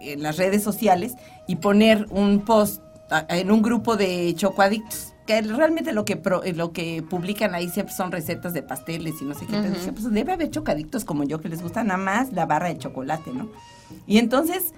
en 0.00 0.22
las 0.22 0.36
redes 0.36 0.62
sociales 0.62 1.14
y 1.46 1.56
poner 1.56 2.06
un 2.10 2.40
post 2.40 2.82
a- 3.10 3.24
en 3.30 3.50
un 3.50 3.62
grupo 3.62 3.96
de 3.96 4.32
chocoadictos 4.36 5.08
que 5.26 5.40
realmente 5.42 5.92
lo 5.92 6.04
que 6.04 6.16
pro- 6.16 6.42
lo 6.54 6.72
que 6.72 7.02
publican 7.08 7.54
ahí 7.54 7.68
siempre 7.68 7.94
son 7.94 8.10
recetas 8.10 8.52
de 8.52 8.62
pasteles 8.62 9.14
y 9.22 9.24
no 9.24 9.34
sé 9.34 9.46
qué. 9.46 9.56
Entonces 9.68 9.92
pues 9.92 10.10
debe 10.12 10.32
haber 10.32 10.50
chocadictos 10.50 11.04
como 11.04 11.22
yo 11.24 11.40
que 11.40 11.48
les 11.48 11.62
gusta 11.62 11.82
nada 11.84 11.98
más 11.98 12.32
la 12.32 12.44
barra 12.46 12.68
de 12.68 12.78
chocolate, 12.78 13.32
¿no? 13.32 13.48
Y 14.06 14.18
entonces 14.18 14.74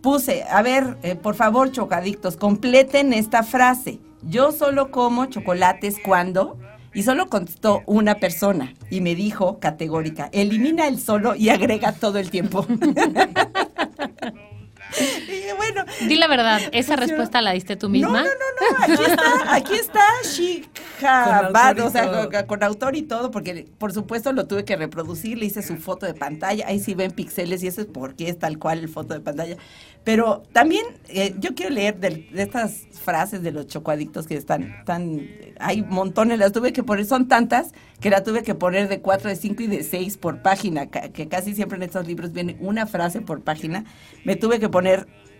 puse, 0.00 0.44
a 0.44 0.62
ver, 0.62 0.96
eh, 1.02 1.16
por 1.16 1.34
favor, 1.34 1.70
chocadictos, 1.70 2.36
completen 2.36 3.12
esta 3.12 3.42
frase. 3.42 4.00
Yo 4.22 4.52
solo 4.52 4.90
como 4.90 5.26
chocolates 5.26 5.96
cuando... 6.04 6.58
Y 6.92 7.04
solo 7.04 7.28
contestó 7.28 7.82
una 7.86 8.16
persona 8.16 8.74
y 8.90 9.00
me 9.00 9.14
dijo 9.14 9.60
categórica, 9.60 10.28
elimina 10.32 10.88
el 10.88 10.98
solo 10.98 11.36
y 11.36 11.48
agrega 11.50 11.92
todo 11.92 12.18
el 12.18 12.30
tiempo. 12.30 12.66
y 14.98 15.30
dije, 15.30 15.52
bueno, 15.56 15.84
Di 16.08 16.16
la 16.16 16.26
verdad, 16.28 16.60
¿esa 16.72 16.96
Pues 16.96 17.08
yo- 17.10 17.16
respuesta 17.16 17.40
la 17.42 17.52
diste 17.52 17.76
tú 17.76 17.86
no, 17.88 17.92
misma? 17.92 18.22
no, 18.22 18.28
no, 18.28 18.78
no, 18.88 18.94
aquí 18.94 19.02
está, 19.10 19.54
aquí 19.54 19.74
está 19.74 20.00
Chica 20.34 20.70
Con 21.00 21.34
autor 21.34 21.52
Bad, 21.52 21.76
y 21.76 21.80
o 21.80 21.90
sea, 21.90 22.10
todo. 22.10 22.30
con, 22.30 22.46
con 22.46 22.62
autor 22.64 22.96
y 22.96 23.02
todo, 23.02 23.30
porque 23.30 23.66
por 23.78 23.92
supuesto 23.92 24.32
lo 24.32 24.46
tuve 24.46 24.64
que 24.64 24.76
reproducir, 24.76 25.38
le 25.38 25.46
hice 25.46 25.62
su 25.62 25.76
foto 25.76 26.06
de 26.06 26.14
pantalla, 26.14 26.66
ahí 26.66 26.80
sí 26.80 26.94
ven 26.94 27.10
píxeles 27.10 27.62
y 27.62 27.66
eso 27.68 27.80
es 27.82 27.86
porque 27.86 28.28
es 28.28 28.38
tal 28.38 28.58
cual 28.58 28.78
el 28.80 28.88
foto 28.88 29.14
de 29.14 29.20
pantalla. 29.20 29.56
Pero 30.02 30.42
también 30.52 30.84
eh, 31.08 31.34
yo 31.38 31.54
quiero 31.54 31.74
leer 31.74 31.98
del- 32.00 32.30
de, 32.32 32.42
estas 32.42 32.86
frases 33.02 33.42
de 33.42 33.52
los 33.52 33.66
chocoadictos 33.66 34.26
que 34.26 34.34
están 34.34 34.82
tan, 34.86 35.28
hay 35.58 35.82
montones, 35.82 36.38
las 36.38 36.52
tuve 36.52 36.72
que 36.72 36.82
poner, 36.82 37.04
son 37.04 37.28
tantas 37.28 37.72
que 38.00 38.08
la 38.08 38.22
tuve 38.24 38.42
que 38.42 38.54
poner 38.54 38.88
de 38.88 39.00
cuatro, 39.02 39.28
de 39.28 39.36
cinco 39.36 39.62
y 39.62 39.66
de 39.66 39.82
seis 39.82 40.16
por 40.16 40.40
página, 40.40 40.86
que 40.86 41.28
casi 41.28 41.54
siempre 41.54 41.76
en 41.76 41.82
estos 41.82 42.06
libros 42.06 42.32
viene 42.32 42.56
una 42.60 42.86
frase 42.86 43.20
por 43.20 43.42
página, 43.42 43.84
me 44.24 44.36
tuve 44.36 44.58
que 44.58 44.70
poner 44.70 44.79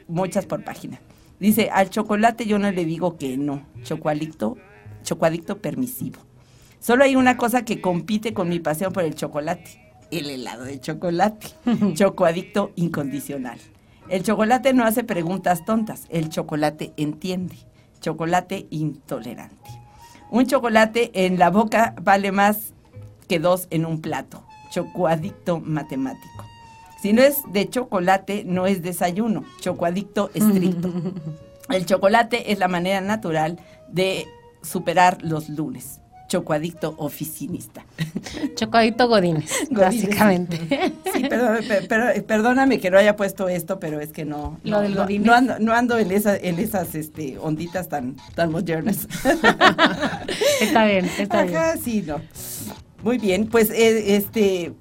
muchas 0.09 0.47
por 0.47 0.64
página. 0.64 1.01
Dice, 1.38 1.70
al 1.72 1.88
chocolate 1.88 2.47
yo 2.47 2.59
no 2.59 2.70
le 2.70 2.84
digo 2.84 3.16
que 3.16 3.38
no, 3.38 3.66
chocoadicto, 3.82 4.57
chocoadicto 5.03 5.59
permisivo. 5.59 6.20
Solo 6.80 7.05
hay 7.05 7.16
una 7.16 7.36
cosa 7.36 7.64
que 7.64 7.80
compite 7.80 8.34
con 8.34 8.49
mi 8.49 8.61
pasión 8.61 8.93
por 8.93 9.05
el 9.05 9.14
chocolate, 9.14 9.80
el 10.11 10.28
helado 10.28 10.64
de 10.64 10.80
chocolate, 10.80 11.49
chocoadicto 11.95 12.72
incondicional. 12.76 13.59
El 14.09 14.22
chocolate 14.22 14.74
no 14.74 14.84
hace 14.84 15.05
preguntas 15.05 15.64
tontas, 15.64 16.07
el 16.11 16.28
chocolate 16.28 16.93
entiende, 16.97 17.57
chocolate 18.01 18.66
intolerante. 18.70 19.70
Un 20.30 20.47
chocolate 20.47 21.11
en 21.14 21.38
la 21.38 21.51
boca 21.51 21.95
vale 22.03 22.32
más 22.32 22.74
que 23.28 23.38
dos 23.38 23.66
en 23.70 23.86
un 23.86 24.01
plato, 24.01 24.45
chocoadicto 24.70 25.61
matemático. 25.61 26.49
Si 27.03 27.12
no 27.12 27.22
es 27.22 27.38
de 27.53 27.68
chocolate, 27.68 28.44
no 28.46 28.66
es 28.66 28.82
desayuno, 28.82 29.44
chocoadicto 29.61 30.30
estricto. 30.34 30.90
El 31.70 31.86
chocolate 31.86 32.53
es 32.53 32.59
la 32.59 32.68
manera 32.68 33.01
natural 33.01 33.59
de 33.88 34.26
superar 34.62 35.18
los 35.22 35.48
lunes. 35.48 36.01
Chocoadicto 36.28 36.94
oficinista. 36.98 37.84
Chocadito 38.55 39.09
Godínez, 39.09 39.51
Godínez. 39.70 39.76
básicamente. 40.05 40.59
Sí, 41.12 41.24
perdón- 41.24 41.59
pe- 41.66 41.82
pero- 41.88 42.26
perdóname 42.26 42.78
que 42.78 42.88
no 42.90 42.98
haya 42.98 43.16
puesto 43.16 43.48
esto, 43.48 43.80
pero 43.80 43.98
es 44.01 44.12
que 44.12 44.24
no. 44.24 44.59
Lo 44.62 44.76
no, 44.76 44.82
del 44.82 44.94
no, 44.94 45.01
Godínez. 45.03 45.26
no 45.26 45.34
ando, 45.34 45.59
no 45.59 45.72
ando 45.72 45.98
en, 45.98 46.11
esa- 46.12 46.36
en 46.36 46.59
esas 46.61 46.94
este, 46.94 47.36
onditas 47.38 47.88
tan, 47.88 48.14
tan 48.36 48.53
modernas. 48.53 49.09
está 50.61 50.84
bien, 50.86 51.07
está 51.18 51.42
bien. 51.42 51.57
Ajá, 51.57 51.76
sí, 51.76 52.05
no. 52.07 52.20
Muy 53.03 53.18
bien, 53.18 53.46
pues 53.48 53.70
eh, 53.70 54.14
este, 54.16 54.72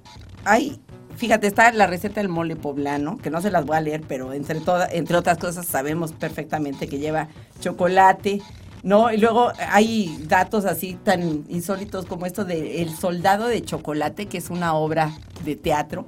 hay, 0.44 0.80
fíjate, 1.20 1.46
está 1.46 1.70
la 1.72 1.86
receta 1.86 2.22
del 2.22 2.30
mole 2.30 2.56
poblano, 2.56 3.18
que 3.18 3.28
no 3.28 3.42
se 3.42 3.50
las 3.50 3.66
voy 3.66 3.76
a 3.76 3.82
leer, 3.82 4.00
pero 4.08 4.32
entre 4.32 4.58
todas, 4.58 4.90
entre 4.94 5.18
otras 5.18 5.36
cosas 5.36 5.66
sabemos 5.66 6.12
perfectamente 6.12 6.88
que 6.88 6.98
lleva 6.98 7.28
chocolate, 7.60 8.40
¿no? 8.82 9.12
Y 9.12 9.18
luego 9.18 9.52
hay 9.68 10.24
datos 10.26 10.64
así 10.64 10.94
tan 11.04 11.44
insólitos 11.50 12.06
como 12.06 12.24
esto 12.24 12.46
de 12.46 12.80
El 12.80 12.96
soldado 12.96 13.48
de 13.48 13.60
chocolate, 13.60 14.26
que 14.26 14.38
es 14.38 14.48
una 14.48 14.72
obra 14.72 15.12
de 15.44 15.56
teatro, 15.56 16.06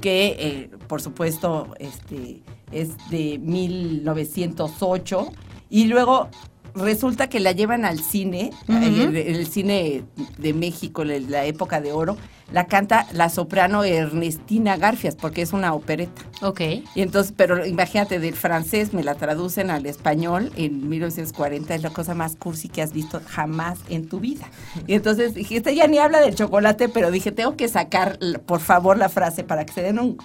que 0.00 0.36
eh, 0.38 0.70
por 0.88 1.02
supuesto 1.02 1.74
este, 1.78 2.40
es 2.72 2.96
de 3.10 3.38
1908, 3.38 5.30
y 5.68 5.84
luego 5.84 6.30
resulta 6.74 7.28
que 7.28 7.40
la 7.40 7.52
llevan 7.52 7.84
al 7.84 8.00
cine, 8.00 8.50
eh, 8.68 9.04
el, 9.08 9.16
el 9.16 9.46
cine 9.46 10.04
de 10.38 10.52
México, 10.54 11.02
en 11.02 11.30
la 11.30 11.44
época 11.44 11.80
de 11.80 11.92
oro, 11.92 12.16
la 12.52 12.66
canta 12.66 13.06
la 13.12 13.30
soprano 13.30 13.84
Ernestina 13.84 14.76
Garfias, 14.76 15.16
porque 15.16 15.40
es 15.42 15.52
una 15.52 15.72
opereta. 15.74 16.22
Ok. 16.42 16.60
Y 16.94 17.00
entonces, 17.00 17.32
pero 17.36 17.64
imagínate, 17.66 18.18
del 18.18 18.34
francés 18.34 18.92
me 18.92 19.02
la 19.02 19.14
traducen 19.14 19.70
al 19.70 19.86
español 19.86 20.52
en 20.56 20.88
1940, 20.88 21.74
es 21.74 21.82
la 21.82 21.90
cosa 21.90 22.14
más 22.14 22.36
cursi 22.36 22.68
que 22.68 22.82
has 22.82 22.92
visto 22.92 23.20
jamás 23.26 23.78
en 23.88 24.08
tu 24.08 24.20
vida. 24.20 24.46
Y 24.86 24.94
entonces 24.94 25.34
dije, 25.34 25.56
esta 25.56 25.72
ya 25.72 25.86
ni 25.86 25.98
habla 25.98 26.20
del 26.20 26.34
chocolate, 26.34 26.88
pero 26.88 27.10
dije, 27.10 27.32
tengo 27.32 27.56
que 27.56 27.68
sacar, 27.68 28.18
por 28.46 28.60
favor, 28.60 28.98
la 28.98 29.08
frase 29.08 29.42
para 29.42 29.64
que 29.64 29.72
se 29.72 29.82
den 29.82 29.98
un, 29.98 30.18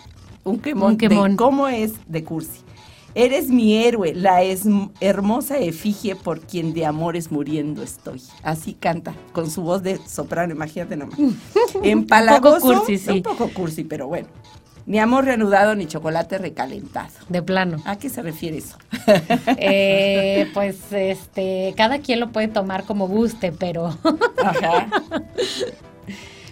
un 0.44 0.60
quemón, 0.60 0.92
Un 0.92 0.98
quemón. 0.98 1.32
de 1.32 1.38
cómo 1.38 1.68
es 1.70 1.94
de 2.08 2.24
cursi. 2.24 2.60
Eres 3.16 3.50
mi 3.50 3.76
héroe, 3.76 4.14
la 4.14 4.44
es 4.44 4.64
hermosa 5.00 5.58
efigie 5.58 6.16
por 6.16 6.42
quien 6.42 6.74
de 6.74 6.86
amores 6.86 7.32
muriendo 7.32 7.82
estoy. 7.82 8.22
Así 8.44 8.74
canta, 8.74 9.14
con 9.32 9.50
su 9.50 9.62
voz 9.62 9.84
de 9.84 10.00
soprano, 10.08 10.54
imagínate 10.54 10.96
nomás. 10.96 11.18
Empalagoso, 11.84 12.60
cursi, 12.62 12.98
sí. 12.98 13.10
un 13.10 13.24
poco 13.24 13.50
cursi, 13.50 13.84
pero 13.84 14.08
bueno. 14.08 14.28
Ni 14.86 14.98
amor 14.98 15.26
reanudado 15.26 15.76
ni 15.76 15.86
chocolate 15.86 16.40
recalentado. 16.40 17.12
De 17.28 17.44
plano. 17.44 17.78
¿A 17.86 17.98
qué 17.98 18.10
se 18.10 18.22
refiere 18.22 18.58
eso? 18.58 18.78
Eh, 19.58 20.50
pues 20.54 20.78
este, 20.92 21.74
cada 21.76 22.00
quien 22.00 22.20
lo 22.20 22.32
puede 22.32 22.48
tomar 22.48 22.86
como 22.86 23.08
guste, 23.08 23.52
pero 23.52 23.96
Ajá. 24.44 24.88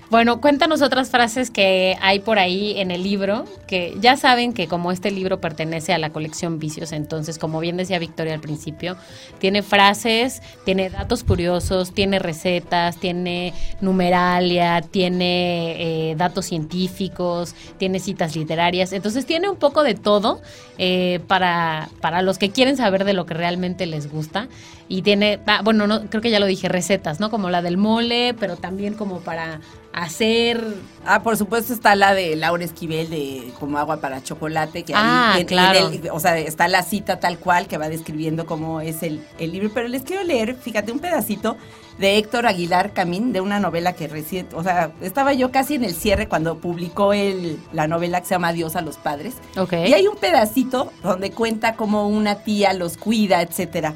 bueno, 0.10 0.39
cuéntanos 0.39 0.82
otras 0.82 1.10
frases 1.10 1.51
que 1.51 1.97
hay 2.01 2.20
por 2.20 2.39
ahí 2.39 2.80
en 2.80 2.91
el 2.91 3.03
libro, 3.03 3.45
que 3.68 3.95
ya 3.99 4.16
saben 4.16 4.53
que 4.53 4.68
como 4.68 4.91
este 4.91 5.12
libro 5.12 5.41
pertenece 5.41 5.93
a 5.93 5.97
la 5.97 6.12
colección 6.12 6.60
Vicios, 6.60 6.93
entonces 6.93 7.38
como 7.38 7.60
bien 7.60 7.76
decía 7.76 7.99
Victoria 7.99 8.34
al 8.34 8.39
principio, 8.39 8.95
tiene 9.39 9.64
frases, 9.64 10.41
tiene 10.64 10.89
datos 10.89 11.24
curiosos, 11.24 11.93
tiene 11.93 12.20
recetas, 12.20 12.97
tiene 12.97 13.53
numeralia, 13.82 14.82
tiene 14.82 16.12
eh, 16.12 16.16
datos 16.16 16.45
científicos, 16.45 17.53
tiene 17.78 17.99
citas 17.99 18.36
literarias, 18.36 18.93
entonces 18.93 19.26
tiene 19.26 19.49
un 19.49 19.58
poco 19.58 19.84
de 19.84 19.95
todo 19.95 20.41
eh, 20.78 21.20
para, 21.28 21.89
para 22.01 22.22
los 22.22 22.38
que 22.38 22.51
quieren 22.51 22.78
saber 22.78 23.03
de 23.03 23.14
lo 23.14 23.26
que 23.26 23.34
realmente 23.34 23.86
les 23.86 24.10
gusta. 24.10 24.47
Y 24.89 25.01
tiene, 25.01 25.39
ah, 25.47 25.62
bueno, 25.64 25.86
no, 25.86 26.05
creo 26.10 26.22
que 26.22 26.30
ya 26.30 26.39
lo 26.39 26.45
dije, 26.45 26.70
recetas, 26.70 27.20
¿no? 27.20 27.30
Como 27.30 27.49
la 27.49 27.62
del 27.62 27.76
mole, 27.76 28.34
pero 28.39 28.55
también 28.55 28.93
como 28.93 29.20
para 29.20 29.60
hacer. 30.04 30.64
Ah, 31.06 31.24
por 31.24 31.38
supuesto 31.38 31.74
está 31.74 31.95
la 31.95 32.14
de 32.14 32.36
Laura 32.36 32.64
Esquivel 32.64 33.10
de 33.10 33.52
Como 33.60 33.78
agua 33.80 33.98
para 34.00 34.22
chocolate, 34.22 34.84
que 34.84 34.93
Ah, 34.95 35.34
ahí 35.34 35.41
en- 35.41 35.41
en 35.41 35.48
claro. 35.48 35.89
el- 35.89 36.10
o 36.12 36.20
sea, 36.20 36.38
está 36.38 36.68
la 36.68 36.84
cita 36.84 37.20
tal 37.20 37.39
cual 37.39 37.68
que 37.68 37.78
va 37.78 37.89
describiendo 37.89 38.45
cómo 38.45 38.80
es 38.82 39.02
el, 39.02 39.26
el 39.39 39.52
libro. 39.52 39.72
Pero 39.74 39.88
les 39.88 40.04
quiero 40.04 40.24
leer, 40.24 40.56
fíjate, 40.56 40.91
un 40.91 41.00
pedacito 41.00 41.58
de 41.98 42.18
Héctor 42.20 42.45
Aguilar 42.45 42.93
Camín, 42.93 43.34
de 43.34 43.41
una 43.41 43.60
novela 43.60 43.93
que 43.93 44.08
recién, 44.08 44.48
o 44.54 44.62
sea, 44.62 44.91
estaba 45.02 45.34
yo 45.34 45.52
casi 45.52 45.74
en 45.76 45.84
el 45.84 45.95
cierre 45.95 46.28
cuando 46.28 46.60
publicó 46.60 47.12
el, 47.14 47.60
la 47.74 47.88
novela 47.88 48.20
que 48.22 48.28
se 48.28 48.36
llama 48.36 48.54
Dios 48.54 48.76
a 48.76 48.82
los 48.82 48.98
padres. 48.98 49.34
Ok. 49.58 49.74
Y 49.88 49.93
hay 49.93 50.06
un 50.06 50.18
pedacito 50.18 50.91
donde 51.02 51.32
cuenta 51.32 51.76
cómo 51.76 52.08
una 52.08 52.43
tía 52.43 52.74
los 52.74 52.98
cuida, 52.98 53.41
etcétera. 53.41 53.95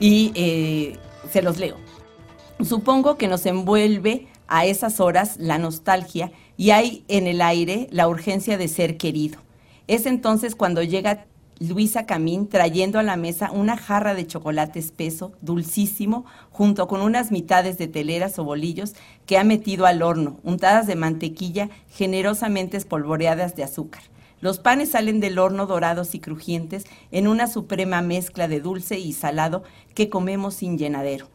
Y 0.00 0.32
eh, 0.34 0.96
se 1.30 1.42
los 1.42 1.58
leo. 1.58 1.76
Supongo 2.64 3.16
que 3.18 3.28
nos 3.28 3.44
envuelve 3.44 4.28
a 4.48 4.66
esas 4.66 5.00
horas 5.00 5.36
la 5.38 5.58
nostalgia 5.58 6.32
y 6.56 6.70
hay 6.70 7.04
en 7.08 7.26
el 7.26 7.42
aire 7.42 7.88
la 7.90 8.08
urgencia 8.08 8.58
de 8.58 8.68
ser 8.68 8.96
querido. 8.96 9.38
Es 9.86 10.06
entonces 10.06 10.54
cuando 10.54 10.82
llega 10.82 11.26
Luisa 11.58 12.06
Camín 12.06 12.48
trayendo 12.48 12.98
a 12.98 13.02
la 13.02 13.16
mesa 13.16 13.50
una 13.52 13.76
jarra 13.76 14.14
de 14.14 14.26
chocolate 14.26 14.78
espeso, 14.78 15.32
dulcísimo, 15.42 16.24
junto 16.50 16.88
con 16.88 17.00
unas 17.00 17.30
mitades 17.30 17.78
de 17.78 17.86
teleras 17.86 18.38
o 18.38 18.44
bolillos 18.44 18.94
que 19.26 19.38
ha 19.38 19.44
metido 19.44 19.86
al 19.86 20.02
horno, 20.02 20.40
untadas 20.42 20.86
de 20.86 20.96
mantequilla 20.96 21.70
generosamente 21.88 22.76
espolvoreadas 22.76 23.54
de 23.54 23.62
azúcar. 23.62 24.02
Los 24.40 24.58
panes 24.58 24.90
salen 24.90 25.20
del 25.20 25.38
horno 25.38 25.66
dorados 25.66 26.16
y 26.16 26.18
crujientes 26.18 26.84
en 27.12 27.28
una 27.28 27.46
suprema 27.46 28.02
mezcla 28.02 28.48
de 28.48 28.60
dulce 28.60 28.98
y 28.98 29.12
salado 29.12 29.62
que 29.94 30.08
comemos 30.08 30.54
sin 30.54 30.78
llenadero 30.78 31.28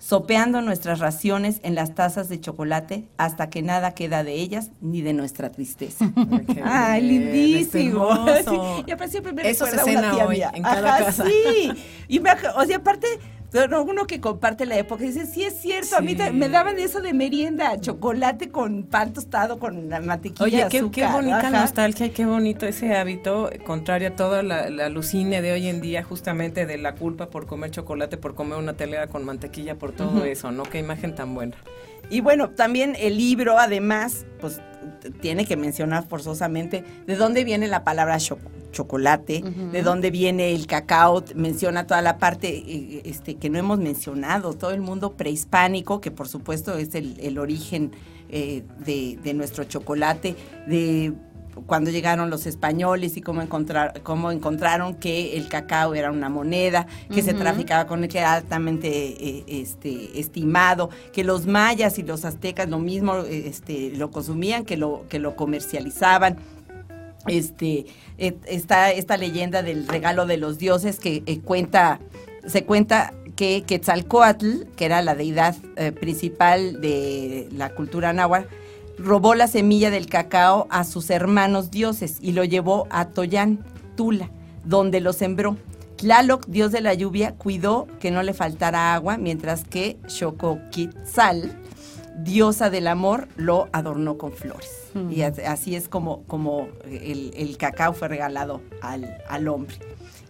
sopeando 0.00 0.62
nuestras 0.62 0.98
raciones 0.98 1.60
en 1.62 1.74
las 1.74 1.94
tazas 1.94 2.30
de 2.30 2.40
chocolate 2.40 3.06
hasta 3.18 3.50
que 3.50 3.60
nada 3.60 3.92
queda 3.92 4.24
de 4.24 4.32
ellas 4.32 4.70
ni 4.80 5.02
de 5.02 5.12
nuestra 5.12 5.52
tristeza. 5.52 6.10
Ay, 6.64 7.02
lindísimo. 7.02 8.08
Sí, 8.40 8.56
y 8.86 9.08
siempre 9.10 9.32
me 9.32 9.48
Eso 9.48 9.66
se 9.66 9.74
una 9.74 9.84
cena 9.84 10.12
tía 10.12 10.26
hoy 10.26 10.36
mía. 10.36 10.50
en 10.54 10.62
cada 10.62 10.94
Ajá, 10.94 11.04
casa. 11.04 11.24
Sí. 11.24 11.70
Y 12.08 12.18
me, 12.20 12.30
o 12.32 12.64
sea, 12.64 12.78
aparte, 12.78 13.06
pero 13.50 13.82
uno 13.82 14.06
que 14.06 14.20
comparte 14.20 14.66
la 14.66 14.76
época 14.78 15.04
dice, 15.04 15.26
sí 15.26 15.42
es 15.42 15.60
cierto, 15.60 15.96
a 15.96 16.00
mí 16.00 16.16
me 16.32 16.48
daban 16.48 16.78
eso 16.78 17.00
de 17.00 17.12
merienda, 17.12 17.80
chocolate 17.80 18.50
con 18.50 18.84
pan 18.84 19.12
tostado 19.12 19.58
con 19.58 19.88
la 19.88 20.00
mantequilla 20.00 20.66
Oye, 20.66 20.90
qué, 20.90 21.06
bonita 21.06 21.38
Ajá. 21.38 21.50
nostalgia 21.50 22.06
y 22.06 22.10
qué 22.10 22.26
bonito 22.26 22.66
ese 22.66 22.96
hábito, 22.96 23.50
contrario 23.64 24.08
a 24.08 24.16
toda 24.16 24.42
la, 24.42 24.70
la 24.70 24.86
alucine 24.86 25.42
de 25.42 25.52
hoy 25.52 25.68
en 25.68 25.80
día, 25.80 26.02
justamente 26.02 26.66
de 26.66 26.78
la 26.78 26.94
culpa 26.94 27.26
por 27.26 27.46
comer 27.46 27.70
chocolate, 27.70 28.16
por 28.16 28.34
comer 28.34 28.58
una 28.58 28.74
telera 28.74 29.06
con 29.08 29.24
mantequilla, 29.24 29.76
por 29.76 29.92
todo 29.92 30.24
eso, 30.24 30.50
¿no? 30.52 30.62
Qué 30.62 30.78
imagen 30.78 31.14
tan 31.14 31.34
buena. 31.34 31.56
Y 32.10 32.20
bueno, 32.20 32.50
también 32.50 32.96
el 32.98 33.16
libro, 33.16 33.58
además, 33.58 34.26
pues 34.40 34.60
tiene 35.20 35.44
que 35.46 35.56
mencionar 35.56 36.06
forzosamente 36.08 36.84
de 37.06 37.16
dónde 37.16 37.44
viene 37.44 37.68
la 37.68 37.84
palabra 37.84 38.18
cho- 38.18 38.38
chocolate, 38.72 39.42
de 39.72 39.82
dónde 39.82 40.10
viene 40.10 40.54
el 40.54 40.66
cacao, 40.66 41.24
menciona 41.34 41.86
toda 41.86 42.02
la 42.02 42.18
parte 42.18 42.48
eh, 42.56 43.02
este, 43.04 43.34
que 43.34 43.50
no 43.50 43.58
hemos 43.58 43.78
mencionado, 43.78 44.54
todo 44.54 44.70
el 44.70 44.80
mundo 44.80 45.12
prehispánico, 45.16 46.00
que 46.00 46.10
por 46.10 46.28
supuesto 46.28 46.76
es 46.78 46.94
el, 46.94 47.18
el 47.20 47.38
origen 47.38 47.90
eh, 48.28 48.62
de, 48.84 49.18
de 49.22 49.34
nuestro 49.34 49.64
chocolate, 49.64 50.36
de 50.68 51.12
cuando 51.66 51.90
llegaron 51.90 52.30
los 52.30 52.46
españoles 52.46 53.16
y 53.16 53.20
cómo, 53.20 53.42
encontrar, 53.42 54.02
cómo 54.02 54.30
encontraron 54.30 54.94
que 54.94 55.36
el 55.36 55.48
cacao 55.48 55.94
era 55.94 56.10
una 56.10 56.28
moneda, 56.28 56.86
que 57.12 57.22
se 57.22 57.34
traficaba 57.34 57.86
con 57.86 58.02
él, 58.02 58.10
que 58.10 58.18
era 58.18 58.34
altamente 58.34 58.88
eh, 58.88 59.44
este, 59.48 60.18
estimado, 60.18 60.90
que 61.12 61.24
los 61.24 61.46
mayas 61.46 61.98
y 61.98 62.02
los 62.02 62.24
aztecas 62.24 62.68
lo 62.68 62.78
mismo 62.78 63.18
este, 63.18 63.92
lo 63.96 64.10
consumían, 64.10 64.64
que 64.64 64.76
lo, 64.76 65.06
que 65.08 65.18
lo 65.18 65.36
comercializaban. 65.36 66.38
Este, 67.26 67.84
está 68.18 68.90
esta 68.90 69.18
leyenda 69.18 69.62
del 69.62 69.86
regalo 69.86 70.24
de 70.24 70.38
los 70.38 70.58
dioses 70.58 70.98
que 70.98 71.22
eh, 71.26 71.40
cuenta, 71.40 72.00
se 72.46 72.64
cuenta 72.64 73.12
que 73.36 73.62
Quetzalcoatl, 73.62 74.64
que 74.76 74.84
era 74.84 75.02
la 75.02 75.14
deidad 75.14 75.56
eh, 75.76 75.92
principal 75.92 76.80
de 76.80 77.48
la 77.52 77.70
cultura 77.70 78.12
náhuatl, 78.12 78.46
robó 79.00 79.34
la 79.34 79.48
semilla 79.48 79.90
del 79.90 80.06
cacao 80.06 80.66
a 80.70 80.84
sus 80.84 81.10
hermanos 81.10 81.70
dioses 81.70 82.18
y 82.20 82.32
lo 82.32 82.44
llevó 82.44 82.86
a 82.90 83.06
Toyán, 83.08 83.64
Tula, 83.96 84.30
donde 84.64 85.00
lo 85.00 85.12
sembró. 85.12 85.56
Tlaloc, 85.96 86.46
dios 86.46 86.72
de 86.72 86.80
la 86.80 86.94
lluvia, 86.94 87.34
cuidó 87.34 87.86
que 87.98 88.10
no 88.10 88.22
le 88.22 88.32
faltara 88.34 88.94
agua, 88.94 89.18
mientras 89.18 89.64
que 89.64 89.98
Xocoquitzal, 90.06 91.58
diosa 92.22 92.70
del 92.70 92.86
amor, 92.86 93.28
lo 93.36 93.68
adornó 93.72 94.16
con 94.18 94.32
flores. 94.32 94.70
Y 95.10 95.22
as- 95.22 95.38
así 95.38 95.76
es 95.76 95.88
como, 95.88 96.22
como 96.24 96.68
el, 96.84 97.32
el 97.36 97.56
cacao 97.56 97.92
fue 97.92 98.08
regalado 98.08 98.60
al, 98.82 99.18
al 99.28 99.46
hombre. 99.48 99.76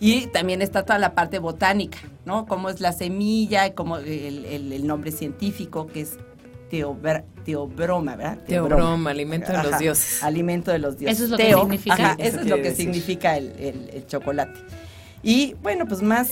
Y 0.01 0.27
también 0.29 0.61
está 0.63 0.85
toda 0.85 0.99
la 0.99 1.15
parte 1.15 1.39
botánica, 1.39 1.99
¿no? 2.25 2.47
Cómo 2.47 2.69
es 2.69 2.81
la 2.81 2.93
semilla, 2.93 3.67
el, 3.67 4.45
el- 4.47 4.73
el 4.73 4.87
nombre 4.87 5.13
científico, 5.13 5.87
que 5.87 6.03
es 6.03 6.19
teobra- 6.71 7.25
teobroma, 7.45 8.17
¿verdad? 8.17 8.39
Teobroma, 8.47 9.11
alimento 9.11 9.53
de 9.53 9.63
los 9.63 9.79
dioses. 9.79 10.23
Alimento 10.23 10.71
de 10.71 10.79
los 10.79 10.97
dioses. 10.99 11.17
Eso 11.19 11.25
es 11.25 11.31
lo 11.31 11.37
que 11.37 11.55
significa. 11.55 11.95
ajá, 11.95 12.13
eso 12.19 12.29
eso 12.29 12.41
es 12.41 12.47
lo 12.47 12.57
que 12.57 12.63
decir. 12.63 12.77
significa 12.77 13.37
el, 13.37 13.53
el- 13.59 13.91
el 13.93 14.07
chocolate. 14.07 14.59
Y 15.23 15.55
bueno, 15.63 15.87
pues 15.87 16.01
más, 16.03 16.31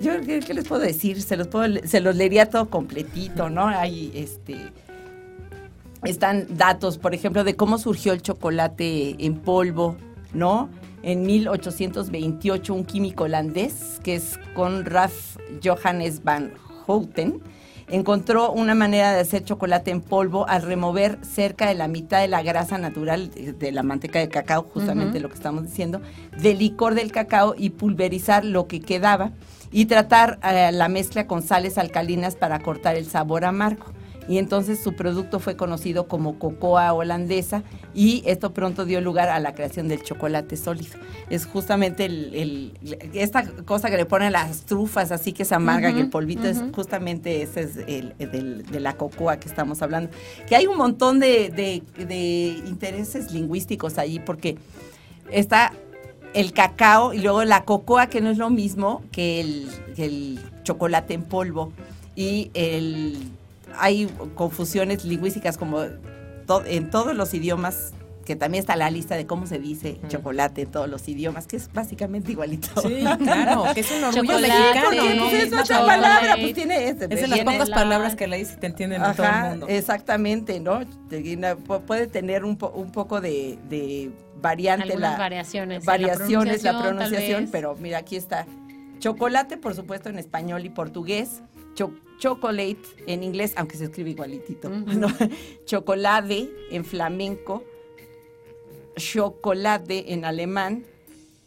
yo 0.00 0.20
¿qué, 0.22 0.40
qué 0.40 0.54
les 0.54 0.66
puedo 0.66 0.80
decir? 0.82 1.22
Se 1.22 1.36
los 1.36 1.46
puedo, 1.48 1.72
se 1.86 2.00
los 2.00 2.16
leería 2.16 2.48
todo 2.50 2.68
completito, 2.70 3.48
¿no? 3.50 3.66
Hay 3.68 4.10
este 4.14 4.56
están 6.04 6.46
datos, 6.56 6.98
por 6.98 7.14
ejemplo, 7.14 7.42
de 7.44 7.56
cómo 7.56 7.78
surgió 7.78 8.12
el 8.12 8.22
chocolate 8.22 9.16
en 9.24 9.36
polvo, 9.36 9.96
¿no? 10.32 10.68
En 11.02 11.22
1828 11.22 12.74
un 12.74 12.84
químico 12.84 13.24
holandés, 13.24 14.00
que 14.02 14.16
es 14.16 14.38
Conrad 14.54 15.10
Johannes 15.64 16.22
van 16.22 16.52
Houten, 16.86 17.40
encontró 17.88 18.50
una 18.50 18.74
manera 18.74 19.12
de 19.12 19.20
hacer 19.20 19.44
chocolate 19.44 19.90
en 19.90 20.00
polvo 20.00 20.48
al 20.48 20.62
remover 20.62 21.18
cerca 21.22 21.68
de 21.68 21.74
la 21.74 21.88
mitad 21.88 22.20
de 22.20 22.28
la 22.28 22.42
grasa 22.42 22.78
natural 22.78 23.30
de, 23.30 23.72
la 23.72 23.82
manteca 23.82 24.18
de 24.18 24.28
cacao, 24.28 24.62
justamente 24.62 25.20
lo 25.20 25.28
que 25.28 25.34
estamos 25.34 25.64
diciendo, 25.64 26.00
del 26.38 26.58
licor 26.58 26.94
del 26.94 27.12
cacao 27.12 27.54
y 27.56 27.70
pulverizar 27.70 28.44
lo 28.44 28.66
que 28.66 28.80
quedaba 28.80 29.30
y 29.70 29.86
tratar 29.86 30.38
eh, 30.42 30.70
la 30.72 30.88
mezcla 30.88 31.26
con 31.26 31.42
sales 31.42 31.78
alcalinas 31.78 32.36
para 32.36 32.60
cortar 32.60 32.96
el 32.96 33.06
sabor 33.06 33.44
amargo 33.44 33.95
y 34.28 34.38
entonces 34.38 34.82
su 34.82 34.94
producto 34.96 35.38
fue 35.40 35.56
conocido 35.56 36.08
como 36.08 36.38
cocoa 36.38 36.92
holandesa 36.92 37.62
y 37.94 38.22
esto 38.26 38.52
pronto 38.52 38.84
dio 38.84 39.00
lugar 39.00 39.28
a 39.28 39.38
la 39.40 39.54
creación 39.54 39.88
del 39.88 40.02
chocolate 40.02 40.56
sólido. 40.56 40.98
Es 41.30 41.46
justamente 41.46 42.04
el, 42.06 42.34
el- 42.34 42.98
esta 43.14 43.44
cosa 43.64 43.88
que 43.90 43.96
le 43.96 44.06
ponen 44.06 44.32
las 44.32 44.62
trufas 44.62 45.12
así 45.12 45.32
que 45.32 45.44
se 45.44 45.54
amarga, 45.54 45.92
que 45.94 46.00
el 46.00 46.10
polvito 46.10 46.46
es 46.48 46.62
justamente 46.74 47.42
ese 47.42 47.60
es 47.62 47.76
el, 47.86 48.14
de 48.70 48.80
la 48.80 48.96
cocoa 48.96 49.38
que 49.38 49.48
estamos 49.48 49.80
hablando. 49.82 50.10
Que 50.48 50.56
hay 50.56 50.66
un 50.66 50.76
montón 50.76 51.20
de, 51.20 51.50
de- 51.50 51.82
de 52.04 52.62
intereses 52.66 53.30
lingüísticos 53.32 53.98
ahí 53.98 54.18
porque 54.18 54.56
está 55.30 55.72
el 56.34 56.52
cacao 56.52 57.14
y 57.14 57.18
luego 57.20 57.44
la 57.44 57.64
cocoa, 57.64 58.08
que 58.08 58.20
no 58.20 58.30
es 58.30 58.38
lo 58.38 58.50
mismo 58.50 59.02
que 59.12 59.40
el, 59.40 59.68
que 59.94 60.04
el 60.04 60.40
chocolate 60.64 61.14
en 61.14 61.22
polvo. 61.22 61.72
Y 62.14 62.50
el, 62.54 63.16
hay 63.78 64.06
confusiones 64.34 65.04
lingüísticas 65.04 65.56
como 65.58 65.82
to- 66.46 66.64
en 66.66 66.90
todos 66.90 67.14
los 67.16 67.32
idiomas, 67.34 67.92
que 68.24 68.34
también 68.34 68.60
está 68.60 68.74
la 68.74 68.90
lista 68.90 69.14
de 69.14 69.24
cómo 69.24 69.46
se 69.46 69.60
dice 69.60 70.00
chocolate 70.08 70.62
en 70.62 70.70
todos 70.72 70.88
los 70.88 71.06
idiomas, 71.06 71.46
que 71.46 71.56
es 71.56 71.72
básicamente 71.72 72.32
igualito. 72.32 72.68
Sí, 72.82 73.04
claro, 73.18 73.64
que 73.72 73.80
es 73.80 73.90
un 73.92 74.02
orgullo 74.02 74.22
Chocolate, 74.32 74.48
mexicano, 74.52 75.14
¿no? 75.14 75.28
pues, 75.30 75.42
es 75.44 75.52
otra 75.52 75.62
Chocolate. 75.62 75.86
palabra, 76.02 76.36
pues 76.40 76.54
tiene 76.54 76.88
este. 76.88 77.04
Es 77.04 77.10
de 77.20 77.26
las 77.28 77.38
tiene- 77.38 77.52
pocas 77.52 77.70
palabras 77.70 78.16
que 78.16 78.26
lees 78.26 78.52
y 78.52 78.56
te 78.56 78.66
entienden 78.66 79.04
en 79.04 79.12
todo 79.12 79.22
el 79.22 79.30
Ajá, 79.30 79.48
mundo. 79.50 79.66
exactamente, 79.68 80.58
¿no? 80.58 80.80
Puede 81.86 82.08
tener 82.08 82.44
un, 82.44 82.56
po- 82.56 82.72
un 82.74 82.90
poco 82.90 83.20
de, 83.20 83.58
de 83.68 84.10
variante 84.42 84.84
Algunas 84.92 85.12
la 85.12 85.18
variaciones. 85.18 85.84
variaciones 85.84 86.62
la 86.64 86.82
pronunciación, 86.82 87.42
vez. 87.42 87.50
pero 87.52 87.76
mira, 87.78 87.98
aquí 87.98 88.16
está. 88.16 88.44
Chocolate, 88.98 89.56
por 89.56 89.74
supuesto, 89.76 90.08
en 90.08 90.18
español 90.18 90.64
y 90.64 90.70
portugués. 90.70 91.42
Cho- 91.74 91.92
chocolate 92.18 92.78
en 93.06 93.22
inglés, 93.22 93.52
aunque 93.56 93.76
se 93.76 93.84
escribe 93.84 94.10
igualitito. 94.10 94.68
¿no? 94.68 95.08
Chocolate 95.64 96.50
en 96.70 96.84
flamenco. 96.84 97.64
Chocolate 98.96 100.12
en 100.12 100.24
alemán. 100.24 100.84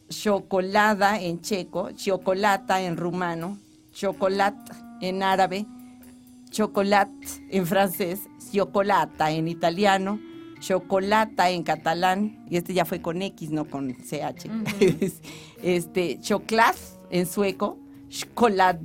Chocolada 0.09 1.21
en 1.21 1.41
checo. 1.41 1.91
Chocolata 1.91 2.81
en 2.81 2.97
rumano. 2.97 3.57
Chocolate 3.91 4.71
en 5.01 5.23
árabe. 5.23 5.65
Chocolate 6.49 7.27
en 7.51 7.67
francés, 7.67 8.21
chocolata 8.51 9.29
en 9.31 9.47
italiano, 9.47 10.19
chocolata 10.59 11.51
en 11.51 11.61
catalán, 11.61 12.43
y 12.49 12.57
este 12.57 12.73
ya 12.73 12.85
fue 12.85 13.01
con 13.03 13.21
X, 13.21 13.51
no 13.51 13.65
con 13.65 13.93
CH. 13.93 14.49
este, 15.61 16.19
choclat 16.21 16.75
en 17.11 17.27
sueco, 17.27 17.77
chocolate 18.09 18.83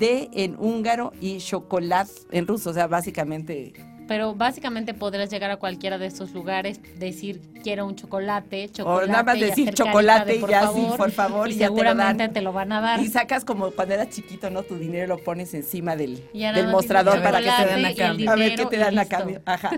en 0.00 0.56
húngaro 0.58 1.12
y 1.20 1.38
chocolate 1.38 2.12
en 2.30 2.46
ruso, 2.46 2.70
o 2.70 2.72
sea, 2.72 2.86
básicamente 2.86 3.72
pero 4.06 4.34
básicamente 4.34 4.94
podrás 4.94 5.30
llegar 5.30 5.50
a 5.50 5.56
cualquiera 5.56 5.98
de 5.98 6.06
estos 6.06 6.32
lugares, 6.32 6.80
decir 6.98 7.40
quiero 7.62 7.86
un 7.86 7.96
chocolate, 7.96 8.66
O 8.66 8.68
chocolate. 8.68 9.10
nada 9.10 9.22
más 9.24 9.40
decir 9.40 9.74
chocolate 9.74 10.32
de 10.32 10.36
y 10.38 10.40
ya 10.46 10.62
favor, 10.62 10.90
sí, 10.92 10.96
por 10.96 11.10
favor, 11.10 11.48
y 11.48 11.52
y 11.52 11.56
ya 11.56 11.68
te 11.68 11.72
lo 11.74 12.32
te 12.32 12.40
van 12.42 12.72
a 12.72 12.80
dar. 12.80 13.00
Y 13.00 13.08
sacas 13.08 13.44
como 13.44 13.70
cuando 13.72 13.94
eras 13.94 14.10
chiquito, 14.10 14.50
¿no? 14.50 14.62
Tu 14.62 14.76
dinero 14.76 15.06
lo 15.08 15.18
pones 15.22 15.52
encima 15.54 15.96
del, 15.96 16.22
del 16.32 16.68
mostrador 16.68 17.22
para 17.22 17.40
que 17.40 17.50
te 17.50 17.74
den 17.74 17.84
a 17.84 17.94
cambio. 17.94 18.30
A 18.30 18.36
ver 18.36 18.54
qué 18.54 18.66
te 18.66 18.76
dan 18.76 18.98
a 18.98 19.06
cambio. 19.06 19.42
Ajá. 19.44 19.70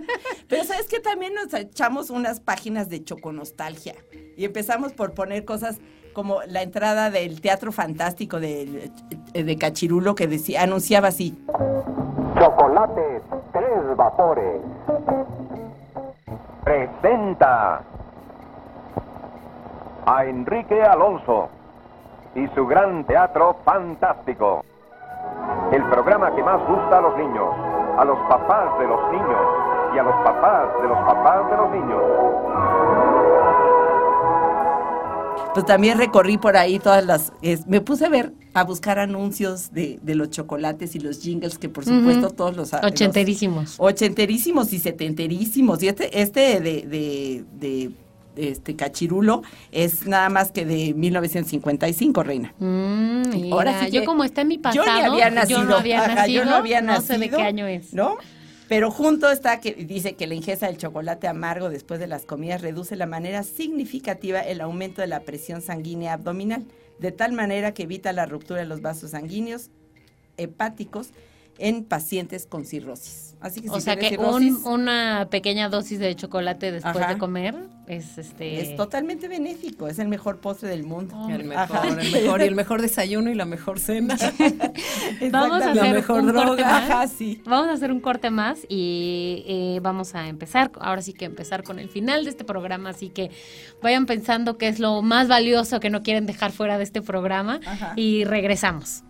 Pero 0.47 0.65
sabes 0.65 0.87
que 0.87 1.01
también 1.01 1.33
nos 1.35 1.53
echamos 1.55 2.11
unas 2.11 2.41
páginas 2.41 2.89
de 2.89 3.03
choconostalgia. 3.03 3.95
Y 4.37 4.45
empezamos 4.45 4.93
por 4.93 5.15
poner 5.15 5.45
cosas 5.45 5.79
como 6.19 6.41
la 6.49 6.63
entrada 6.63 7.11
del 7.11 7.41
Teatro 7.41 7.71
Fantástico 7.71 8.41
de, 8.41 8.91
de 9.33 9.57
Cachirulo 9.57 10.17
que 10.17 10.27
decía, 10.27 10.65
anunciaba 10.65 11.07
así. 11.07 11.41
Chocolate 12.37 13.23
Tres 13.53 13.97
Vapores. 13.97 14.61
Presenta 16.65 17.83
a 20.07 20.25
Enrique 20.25 20.83
Alonso 20.83 21.51
y 22.35 22.49
su 22.49 22.67
gran 22.67 23.05
teatro 23.05 23.55
fantástico. 23.65 24.65
El 25.71 25.85
programa 25.85 26.35
que 26.35 26.43
más 26.43 26.59
gusta 26.67 26.99
a 26.99 27.01
los 27.01 27.17
niños, 27.17 27.55
a 27.97 28.05
los 28.05 28.19
papás 28.29 28.77
de 28.81 28.89
los 28.89 29.13
niños 29.13 29.47
y 29.95 29.99
a 29.99 30.03
los 30.03 30.17
papás 30.25 30.67
de 30.83 30.89
los 30.89 30.99
papás 30.99 31.49
de 31.49 31.57
los 31.59 31.71
niños. 31.71 32.48
Pues 35.55 35.67
también 35.67 35.99
recorrí 35.99 36.39
por 36.39 36.57
ahí 36.57 36.79
todas 36.79 37.05
las... 37.05 37.33
es- 37.43 37.67
me 37.67 37.81
puse 37.81 38.05
a 38.07 38.09
ver, 38.09 38.33
a 38.55 38.65
buscar 38.65 38.99
anuncios 38.99 39.73
de, 39.73 39.99
de 40.03 40.15
los 40.15 40.31
chocolates 40.31 40.95
y 40.95 41.01
los 41.01 41.21
jingles 41.21 41.59
que 41.59 41.69
por 41.69 41.85
supuesto 41.85 42.31
todos 42.31 42.57
los... 42.57 42.73
los- 42.73 42.85
Ochenterísimos. 42.85 43.75
ochenterísimos 43.79 44.73
y 44.73 44.79
setenterísimos. 44.79 45.83
Y 45.83 45.89
este, 45.89 46.21
este 46.21 46.61
de, 46.61 46.83
de, 46.83 47.45
de, 47.59 47.91
este 48.37 48.77
cachirulo 48.77 49.43
es 49.73 50.07
nada 50.07 50.29
más 50.29 50.53
que 50.53 50.65
de 50.65 50.95
1955, 50.95 52.23
reina. 52.23 52.55
Mm, 52.61 53.53
Ahora 53.53 53.85
sí 53.85 53.91
yo 53.91 54.01
que- 54.03 54.07
como 54.07 54.23
está 54.25 54.43
en 54.43 54.49
mi 54.49 54.59
pasado, 54.59 54.85
yo 54.87 54.93
ni 54.93 55.01
había 55.01 55.31
nacido. 55.31 55.61
yo 55.61 55.65
no 55.65 55.77
había 55.77 56.05
Ajá, 56.05 56.15
nacido, 56.15 56.45
yo 56.45 56.51
no 56.51 56.57
había 56.57 56.81
no 56.83 57.01
sé 57.01 57.19
de 57.19 57.31
qué 57.31 57.43
año 57.43 57.67
es. 57.67 57.93
¿No? 57.95 58.17
Pero 58.69 58.91
junto 58.91 59.31
está 59.31 59.61
que 59.61 59.73
dice 59.73 60.15
que 60.15 60.27
la 60.27 60.35
ingesta 60.35 60.67
del 60.67 60.77
chocolate 60.77 61.27
amargo 61.27 61.71
después 61.71 61.99
de 61.99 62.07
las 62.07 62.27
comidas 62.27 62.61
reduce 62.61 62.97
de 62.97 63.07
manera 63.07 63.43
significativa 63.43 64.41
el 64.41 64.61
aumento 64.61 65.01
de 65.01 65.09
la 65.09 65.21
presión 65.21 65.63
sanguínea 65.63 66.13
abdominal, 66.13 66.67
de 66.99 67.11
tal 67.11 67.33
manera 67.33 67.73
que 67.73 67.85
evita 67.85 68.13
la 68.13 68.27
ruptura 68.27 68.61
de 68.61 68.67
los 68.67 68.83
vasos 68.83 69.13
sanguíneos 69.13 69.71
hepáticos 70.37 71.11
en 71.57 71.83
pacientes 71.83 72.45
con 72.47 72.67
cirrosis. 72.67 73.28
Así 73.41 73.61
que 73.61 73.69
si 73.69 73.75
O 73.75 73.81
sea 73.81 73.97
que 73.97 74.17
un- 74.19 74.61
una 74.67 75.29
pequeña 75.31 75.69
dosis 75.69 76.01
de 76.01 76.15
chocolate 76.17 76.73
después 76.73 76.97
Ajá. 76.97 77.15
de 77.15 77.19
comer 77.19 77.55
es 77.87 78.19
este 78.19 78.61
es 78.61 78.77
totalmente 78.77 79.29
benéfico, 79.29 79.87
es 79.87 79.99
el 80.01 80.09
mejor 80.09 80.39
postre 80.41 80.69
del 80.69 80.83
mundo. 80.83 81.15
El 81.31 81.45
mejor, 81.45 81.77
Ajá. 81.77 81.89
el 81.89 81.97
mejor, 82.13 82.41
y 82.41 82.45
el 82.45 82.55
mejor 82.57 82.83
desayuno 82.83 83.31
y 83.31 83.35
la 83.37 83.45
mejor 83.45 83.79
cena. 83.79 84.17
Vamos 85.31 85.63
a 85.63 85.71
hacer 85.71 85.77
La 85.85 85.93
mejor 85.93 86.21
un 86.21 86.27
corte 86.33 86.43
droga. 86.47 86.65
más. 86.65 86.91
Ajá, 86.91 87.07
sí. 87.09 87.41
Vamos 87.47 87.69
a 87.69 87.73
hacer 87.73 87.93
un 87.93 88.01
corte 88.01 88.31
más 88.31 88.59
y 88.69 89.45
eh, 89.47 89.79
vamos 89.83 90.15
a 90.15 90.29
empezar, 90.29 90.71
ahora 90.81 91.01
sí 91.03 91.13
que 91.13 91.25
empezar 91.25 91.63
con 91.63 91.79
el 91.79 91.89
final 91.89 92.25
de 92.25 92.31
este 92.31 92.45
programa, 92.45 92.91
así 92.91 93.09
que 93.09 93.31
vayan 93.83 94.07
pensando 94.07 94.59
qué 94.59 94.69
es 94.69 94.79
lo 94.81 95.01
más 95.03 95.29
valioso 95.29 95.81
que 95.81 95.91
no 95.91 96.03
quieren 96.03 96.27
dejar 96.27 96.51
fuera 96.53 96.77
de 96.77 96.85
este 96.85 97.03
programa 97.03 97.61
Ajá. 97.65 97.93
y 97.97 98.25
regresamos. 98.25 99.05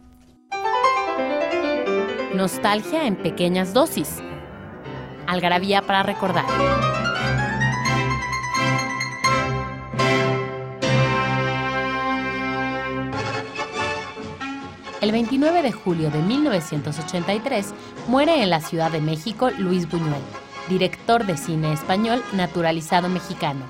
Nostalgia 2.39 3.05
en 3.05 3.17
pequeñas 3.17 3.75
dosis. 3.75 4.23
Algarabía 5.27 5.83
para 5.83 6.05
recordar. 6.05 6.45
El 15.01 15.11
29 15.11 15.63
de 15.63 15.73
julio 15.73 16.13
de 16.13 16.23
1983 16.23 17.75
muere 18.07 18.41
en 18.41 18.51
la 18.51 18.61
Ciudad 18.61 18.93
de 18.93 19.01
México 19.01 19.51
Luis 19.59 19.91
Buñuel, 19.91 20.23
director 20.69 21.27
de 21.27 21.37
cine 21.37 21.73
español 21.73 22.23
naturalizado 22.35 23.09
mexicano. 23.09 23.65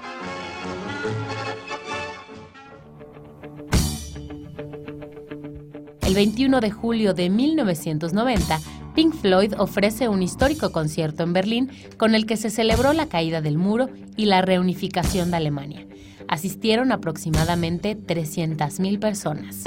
El 6.08 6.14
21 6.14 6.60
de 6.60 6.70
julio 6.70 7.12
de 7.12 7.28
1990, 7.28 8.60
Pink 8.94 9.14
Floyd 9.14 9.52
ofrece 9.58 10.08
un 10.08 10.22
histórico 10.22 10.72
concierto 10.72 11.22
en 11.22 11.34
Berlín 11.34 11.70
con 11.98 12.14
el 12.14 12.24
que 12.24 12.38
se 12.38 12.48
celebró 12.48 12.94
la 12.94 13.10
caída 13.10 13.42
del 13.42 13.58
muro 13.58 13.90
y 14.16 14.24
la 14.24 14.40
reunificación 14.40 15.30
de 15.30 15.36
Alemania. 15.36 15.86
Asistieron 16.26 16.92
aproximadamente 16.92 17.94
300.000 17.94 18.98
personas. 18.98 19.64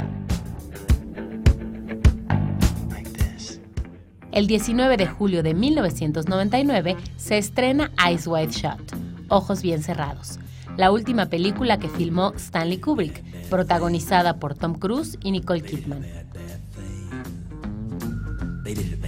El 4.32 4.48
19 4.48 4.96
de 4.96 5.06
julio 5.06 5.44
de 5.44 5.54
1999 5.54 6.96
se 7.18 7.38
estrena 7.38 7.92
Eyes 8.04 8.26
Wide 8.26 8.50
Shut, 8.50 8.92
Ojos 9.28 9.62
Bien 9.62 9.80
Cerrados, 9.80 10.40
la 10.76 10.90
última 10.90 11.26
película 11.26 11.78
que 11.78 11.88
filmó 11.88 12.32
Stanley 12.34 12.78
Kubrick, 12.78 13.22
protagonizada 13.48 14.40
por 14.40 14.56
Tom 14.56 14.74
Cruise 14.74 15.18
y 15.22 15.30
Nicole 15.30 15.62
Kidman. 15.62 16.31
made 18.74 18.92
it 18.92 19.01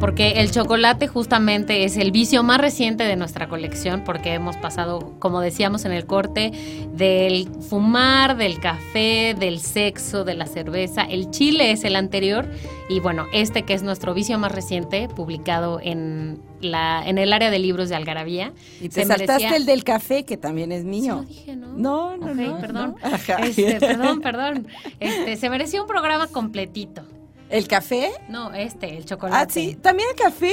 Porque 0.00 0.32
el 0.32 0.50
chocolate 0.50 1.08
justamente 1.08 1.84
es 1.84 1.96
el 1.96 2.10
vicio 2.10 2.42
más 2.42 2.60
reciente 2.60 3.04
de 3.04 3.16
nuestra 3.16 3.48
colección, 3.48 4.02
porque 4.04 4.34
hemos 4.34 4.54
pasado, 4.58 5.14
como 5.18 5.40
decíamos 5.40 5.86
en 5.86 5.92
el 5.92 6.04
corte, 6.04 6.52
del 6.92 7.48
fumar, 7.70 8.36
del 8.36 8.60
café, 8.60 9.34
del 9.38 9.60
sexo, 9.60 10.24
de 10.24 10.34
la 10.34 10.46
cerveza. 10.46 11.02
El 11.04 11.30
chile 11.30 11.70
es 11.70 11.84
el 11.84 11.96
anterior 11.96 12.46
y 12.90 13.00
bueno, 13.00 13.26
este 13.32 13.62
que 13.62 13.72
es 13.72 13.82
nuestro 13.82 14.12
vicio 14.12 14.38
más 14.38 14.52
reciente, 14.52 15.08
publicado 15.08 15.80
en, 15.82 16.38
la, 16.60 17.02
en 17.08 17.16
el 17.16 17.32
área 17.32 17.50
de 17.50 17.58
libros 17.58 17.88
de 17.88 17.94
Algarabía. 17.94 18.52
Y 18.82 18.90
te 18.90 19.06
saltaste 19.06 19.32
merecía- 19.44 19.56
el 19.56 19.64
del 19.64 19.84
café, 19.84 20.24
que 20.24 20.36
también 20.36 20.70
es 20.70 20.82
Sí 20.82 20.88
mío. 20.88 21.14
lo 21.16 21.22
dije, 21.22 21.56
¿no? 21.56 21.68
No, 21.68 22.16
no, 22.18 22.34
no, 22.34 22.60
perdón. 22.60 22.96
no. 23.02 23.16
Este, 23.44 23.80
perdón, 23.80 24.20
perdón. 24.20 24.66
Este, 25.00 25.36
se 25.36 25.48
merecía 25.48 25.80
un 25.80 25.88
programa 25.88 26.26
completito. 26.26 27.02
¿El 27.50 27.68
café? 27.68 28.10
No, 28.28 28.52
este, 28.52 28.96
el 28.96 29.04
chocolate. 29.04 29.36
Ah, 29.38 29.46
sí, 29.52 29.76
también 29.80 30.08
el 30.10 30.16
café. 30.16 30.52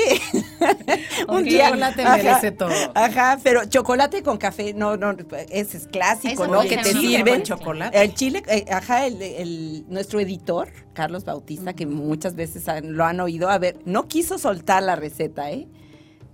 Un 1.28 1.44
día. 1.46 1.68
chocolate 1.70 2.04
merece 2.04 2.52
todo. 2.52 2.70
Ajá, 2.94 3.40
pero 3.44 3.66
chocolate 3.66 4.22
con 4.22 4.38
café, 4.38 4.74
no, 4.74 4.98
no, 4.98 5.16
ese 5.50 5.78
es 5.78 5.88
clásico, 5.88 6.44
Eso 6.44 6.48
¿no? 6.52 6.62
Que 6.62 6.78
te 6.78 6.94
sirven. 6.94 7.44
chocolate. 7.44 8.00
El 8.02 8.14
chile, 8.14 8.44
eh, 8.48 8.66
ajá, 8.70 9.08
el, 9.08 9.22
el- 9.22 9.86
nuestro 9.88 10.20
editor, 10.20 10.70
Carlos 10.94 11.24
Bautista, 11.26 11.74
que 11.74 11.86
muchas 11.86 12.36
veces 12.36 12.68
han- 12.68 12.96
lo 12.96 13.06
han 13.06 13.20
oído, 13.20 13.50
a 13.50 13.58
ver, 13.58 13.80
no 13.86 14.08
quiso 14.08 14.38
soltar 14.38 14.84
la 14.84 14.96
receta, 14.96 15.50
¿eh? 15.50 15.68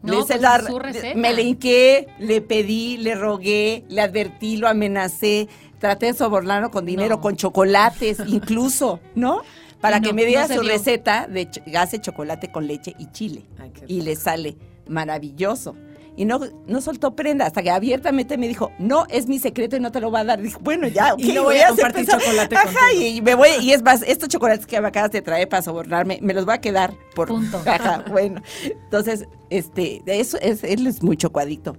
No, 0.02 0.26
pues 0.26 0.42
la- 0.42 0.62
su 0.66 0.80
receta. 0.80 1.18
Me 1.18 1.34
le 1.34 1.44
hinqué, 1.44 2.08
le 2.20 2.42
pedí, 2.42 2.98
le 2.98 3.16
rogué, 3.16 3.86
le 3.90 4.02
advertí, 4.02 4.58
lo 4.58 4.68
amenacé, 4.68 5.48
traté 5.80 6.08
de 6.08 6.14
sobornarlo 6.14 6.72
con 6.72 6.86
dinero, 6.86 7.16
No. 7.16 7.22
con 7.22 7.36
chocolates, 7.36 8.18
incluso, 8.28 9.00
¿no? 9.16 9.42
Para 9.82 10.00
no, 10.00 10.08
que 10.08 10.14
me 10.14 10.26
diera 10.26 10.48
no 10.48 10.56
su 10.56 10.62
dio. 10.62 10.72
receta 10.72 11.28
de 11.28 11.50
hace 11.78 12.00
chocolate 12.00 12.52
con 12.52 12.68
leche 12.68 12.96
y 12.98 13.08
chile. 13.12 13.46
Ay, 13.60 13.72
y 13.88 14.02
le 14.02 14.16
sale 14.16 14.58
maravilloso. 14.88 15.76
Y 16.16 16.26
no, 16.26 16.40
no 16.66 16.82
soltó 16.82 17.16
prenda 17.16 17.46
hasta 17.46 17.62
que 17.62 17.70
abiertamente 17.70 18.40
me 18.40 18.48
dijo, 18.48 18.72
no, 18.80 19.06
es 19.08 19.28
mi 19.28 19.38
secreto 19.38 19.76
y 19.76 19.80
no 19.80 19.92
te 19.92 20.02
lo 20.02 20.10
va 20.10 20.22
a 20.22 20.24
dar. 20.24 20.42
Dijo, 20.42 20.60
bueno, 20.64 20.88
ya, 20.88 21.14
Y 21.18 21.32
no 21.32 21.44
voy 21.44 21.60
a 21.60 21.68
compartir 21.68 22.08
pensar". 22.08 22.20
chocolate 22.20 22.56
Ajá, 22.56 22.66
contigo. 22.90 23.02
y 23.18 23.22
me 23.22 23.36
voy, 23.36 23.50
y 23.62 23.72
es 23.72 23.84
más, 23.84 24.02
estos 24.02 24.28
chocolates 24.28 24.66
que 24.66 24.82
me 24.82 24.88
acabas 24.88 25.12
de 25.12 25.22
traer 25.22 25.48
para 25.48 25.62
sobornarme, 25.62 26.18
me 26.24 26.34
los 26.34 26.46
voy 26.46 26.56
a 26.56 26.58
quedar 26.62 26.92
por 27.14 27.28
Punto. 27.28 27.62
Ajá, 27.68 28.04
bueno. 28.10 28.42
Entonces, 28.64 29.28
este, 29.52 30.02
eso 30.08 30.40
es, 30.42 30.64
él 30.64 30.88
es 30.88 31.04
muy 31.04 31.18
chocoadicto. 31.18 31.78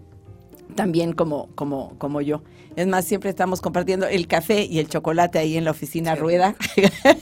También 0.79 1.13
como, 1.13 1.49
como, 1.57 1.99
como 1.99 2.21
yo. 2.21 2.41
Es 2.77 2.87
más, 2.87 3.05
siempre 3.05 3.31
estamos 3.31 3.61
compartiendo 3.61 4.07
el 4.07 4.29
café 4.29 4.63
y 4.63 4.79
el 4.79 4.89
chocolate 4.89 5.41
ahí 5.41 5.57
en 5.57 5.65
la 5.65 5.73
oficina 5.73 6.15
rueda. 6.15 6.55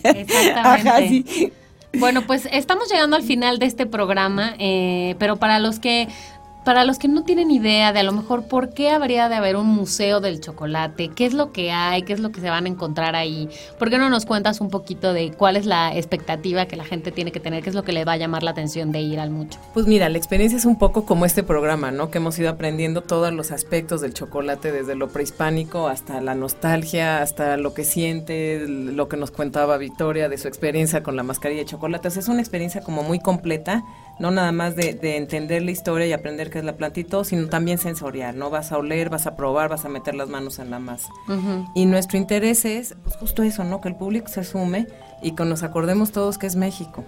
Exactamente. 0.05 0.51
Ajá, 0.91 0.99
sí. 0.99 1.53
Bueno, 1.95 2.27
pues 2.27 2.47
estamos 2.53 2.91
llegando 2.91 3.17
al 3.17 3.23
final 3.23 3.59
de 3.59 3.65
este 3.65 3.87
programa, 3.87 4.55
eh, 4.59 5.17
pero 5.19 5.37
para 5.37 5.59
los 5.59 5.79
que 5.79 6.07
para 6.67 6.85
los 6.85 6.99
que 6.99 7.07
no 7.07 7.23
tienen 7.23 7.53
idea 7.53 7.93
de 7.93 8.01
a 8.01 8.03
lo 8.03 8.11
mejor 8.11 8.49
por 8.49 8.71
qué 8.71 8.91
habría 8.91 9.29
de 9.29 9.37
haber 9.37 9.55
un 9.55 9.69
museo 9.69 10.19
del 10.21 10.41
chocolate, 10.41 11.11
qué 11.15 11.25
es 11.25 11.33
lo 11.33 11.53
que 11.53 11.71
hay, 11.71 12.03
qué 12.03 12.13
es 12.13 12.19
lo 12.19 12.33
que 12.33 12.41
se 12.41 12.51
van 12.51 12.65
a 12.65 12.69
encontrar 12.69 13.15
ahí, 13.15 13.49
¿por 13.79 13.89
qué 13.89 13.99
no 13.99 14.11
nos 14.11 14.27
cuentas 14.27 14.61
un 14.61 14.69
poquito 14.69 15.13
de 15.13 15.31
cuál 15.31 15.55
es 15.57 15.65
la 15.65 15.97
expectativa 15.97 16.67
que 16.67 16.75
la 16.75 16.85
gente 16.85 17.13
tiene 17.13 17.31
que 17.31 17.39
tener, 17.39 17.63
qué 17.63 17.71
es 17.71 17.77
lo 17.77 17.85
que 17.85 17.93
le 17.93 18.05
va 18.05 18.15
a 18.15 18.17
llamar 18.17 18.43
la 18.43 18.51
atención 18.51 18.91
de 18.91 18.99
ir 18.99 19.21
al 19.21 19.31
mucho? 19.31 19.61
Pues 19.75 19.87
mira, 19.87 20.09
la 20.09 20.19
experiencia 20.19 20.57
es 20.57 20.65
un 20.65 20.77
poco 20.77 21.07
como 21.07 21.25
este 21.25 21.45
programa, 21.45 21.93
¿no? 21.93 22.11
Que 22.11 22.19
hemos 22.19 22.37
ido 22.37 22.51
aprendiendo 22.51 23.01
todos 23.01 23.33
los 23.33 23.53
aspectos 23.53 24.01
del 24.01 24.13
chocolate, 24.13 24.73
desde 24.73 24.97
lo 24.97 25.07
prehispánico 25.07 25.87
hasta 25.87 26.21
la 26.21 26.35
nostalgia, 26.35 27.23
hasta 27.23 27.57
lo 27.59 27.75
que 27.75 27.85
siente, 27.85 28.67
lo 28.67 29.09
que 29.09 29.17
nos 29.17 29.31
contaba 29.31 29.79
Victoria 29.79 30.29
de 30.29 30.37
su 30.37 30.49
experiencia 30.49 31.05
con 31.05 31.15
la 31.15 31.23
mascarilla 31.23 31.61
de 31.61 31.67
chocolate. 31.67 32.09
Es 32.09 32.27
una 32.27 32.41
experiencia 32.41 32.81
como 32.81 33.05
muy 33.05 33.21
completa, 33.21 33.85
no 34.19 34.31
nada 34.31 34.53
más 34.53 34.77
de, 34.77 34.95
de 34.95 35.17
entender 35.17 35.63
la 35.63 35.71
historia 35.71 36.07
y 36.07 36.13
aprender 36.13 36.51
qué 36.51 36.59
es 36.59 36.65
la 36.65 36.77
planta 36.77 37.01
y 37.01 37.05
todo, 37.05 37.25
sino 37.25 37.49
también 37.49 37.79
sensorial, 37.79 38.39
¿no? 38.39 38.51
Vas 38.51 38.73
a 38.73 38.79
oler, 38.79 39.11
vas 39.11 39.27
a 39.27 39.37
probar, 39.37 39.69
vas 39.69 39.85
a 39.85 39.89
meter 39.89 40.15
las 40.15 40.29
manos 40.29 40.59
en 40.59 40.71
la 40.71 40.79
masa. 40.79 41.09
Y 41.75 41.87
nuestro 41.87 42.19
interés 42.19 42.65
es, 42.65 42.97
pues 43.03 43.17
justo 43.17 43.43
eso, 43.43 43.65
¿no? 43.65 43.81
Que 43.81 43.89
el 43.89 43.97
público 43.97 44.29
se 44.29 44.45
sume 44.45 44.87
y 45.23 45.33
que 45.33 45.45
nos 45.45 45.63
acordemos 45.63 46.13
todos 46.13 46.39
que 46.39 46.47
es 46.47 46.57
México 46.57 47.05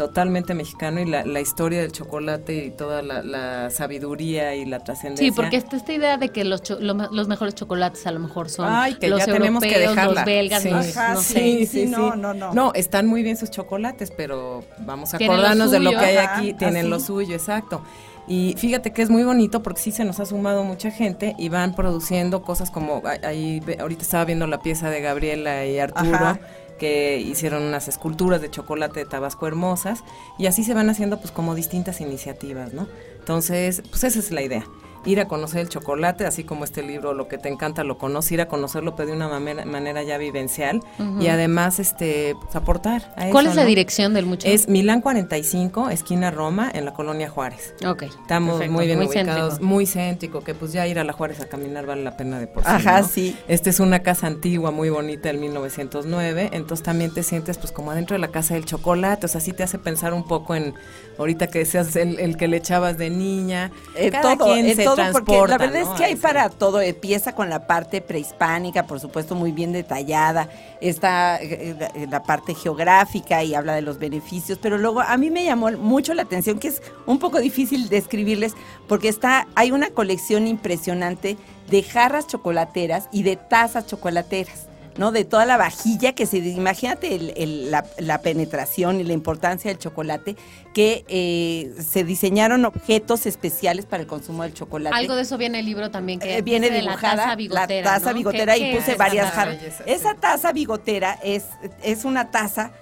totalmente 0.00 0.54
mexicano 0.54 0.98
y 1.00 1.04
la, 1.04 1.26
la 1.26 1.40
historia 1.40 1.82
del 1.82 1.92
chocolate 1.92 2.64
y 2.64 2.70
toda 2.70 3.02
la, 3.02 3.22
la 3.22 3.68
sabiduría 3.68 4.54
y 4.54 4.64
la 4.64 4.78
trascendencia. 4.80 5.26
Sí, 5.26 5.30
porque 5.30 5.56
está 5.58 5.76
esta 5.76 5.92
idea 5.92 6.16
de 6.16 6.30
que 6.30 6.42
los, 6.44 6.62
cho- 6.62 6.80
lo 6.80 6.94
los 6.94 7.28
mejores 7.28 7.54
chocolates 7.54 8.06
a 8.06 8.10
lo 8.12 8.18
mejor 8.20 8.48
son 8.48 8.66
Ay, 8.68 8.94
que 8.94 9.08
los 9.08 9.18
ya 9.20 9.26
tenemos 9.32 9.62
que 9.62 9.78
dejarla. 9.78 10.14
los 10.14 10.24
belgas, 10.24 10.62
Sí. 10.62 10.70
los, 10.70 10.96
Ajá, 10.96 11.14
no 11.14 11.20
sí. 11.20 11.32
sé. 11.34 11.40
Sí, 11.40 11.66
sí, 11.66 11.86
no, 11.86 12.12
sí. 12.12 12.18
no, 12.18 12.32
no. 12.32 12.54
No, 12.54 12.72
están 12.74 13.06
muy 13.06 13.22
bien 13.22 13.36
sus 13.36 13.50
chocolates, 13.50 14.10
pero 14.10 14.64
vamos 14.78 15.12
a 15.12 15.18
lo 15.18 15.24
acordarnos 15.26 15.70
de 15.70 15.80
lo 15.80 15.90
que 15.90 15.96
hay 15.98 16.16
Ajá, 16.16 16.38
aquí. 16.38 16.54
Tienen 16.54 16.78
así. 16.84 16.88
lo 16.88 16.98
suyo, 17.00 17.34
exacto. 17.34 17.82
Y 18.26 18.54
fíjate 18.58 18.92
que 18.92 19.02
es 19.02 19.10
muy 19.10 19.24
bonito 19.24 19.62
porque 19.62 19.80
sí 19.80 19.92
se 19.92 20.04
nos 20.04 20.18
ha 20.20 20.24
sumado 20.24 20.62
mucha 20.64 20.90
gente 20.90 21.34
y 21.36 21.48
van 21.50 21.74
produciendo 21.74 22.42
cosas 22.42 22.70
como, 22.70 23.02
ahí- 23.04 23.18
ahí 23.24 23.60
ve- 23.60 23.76
ahorita 23.80 24.02
estaba 24.02 24.24
viendo 24.24 24.46
la 24.46 24.60
pieza 24.60 24.88
de 24.88 25.00
Gabriela 25.02 25.66
y 25.66 25.78
Arturo. 25.78 26.14
Ajá. 26.16 26.40
Que 26.80 27.18
hicieron 27.18 27.62
unas 27.62 27.86
esculturas 27.88 28.40
de 28.40 28.50
chocolate 28.50 29.00
de 29.00 29.06
Tabasco 29.06 29.46
hermosas 29.46 30.02
y 30.38 30.46
así 30.46 30.64
se 30.64 30.72
van 30.72 30.88
haciendo 30.88 31.20
pues 31.20 31.30
como 31.30 31.54
distintas 31.54 32.00
iniciativas, 32.00 32.72
¿no? 32.72 32.88
Entonces, 33.18 33.82
pues 33.90 34.02
esa 34.02 34.18
es 34.18 34.30
la 34.30 34.40
idea. 34.40 34.64
Ir 35.04 35.18
a 35.20 35.26
conocer 35.28 35.60
el 35.60 35.68
chocolate, 35.68 36.26
así 36.26 36.44
como 36.44 36.64
este 36.64 36.82
libro, 36.82 37.14
lo 37.14 37.26
que 37.28 37.38
te 37.38 37.48
encanta, 37.48 37.84
lo 37.84 37.96
conoce, 37.98 38.34
ir 38.34 38.40
a 38.40 38.48
conocerlo, 38.48 38.94
pero 38.96 39.08
de 39.08 39.14
una 39.16 39.28
mamera- 39.28 39.64
manera 39.64 40.02
ya 40.02 40.18
vivencial 40.18 40.80
y 41.20 41.28
además 41.28 41.78
este 41.78 42.36
pues, 42.40 42.54
aportar 42.56 43.12
a 43.16 43.28
¿Cuál 43.30 43.46
eso, 43.46 43.50
es 43.52 43.56
la 43.56 43.62
¿no? 43.62 43.68
dirección 43.68 44.12
del 44.14 44.26
mucho? 44.26 44.46
Es 44.46 44.68
Milán 44.68 45.00
45, 45.00 45.88
esquina 45.90 46.30
Roma, 46.30 46.70
en 46.72 46.84
la 46.84 46.92
colonia 46.92 47.30
Juárez. 47.30 47.74
Ok. 47.86 48.02
Estamos 48.02 48.52
perfecto, 48.58 48.72
muy 48.72 48.86
bien 48.86 48.98
muy 48.98 49.06
ubicados, 49.06 49.50
céntrico. 49.54 49.64
muy 49.66 49.86
céntrico, 49.86 50.40
que 50.44 50.54
pues 50.54 50.72
ya 50.72 50.86
ir 50.86 50.98
a 50.98 51.04
la 51.04 51.12
Juárez 51.12 51.40
a 51.40 51.46
caminar 51.48 51.86
vale 51.86 52.02
la 52.02 52.16
pena 52.16 52.38
de 52.38 52.46
por 52.46 52.62
sí. 52.62 52.68
Ajá, 52.70 53.00
¿no? 53.00 53.08
sí. 53.08 53.36
Esta 53.48 53.70
es 53.70 53.80
una 53.80 54.00
casa 54.00 54.26
antigua, 54.26 54.70
muy 54.70 54.90
bonita, 54.90 55.28
del 55.28 55.38
1909, 55.38 56.50
entonces 56.52 56.84
también 56.84 57.12
te 57.12 57.22
sientes 57.22 57.58
pues 57.58 57.72
como 57.72 57.90
adentro 57.90 58.14
de 58.14 58.20
la 58.20 58.28
casa 58.28 58.54
del 58.54 58.64
chocolate, 58.64 59.26
o 59.26 59.28
sea, 59.28 59.40
sí 59.40 59.52
te 59.52 59.62
hace 59.62 59.78
pensar 59.78 60.12
un 60.14 60.24
poco 60.24 60.54
en, 60.54 60.74
ahorita 61.18 61.46
que 61.48 61.64
seas 61.64 61.96
el, 61.96 62.18
el 62.20 62.36
que 62.36 62.48
le 62.48 62.58
echabas 62.58 62.98
de 62.98 63.10
niña, 63.10 63.70
Eh, 63.96 64.10
cada 64.10 64.36
todo, 64.36 64.52
quien 64.52 64.66
eh, 64.66 64.74
se 64.74 64.84
todo, 64.94 65.12
porque 65.12 65.32
la 65.48 65.58
verdad 65.58 65.84
¿no? 65.84 65.92
es 65.92 65.98
que 65.98 66.04
hay 66.04 66.16
para 66.16 66.48
todo. 66.48 66.80
Empieza 66.80 67.34
con 67.34 67.50
la 67.50 67.66
parte 67.66 68.00
prehispánica, 68.00 68.86
por 68.86 69.00
supuesto, 69.00 69.34
muy 69.34 69.52
bien 69.52 69.72
detallada. 69.72 70.48
Está 70.80 71.36
eh, 71.40 71.76
la, 71.78 71.86
eh, 71.86 72.06
la 72.08 72.22
parte 72.22 72.54
geográfica 72.54 73.42
y 73.42 73.54
habla 73.54 73.74
de 73.74 73.82
los 73.82 73.98
beneficios, 73.98 74.58
pero 74.60 74.78
luego 74.78 75.00
a 75.00 75.16
mí 75.16 75.30
me 75.30 75.44
llamó 75.44 75.70
mucho 75.72 76.14
la 76.14 76.22
atención 76.22 76.58
que 76.58 76.68
es 76.68 76.82
un 77.06 77.18
poco 77.18 77.40
difícil 77.40 77.88
describirles 77.88 78.54
porque 78.88 79.08
está 79.08 79.46
hay 79.54 79.72
una 79.72 79.90
colección 79.90 80.46
impresionante 80.46 81.36
de 81.70 81.82
jarras 81.82 82.26
chocolateras 82.26 83.08
y 83.12 83.22
de 83.22 83.36
tazas 83.36 83.86
chocolateras. 83.86 84.69
¿No? 84.96 85.12
De 85.12 85.24
toda 85.24 85.46
la 85.46 85.56
vajilla 85.56 86.12
que 86.14 86.26
se... 86.26 86.38
Imagínate 86.38 87.14
el- 87.14 87.32
el- 87.36 87.70
la, 87.70 87.84
la 87.98 88.20
penetración 88.20 89.00
y 89.00 89.04
la 89.04 89.12
importancia 89.12 89.70
del 89.70 89.78
chocolate, 89.78 90.36
que 90.74 91.04
eh, 91.08 91.72
se 91.82 92.04
diseñaron 92.04 92.64
objetos 92.64 93.26
especiales 93.26 93.86
para 93.86 94.02
el 94.02 94.06
consumo 94.06 94.42
del 94.42 94.54
chocolate. 94.54 94.94
Algo 94.94 95.14
de 95.16 95.22
eso 95.22 95.38
viene 95.38 95.60
el 95.60 95.66
libro 95.66 95.90
también, 95.90 96.18
que 96.20 96.38
Eh, 96.38 96.42
viene 96.42 96.70
dibujada 96.70 97.14
la 97.16 97.22
taza 97.24 97.36
bigotera. 97.36 97.84
taza 97.94 98.10
¿no? 98.10 98.16
bigotera 98.18 98.54
¿Qué- 98.54 98.72
y 98.72 98.76
puse 98.76 98.94
varias 98.96 99.26
esa 99.28 99.34
jarras. 99.34 99.58
Esa 99.86 100.14
taza 100.14 100.52
bigotera 100.52 101.18
es, 101.22 101.44
es 101.82 102.04
una 102.04 102.30
taza, 102.30 102.72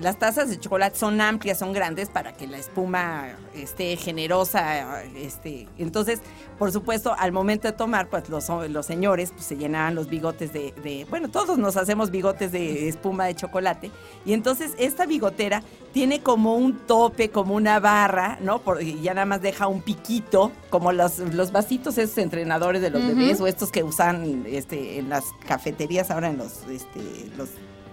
las 0.00 0.18
tazas 0.18 0.48
de 0.48 0.58
chocolate 0.58 0.96
son 0.98 1.20
amplias, 1.20 1.58
son 1.58 1.72
grandes 1.72 2.08
para 2.08 2.32
que 2.32 2.46
la 2.46 2.56
espuma 2.58 3.28
esté 3.54 3.96
generosa, 3.96 5.02
este, 5.14 5.68
entonces, 5.78 6.20
por 6.58 6.72
supuesto, 6.72 7.14
al 7.18 7.32
momento 7.32 7.68
de 7.68 7.72
tomar, 7.72 8.08
pues 8.08 8.28
los, 8.28 8.48
los 8.70 8.86
señores 8.86 9.30
pues, 9.32 9.44
se 9.44 9.56
llenaban 9.56 9.94
los 9.94 10.08
bigotes 10.08 10.52
de, 10.52 10.72
de- 10.82 11.06
bueno, 11.10 11.28
todos 11.28 11.58
nos 11.58 11.76
hacemos 11.76 12.10
bigotes 12.10 12.50
de 12.52 12.88
espuma 12.88 13.26
de 13.26 13.34
chocolate, 13.34 13.90
y 14.24 14.32
entonces 14.32 14.72
esta 14.78 15.06
bigotera 15.06 15.62
tiene 15.92 16.22
como 16.22 16.54
un 16.56 16.78
tope, 16.86 17.30
como 17.30 17.54
una 17.54 17.78
barra, 17.80 18.38
¿no? 18.40 18.60
Por- 18.60 18.82
y 18.82 19.00
ya 19.02 19.12
nada 19.14 19.26
más 19.26 19.42
deja 19.42 19.66
un 19.66 19.82
piquito, 19.82 20.50
como 20.70 20.92
los, 20.92 21.18
los 21.18 21.52
vasitos 21.52 21.98
esos 21.98 22.18
entrenadores 22.18 22.80
de 22.80 22.90
los 22.90 23.02
bebés 23.06 23.40
o 23.40 23.46
estos 23.46 23.70
que 23.70 23.82
usan 23.82 24.44
este, 24.46 24.98
en 24.98 25.08
las 25.08 25.24
cafeterías 25.46 26.10
ahora 26.10 26.28
en 26.28 26.38
los, 26.38 26.62
este, 26.70 27.00
los 27.36 27.48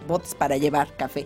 botes 0.08 0.36
para 0.36 0.56
llevar 0.58 0.96
café. 0.96 1.26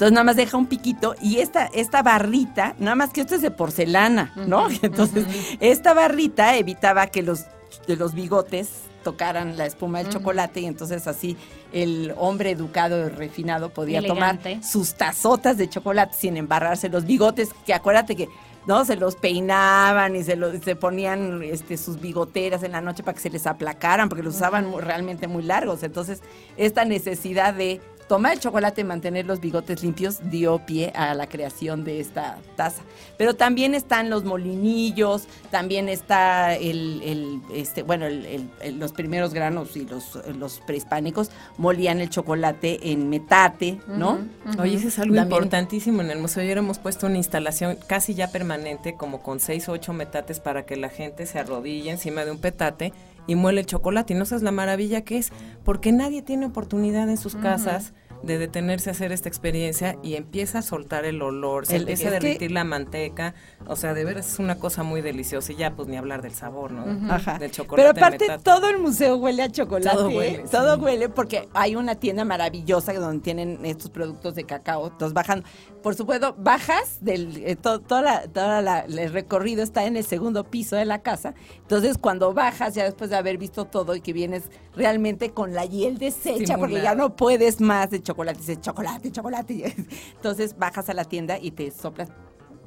Entonces 0.00 0.14
nada 0.14 0.24
más 0.24 0.36
deja 0.36 0.56
un 0.56 0.64
piquito 0.64 1.14
y 1.20 1.40
esta, 1.40 1.66
esta 1.66 2.02
barrita, 2.02 2.74
nada 2.78 2.94
más 2.94 3.10
que 3.10 3.20
esto 3.20 3.34
es 3.34 3.42
de 3.42 3.50
porcelana, 3.50 4.32
¿no? 4.46 4.66
Entonces, 4.82 5.26
esta 5.60 5.92
barrita 5.92 6.56
evitaba 6.56 7.08
que 7.08 7.22
los, 7.22 7.44
de 7.86 7.96
los 7.96 8.14
bigotes 8.14 8.70
tocaran 9.04 9.58
la 9.58 9.66
espuma 9.66 9.98
del 10.02 10.10
chocolate 10.10 10.60
y 10.60 10.66
entonces 10.66 11.06
así 11.06 11.36
el 11.74 12.14
hombre 12.16 12.50
educado 12.52 13.06
y 13.06 13.10
refinado 13.10 13.68
podía 13.74 13.98
Elegante. 13.98 14.54
tomar 14.54 14.64
sus 14.64 14.94
tazotas 14.94 15.58
de 15.58 15.68
chocolate 15.68 16.16
sin 16.18 16.38
embarrarse 16.38 16.88
los 16.88 17.04
bigotes, 17.04 17.50
que 17.66 17.74
acuérdate 17.74 18.16
que 18.16 18.26
no 18.66 18.86
se 18.86 18.96
los 18.96 19.16
peinaban 19.16 20.16
y 20.16 20.24
se, 20.24 20.34
lo- 20.36 20.58
se 20.62 20.76
ponían 20.76 21.42
este, 21.42 21.76
sus 21.76 22.00
bigoteras 22.00 22.62
en 22.62 22.72
la 22.72 22.80
noche 22.80 23.02
para 23.02 23.14
que 23.14 23.20
se 23.20 23.28
les 23.30 23.46
aplacaran 23.46 24.08
porque 24.08 24.22
los 24.22 24.36
usaban 24.36 24.72
realmente 24.78 25.26
muy 25.28 25.42
largos. 25.42 25.82
Entonces, 25.82 26.22
esta 26.56 26.86
necesidad 26.86 27.52
de 27.52 27.80
tomar 28.10 28.32
el 28.32 28.40
chocolate 28.40 28.80
y 28.80 28.84
mantener 28.84 29.24
los 29.24 29.38
bigotes 29.38 29.84
limpios 29.84 30.18
dio 30.32 30.58
pie 30.66 30.90
a 30.96 31.14
la 31.14 31.28
creación 31.28 31.84
de 31.84 32.00
esta 32.00 32.38
taza. 32.56 32.82
Pero 33.16 33.34
también 33.34 33.72
están 33.72 34.10
los 34.10 34.24
molinillos, 34.24 35.28
también 35.52 35.88
está 35.88 36.56
el, 36.56 37.00
el, 37.04 37.40
este, 37.54 37.84
bueno, 37.84 38.06
el- 38.06 38.26
el- 38.26 38.50
el- 38.62 38.78
los 38.80 38.90
primeros 38.90 39.32
granos 39.32 39.76
y 39.76 39.86
los, 39.86 40.18
los 40.36 40.58
prehispánicos 40.66 41.30
molían 41.56 42.00
el 42.00 42.10
chocolate 42.10 42.90
en 42.90 43.08
metate, 43.08 43.78
¿no? 43.86 44.18
Oye, 44.58 44.74
eso 44.74 44.88
es 44.88 44.98
algo 44.98 45.14
También- 45.14 45.36
importantísimo. 45.42 46.00
En 46.02 46.10
el 46.10 46.18
museo 46.18 46.42
ya 46.42 46.50
hemos 46.54 46.80
puesto 46.80 47.06
una 47.06 47.16
instalación 47.16 47.78
casi 47.86 48.14
ya 48.14 48.32
permanente, 48.32 48.96
como 48.96 49.22
con 49.22 49.38
seis 49.38 49.68
o 49.68 49.72
ocho 49.72 49.92
metates 49.92 50.40
para 50.40 50.66
que 50.66 50.74
la 50.76 50.88
gente 50.88 51.26
se 51.26 51.38
arrodille 51.38 51.92
encima 51.92 52.24
de 52.24 52.32
un 52.32 52.38
petate 52.40 52.92
y 53.28 53.36
muele 53.36 53.60
el 53.60 53.66
chocolate. 53.66 54.14
Y 54.14 54.16
no 54.16 54.24
sabes 54.24 54.42
la 54.42 54.50
maravilla 54.50 55.02
que 55.02 55.16
es, 55.18 55.30
porque 55.64 55.92
nadie 55.92 56.22
tiene 56.22 56.46
oportunidad 56.46 57.08
en 57.08 57.16
sus 57.16 57.36
casas 57.36 57.92
de 58.22 58.38
detenerse 58.38 58.90
a 58.90 58.92
hacer 58.92 59.12
esta 59.12 59.28
experiencia 59.28 59.96
y 60.02 60.14
empieza 60.14 60.58
a 60.58 60.62
soltar 60.62 61.04
el 61.04 61.22
olor, 61.22 61.66
se 61.66 61.76
El- 61.76 61.82
empieza 61.82 62.08
a 62.08 62.10
que- 62.12 62.20
derretir 62.20 62.50
la 62.50 62.64
manteca. 62.64 63.34
O 63.66 63.76
sea, 63.76 63.94
de 63.94 64.04
veras 64.04 64.32
es 64.34 64.38
una 64.38 64.56
cosa 64.56 64.82
muy 64.82 65.00
deliciosa. 65.00 65.52
Y 65.52 65.56
ya, 65.56 65.74
pues 65.74 65.88
ni 65.88 65.96
hablar 65.96 66.20
del 66.22 66.32
sabor, 66.34 66.70
¿no? 66.72 67.12
Ajá. 67.12 67.38
Del 67.38 67.50
chocolate. 67.50 67.88
Pero 67.94 68.06
aparte 68.06 68.26
todo 68.44 68.68
el 68.68 68.78
museo 68.78 69.16
huele 69.16 69.42
a 69.42 69.48
chocolate. 69.50 69.96
Todo 69.96 70.10
¿eh? 70.10 70.16
huele, 70.16 70.44
Todo 70.50 70.76
huele 70.78 71.08
porque 71.08 71.48
hay 71.54 71.76
una 71.76 71.94
tienda 71.94 72.24
maravillosa 72.24 72.92
donde 72.92 73.22
tienen 73.22 73.64
estos 73.64 73.90
productos 73.90 74.34
de 74.34 74.44
cacao. 74.44 74.88
Entonces 74.88 75.14
bajan, 75.14 75.44
por 75.82 75.94
supuesto, 75.94 76.34
bajas 76.38 76.98
del 77.00 77.42
eh, 77.44 77.56
to- 77.56 77.80
toda 77.80 78.02
la, 78.02 78.22
toda 78.28 78.60
la- 78.62 78.80
el 78.80 79.12
recorrido 79.12 79.62
está 79.62 79.84
en 79.86 79.96
el 79.96 80.04
segundo 80.04 80.44
piso 80.44 80.76
de 80.76 80.84
la 80.84 81.00
casa. 81.02 81.34
Entonces 81.62 81.96
cuando 81.98 82.34
bajas 82.34 82.74
ya 82.74 82.84
después 82.84 83.08
de 83.10 83.16
haber 83.16 83.38
visto 83.38 83.64
todo 83.64 83.94
y 83.96 84.00
que 84.00 84.12
vienes 84.12 84.44
realmente 84.76 85.30
con 85.30 85.52
la 85.54 85.64
hiel 85.64 85.98
deshecha 85.98 86.56
porque 86.58 86.80
ya 86.82 86.94
no 86.94 87.16
puedes 87.16 87.60
más 87.60 87.90
de 87.90 87.96
chocolate, 88.02 88.09
dices 88.36 88.60
chocolate, 88.60 89.10
chocolate. 89.10 89.74
Entonces 90.16 90.56
bajas 90.56 90.88
a 90.88 90.94
la 90.94 91.04
tienda 91.04 91.38
y 91.38 91.50
te 91.50 91.70
soplas 91.70 92.10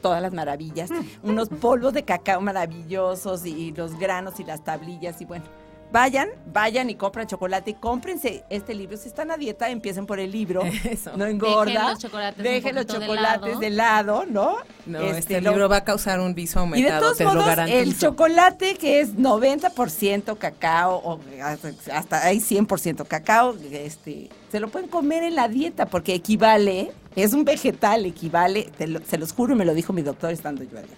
todas 0.01 0.21
las 0.21 0.33
maravillas, 0.33 0.89
unos 1.23 1.47
polvos 1.47 1.93
de 1.93 2.03
cacao 2.03 2.41
maravillosos 2.41 3.45
y, 3.45 3.51
y 3.51 3.71
los 3.71 3.97
granos 3.97 4.39
y 4.39 4.43
las 4.43 4.63
tablillas 4.63 5.21
y 5.21 5.25
bueno. 5.25 5.45
Vayan, 5.93 6.29
vayan 6.51 6.89
y 6.89 6.95
compran 6.95 7.27
chocolate, 7.27 7.75
cómprense 7.75 8.43
este 8.49 8.73
libro. 8.73 8.97
Si 8.97 9.07
están 9.07 9.29
a 9.29 9.37
dieta, 9.37 9.69
empiecen 9.69 10.07
por 10.07 10.19
el 10.19 10.31
libro. 10.31 10.63
Eso. 10.83 11.15
No 11.15 11.25
engorda. 11.27 11.65
Dejen 11.71 11.87
los 11.91 11.99
chocolates 11.99 12.43
Dejen 12.43 12.75
los 12.75 12.85
poquito 12.85 12.99
de 12.99 13.05
chocolates 13.05 13.47
lado. 13.49 13.59
de 13.59 13.69
lado, 13.69 14.25
¿no? 14.27 14.55
No, 14.87 14.99
Este, 15.01 15.19
este, 15.19 15.41
lo- 15.41 15.51
libro 15.51 15.69
va 15.69 15.77
a 15.77 15.83
causar 15.83 16.19
un 16.19 16.33
viso 16.33 16.57
y 16.57 16.81
de 16.81 16.89
aumentado, 16.89 17.01
todos 17.03 17.17
te 17.17 17.23
lo 17.25 17.45
garantizo. 17.45 17.77
el 17.77 17.95
chocolate 17.99 18.73
que 18.73 19.01
es 19.01 19.13
90% 19.15 20.35
cacao, 20.39 20.95
o 21.05 21.19
hasta, 21.43 21.69
hasta 21.95 22.25
hay 22.25 22.39
100% 22.39 23.05
cacao, 23.05 23.55
este, 23.71 24.29
se 24.51 24.59
lo 24.59 24.69
pueden 24.69 24.89
comer 24.89 25.21
en 25.21 25.35
la 25.35 25.47
dieta 25.47 25.85
porque 25.85 26.15
equivale, 26.15 26.91
es 27.15 27.33
un 27.33 27.45
vegetal, 27.45 28.07
equivale, 28.07 28.63
te 28.79 28.87
lo- 28.87 28.99
se 29.05 29.19
los 29.19 29.31
juro, 29.31 29.55
me 29.55 29.63
lo 29.63 29.75
dijo 29.75 29.93
mi 29.93 30.01
doctor 30.01 30.31
estando 30.31 30.63
yo 30.63 30.79
a 30.79 30.81
dieta. 30.81 30.95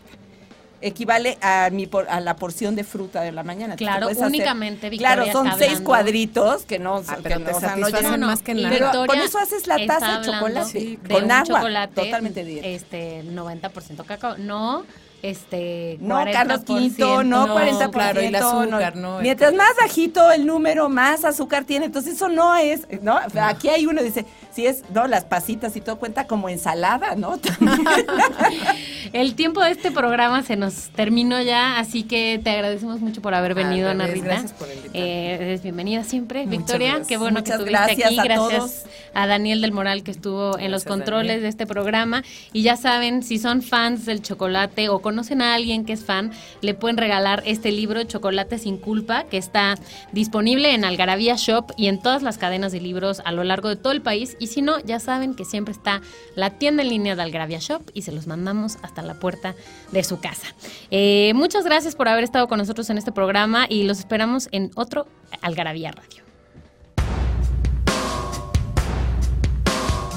Equivale 0.82 1.38
a 1.42 1.70
mi 1.72 1.88
por- 1.88 2.08
a 2.10 2.20
la 2.20 2.36
porción 2.36 2.76
de 2.76 2.84
fruta 2.84 3.22
de 3.22 3.32
la 3.32 3.44
mañana. 3.44 3.76
Claro, 3.76 4.08
únicamente 4.10 4.90
Victoria 4.90 5.16
Claro, 5.16 5.32
son 5.32 5.48
está 5.48 5.58
seis 5.60 5.70
hablando- 5.70 5.90
cuadritos 5.90 6.66
que 6.66 6.80
no, 6.80 7.02
Ah, 7.08 7.16
que 7.18 7.22
pero 7.24 7.40
no, 7.40 7.46
te 7.46 8.18
no 8.18 8.28
más 8.28 8.42
que 8.42 8.54
nada. 8.54 8.70
Pero 8.70 8.86
Victoria 8.88 9.08
con 9.08 9.20
eso 9.20 9.38
haces 9.40 9.68
la 9.68 9.86
taza 9.86 10.20
de 10.20 10.26
chocolate, 10.26 10.80
de 11.02 11.14
con 11.14 11.24
un 11.24 11.32
agua, 11.32 11.60
chocolate, 11.60 11.94
totalmente 12.02 12.44
dieta. 12.44 12.68
Este, 12.68 13.24
90% 13.24 14.04
cacao. 14.06 14.38
No, 14.38 14.84
este, 15.24 15.98
No, 16.02 16.16
40%, 16.16 16.34
Carlos 16.34 16.60
Quinto, 16.66 17.24
no, 17.24 17.48
no, 17.48 17.56
40%. 17.56 17.92
claro, 17.92 18.22
y 18.22 18.26
el 18.26 18.36
azúcar, 18.36 18.96
¿no? 18.96 19.20
Mientras 19.22 19.54
más 19.54 19.72
bajito 19.80 20.32
el 20.32 20.46
número, 20.46 20.88
más 20.90 21.26
azúcar 21.26 21.64
tiene. 21.64 21.86
Entonces 21.88 22.14
eso 22.16 22.30
no 22.30 22.56
es, 22.56 22.82
¿no? 23.02 23.20
Aquí 23.42 23.70
hay 23.70 23.86
uno 23.88 24.04
dice, 24.04 24.26
si 24.56 24.66
es, 24.66 24.84
no, 24.94 25.06
las 25.08 25.26
pasitas 25.26 25.76
y 25.76 25.82
todo 25.82 26.00
cuenta 26.00 26.28
como 26.28 26.48
ensalada, 26.48 27.16
¿no? 27.16 27.38
El 29.14 29.36
tiempo 29.36 29.62
de 29.62 29.72
este 29.72 29.92
programa 29.92 30.44
se 30.44 30.56
nos 30.56 30.90
terminó 30.90 31.42
ya, 31.42 31.78
así 31.78 32.04
que 32.04 32.40
te 32.44 32.50
agradecemos 32.50 33.02
mucho 33.02 33.22
por 33.22 33.34
haber 33.34 33.54
venido, 33.54 33.90
Ana 33.90 34.08
Rita. 34.08 34.26
gracias 34.26 34.54
por 34.54 34.68
invitarme. 34.70 35.00
Eh, 35.00 35.34
eres 35.36 35.62
bienvenida 35.64 36.04
siempre, 36.04 36.46
Muchas 36.46 36.58
Victoria. 36.58 36.88
gracias. 36.88 37.08
Qué 37.08 37.18
bueno 37.18 37.40
Muchas 37.40 37.58
que 37.58 37.64
estuviste 37.64 37.86
gracias 37.96 38.08
aquí. 38.08 38.20
a 38.20 38.24
gracias 38.24 38.60
todos. 38.60 38.84
a 39.14 39.28
Daniel 39.28 39.62
del 39.62 39.72
Moral 39.74 40.04
que 40.04 40.12
estuvo 40.12 40.58
en 40.58 40.72
los 40.72 40.84
controles 40.86 41.28
Daniel. 41.28 41.42
de 41.44 41.48
este 41.50 41.68
programa. 41.68 42.24
Y 42.54 42.64
ya 42.64 42.78
saben, 42.78 43.24
si 43.24 43.38
son 43.40 43.62
fans 43.62 44.06
del 44.06 44.22
chocolate 44.22 44.90
o 44.90 45.00
conocen 45.02 45.42
a 45.42 45.54
alguien 45.54 45.86
que 45.86 45.94
es 45.94 46.04
fan, 46.06 46.32
le 46.62 46.74
pueden 46.74 46.98
regalar 46.98 47.44
este 47.46 47.72
libro, 47.72 48.04
Chocolate 48.04 48.58
sin 48.58 48.78
culpa, 48.78 49.26
que 49.26 49.38
está 49.38 49.76
disponible 50.12 50.74
en 50.74 50.86
Algarabía 50.86 51.36
Shop 51.36 51.72
y 51.78 51.88
en 51.88 52.02
todas 52.02 52.24
las 52.24 52.38
cadenas 52.38 52.72
de 52.72 52.80
libros 52.82 53.22
a 53.26 53.32
lo 53.32 53.44
largo 53.44 53.70
de 53.70 53.76
todo 53.76 53.92
el 53.94 54.02
país. 54.02 54.36
Y 54.40 54.45
si 54.48 54.62
no, 54.62 54.80
ya 54.80 55.00
saben 55.00 55.36
que 55.36 55.46
siempre 55.46 55.72
está 55.72 56.02
la 56.36 56.52
tienda 56.52 56.84
en 56.84 56.90
línea 56.90 57.16
de 57.16 57.22
Algarabía 57.22 57.60
Shop 57.60 57.82
y 57.94 58.02
se 58.04 58.12
los 58.12 58.28
mandamos 58.28 58.78
hasta 58.82 59.02
la 59.02 59.16
puerta 59.16 59.56
de 59.92 60.04
su 60.04 60.20
casa. 60.20 60.48
Eh, 60.92 61.34
muchas 61.36 61.66
gracias 61.66 61.96
por 61.96 62.08
haber 62.08 62.24
estado 62.24 62.48
con 62.48 62.58
nosotros 62.58 62.90
en 62.90 62.98
este 62.98 63.12
programa 63.12 63.66
y 63.70 63.84
los 63.84 64.00
esperamos 64.00 64.50
en 64.52 64.72
otro 64.76 65.08
Algarabía 65.42 65.92
Radio. 65.92 66.24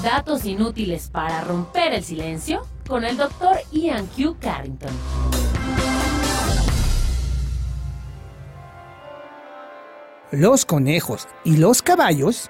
Datos 0.03 0.45
inútiles 0.45 1.09
para 1.09 1.41
romper 1.41 1.93
el 1.93 2.03
silencio 2.03 2.65
con 2.87 3.03
el 3.03 3.17
doctor 3.17 3.57
Ian 3.71 4.07
Q. 4.07 4.37
Carrington. 4.39 4.93
Los 10.31 10.63
conejos 10.63 11.27
y 11.43 11.57
los 11.57 11.81
caballos 11.81 12.49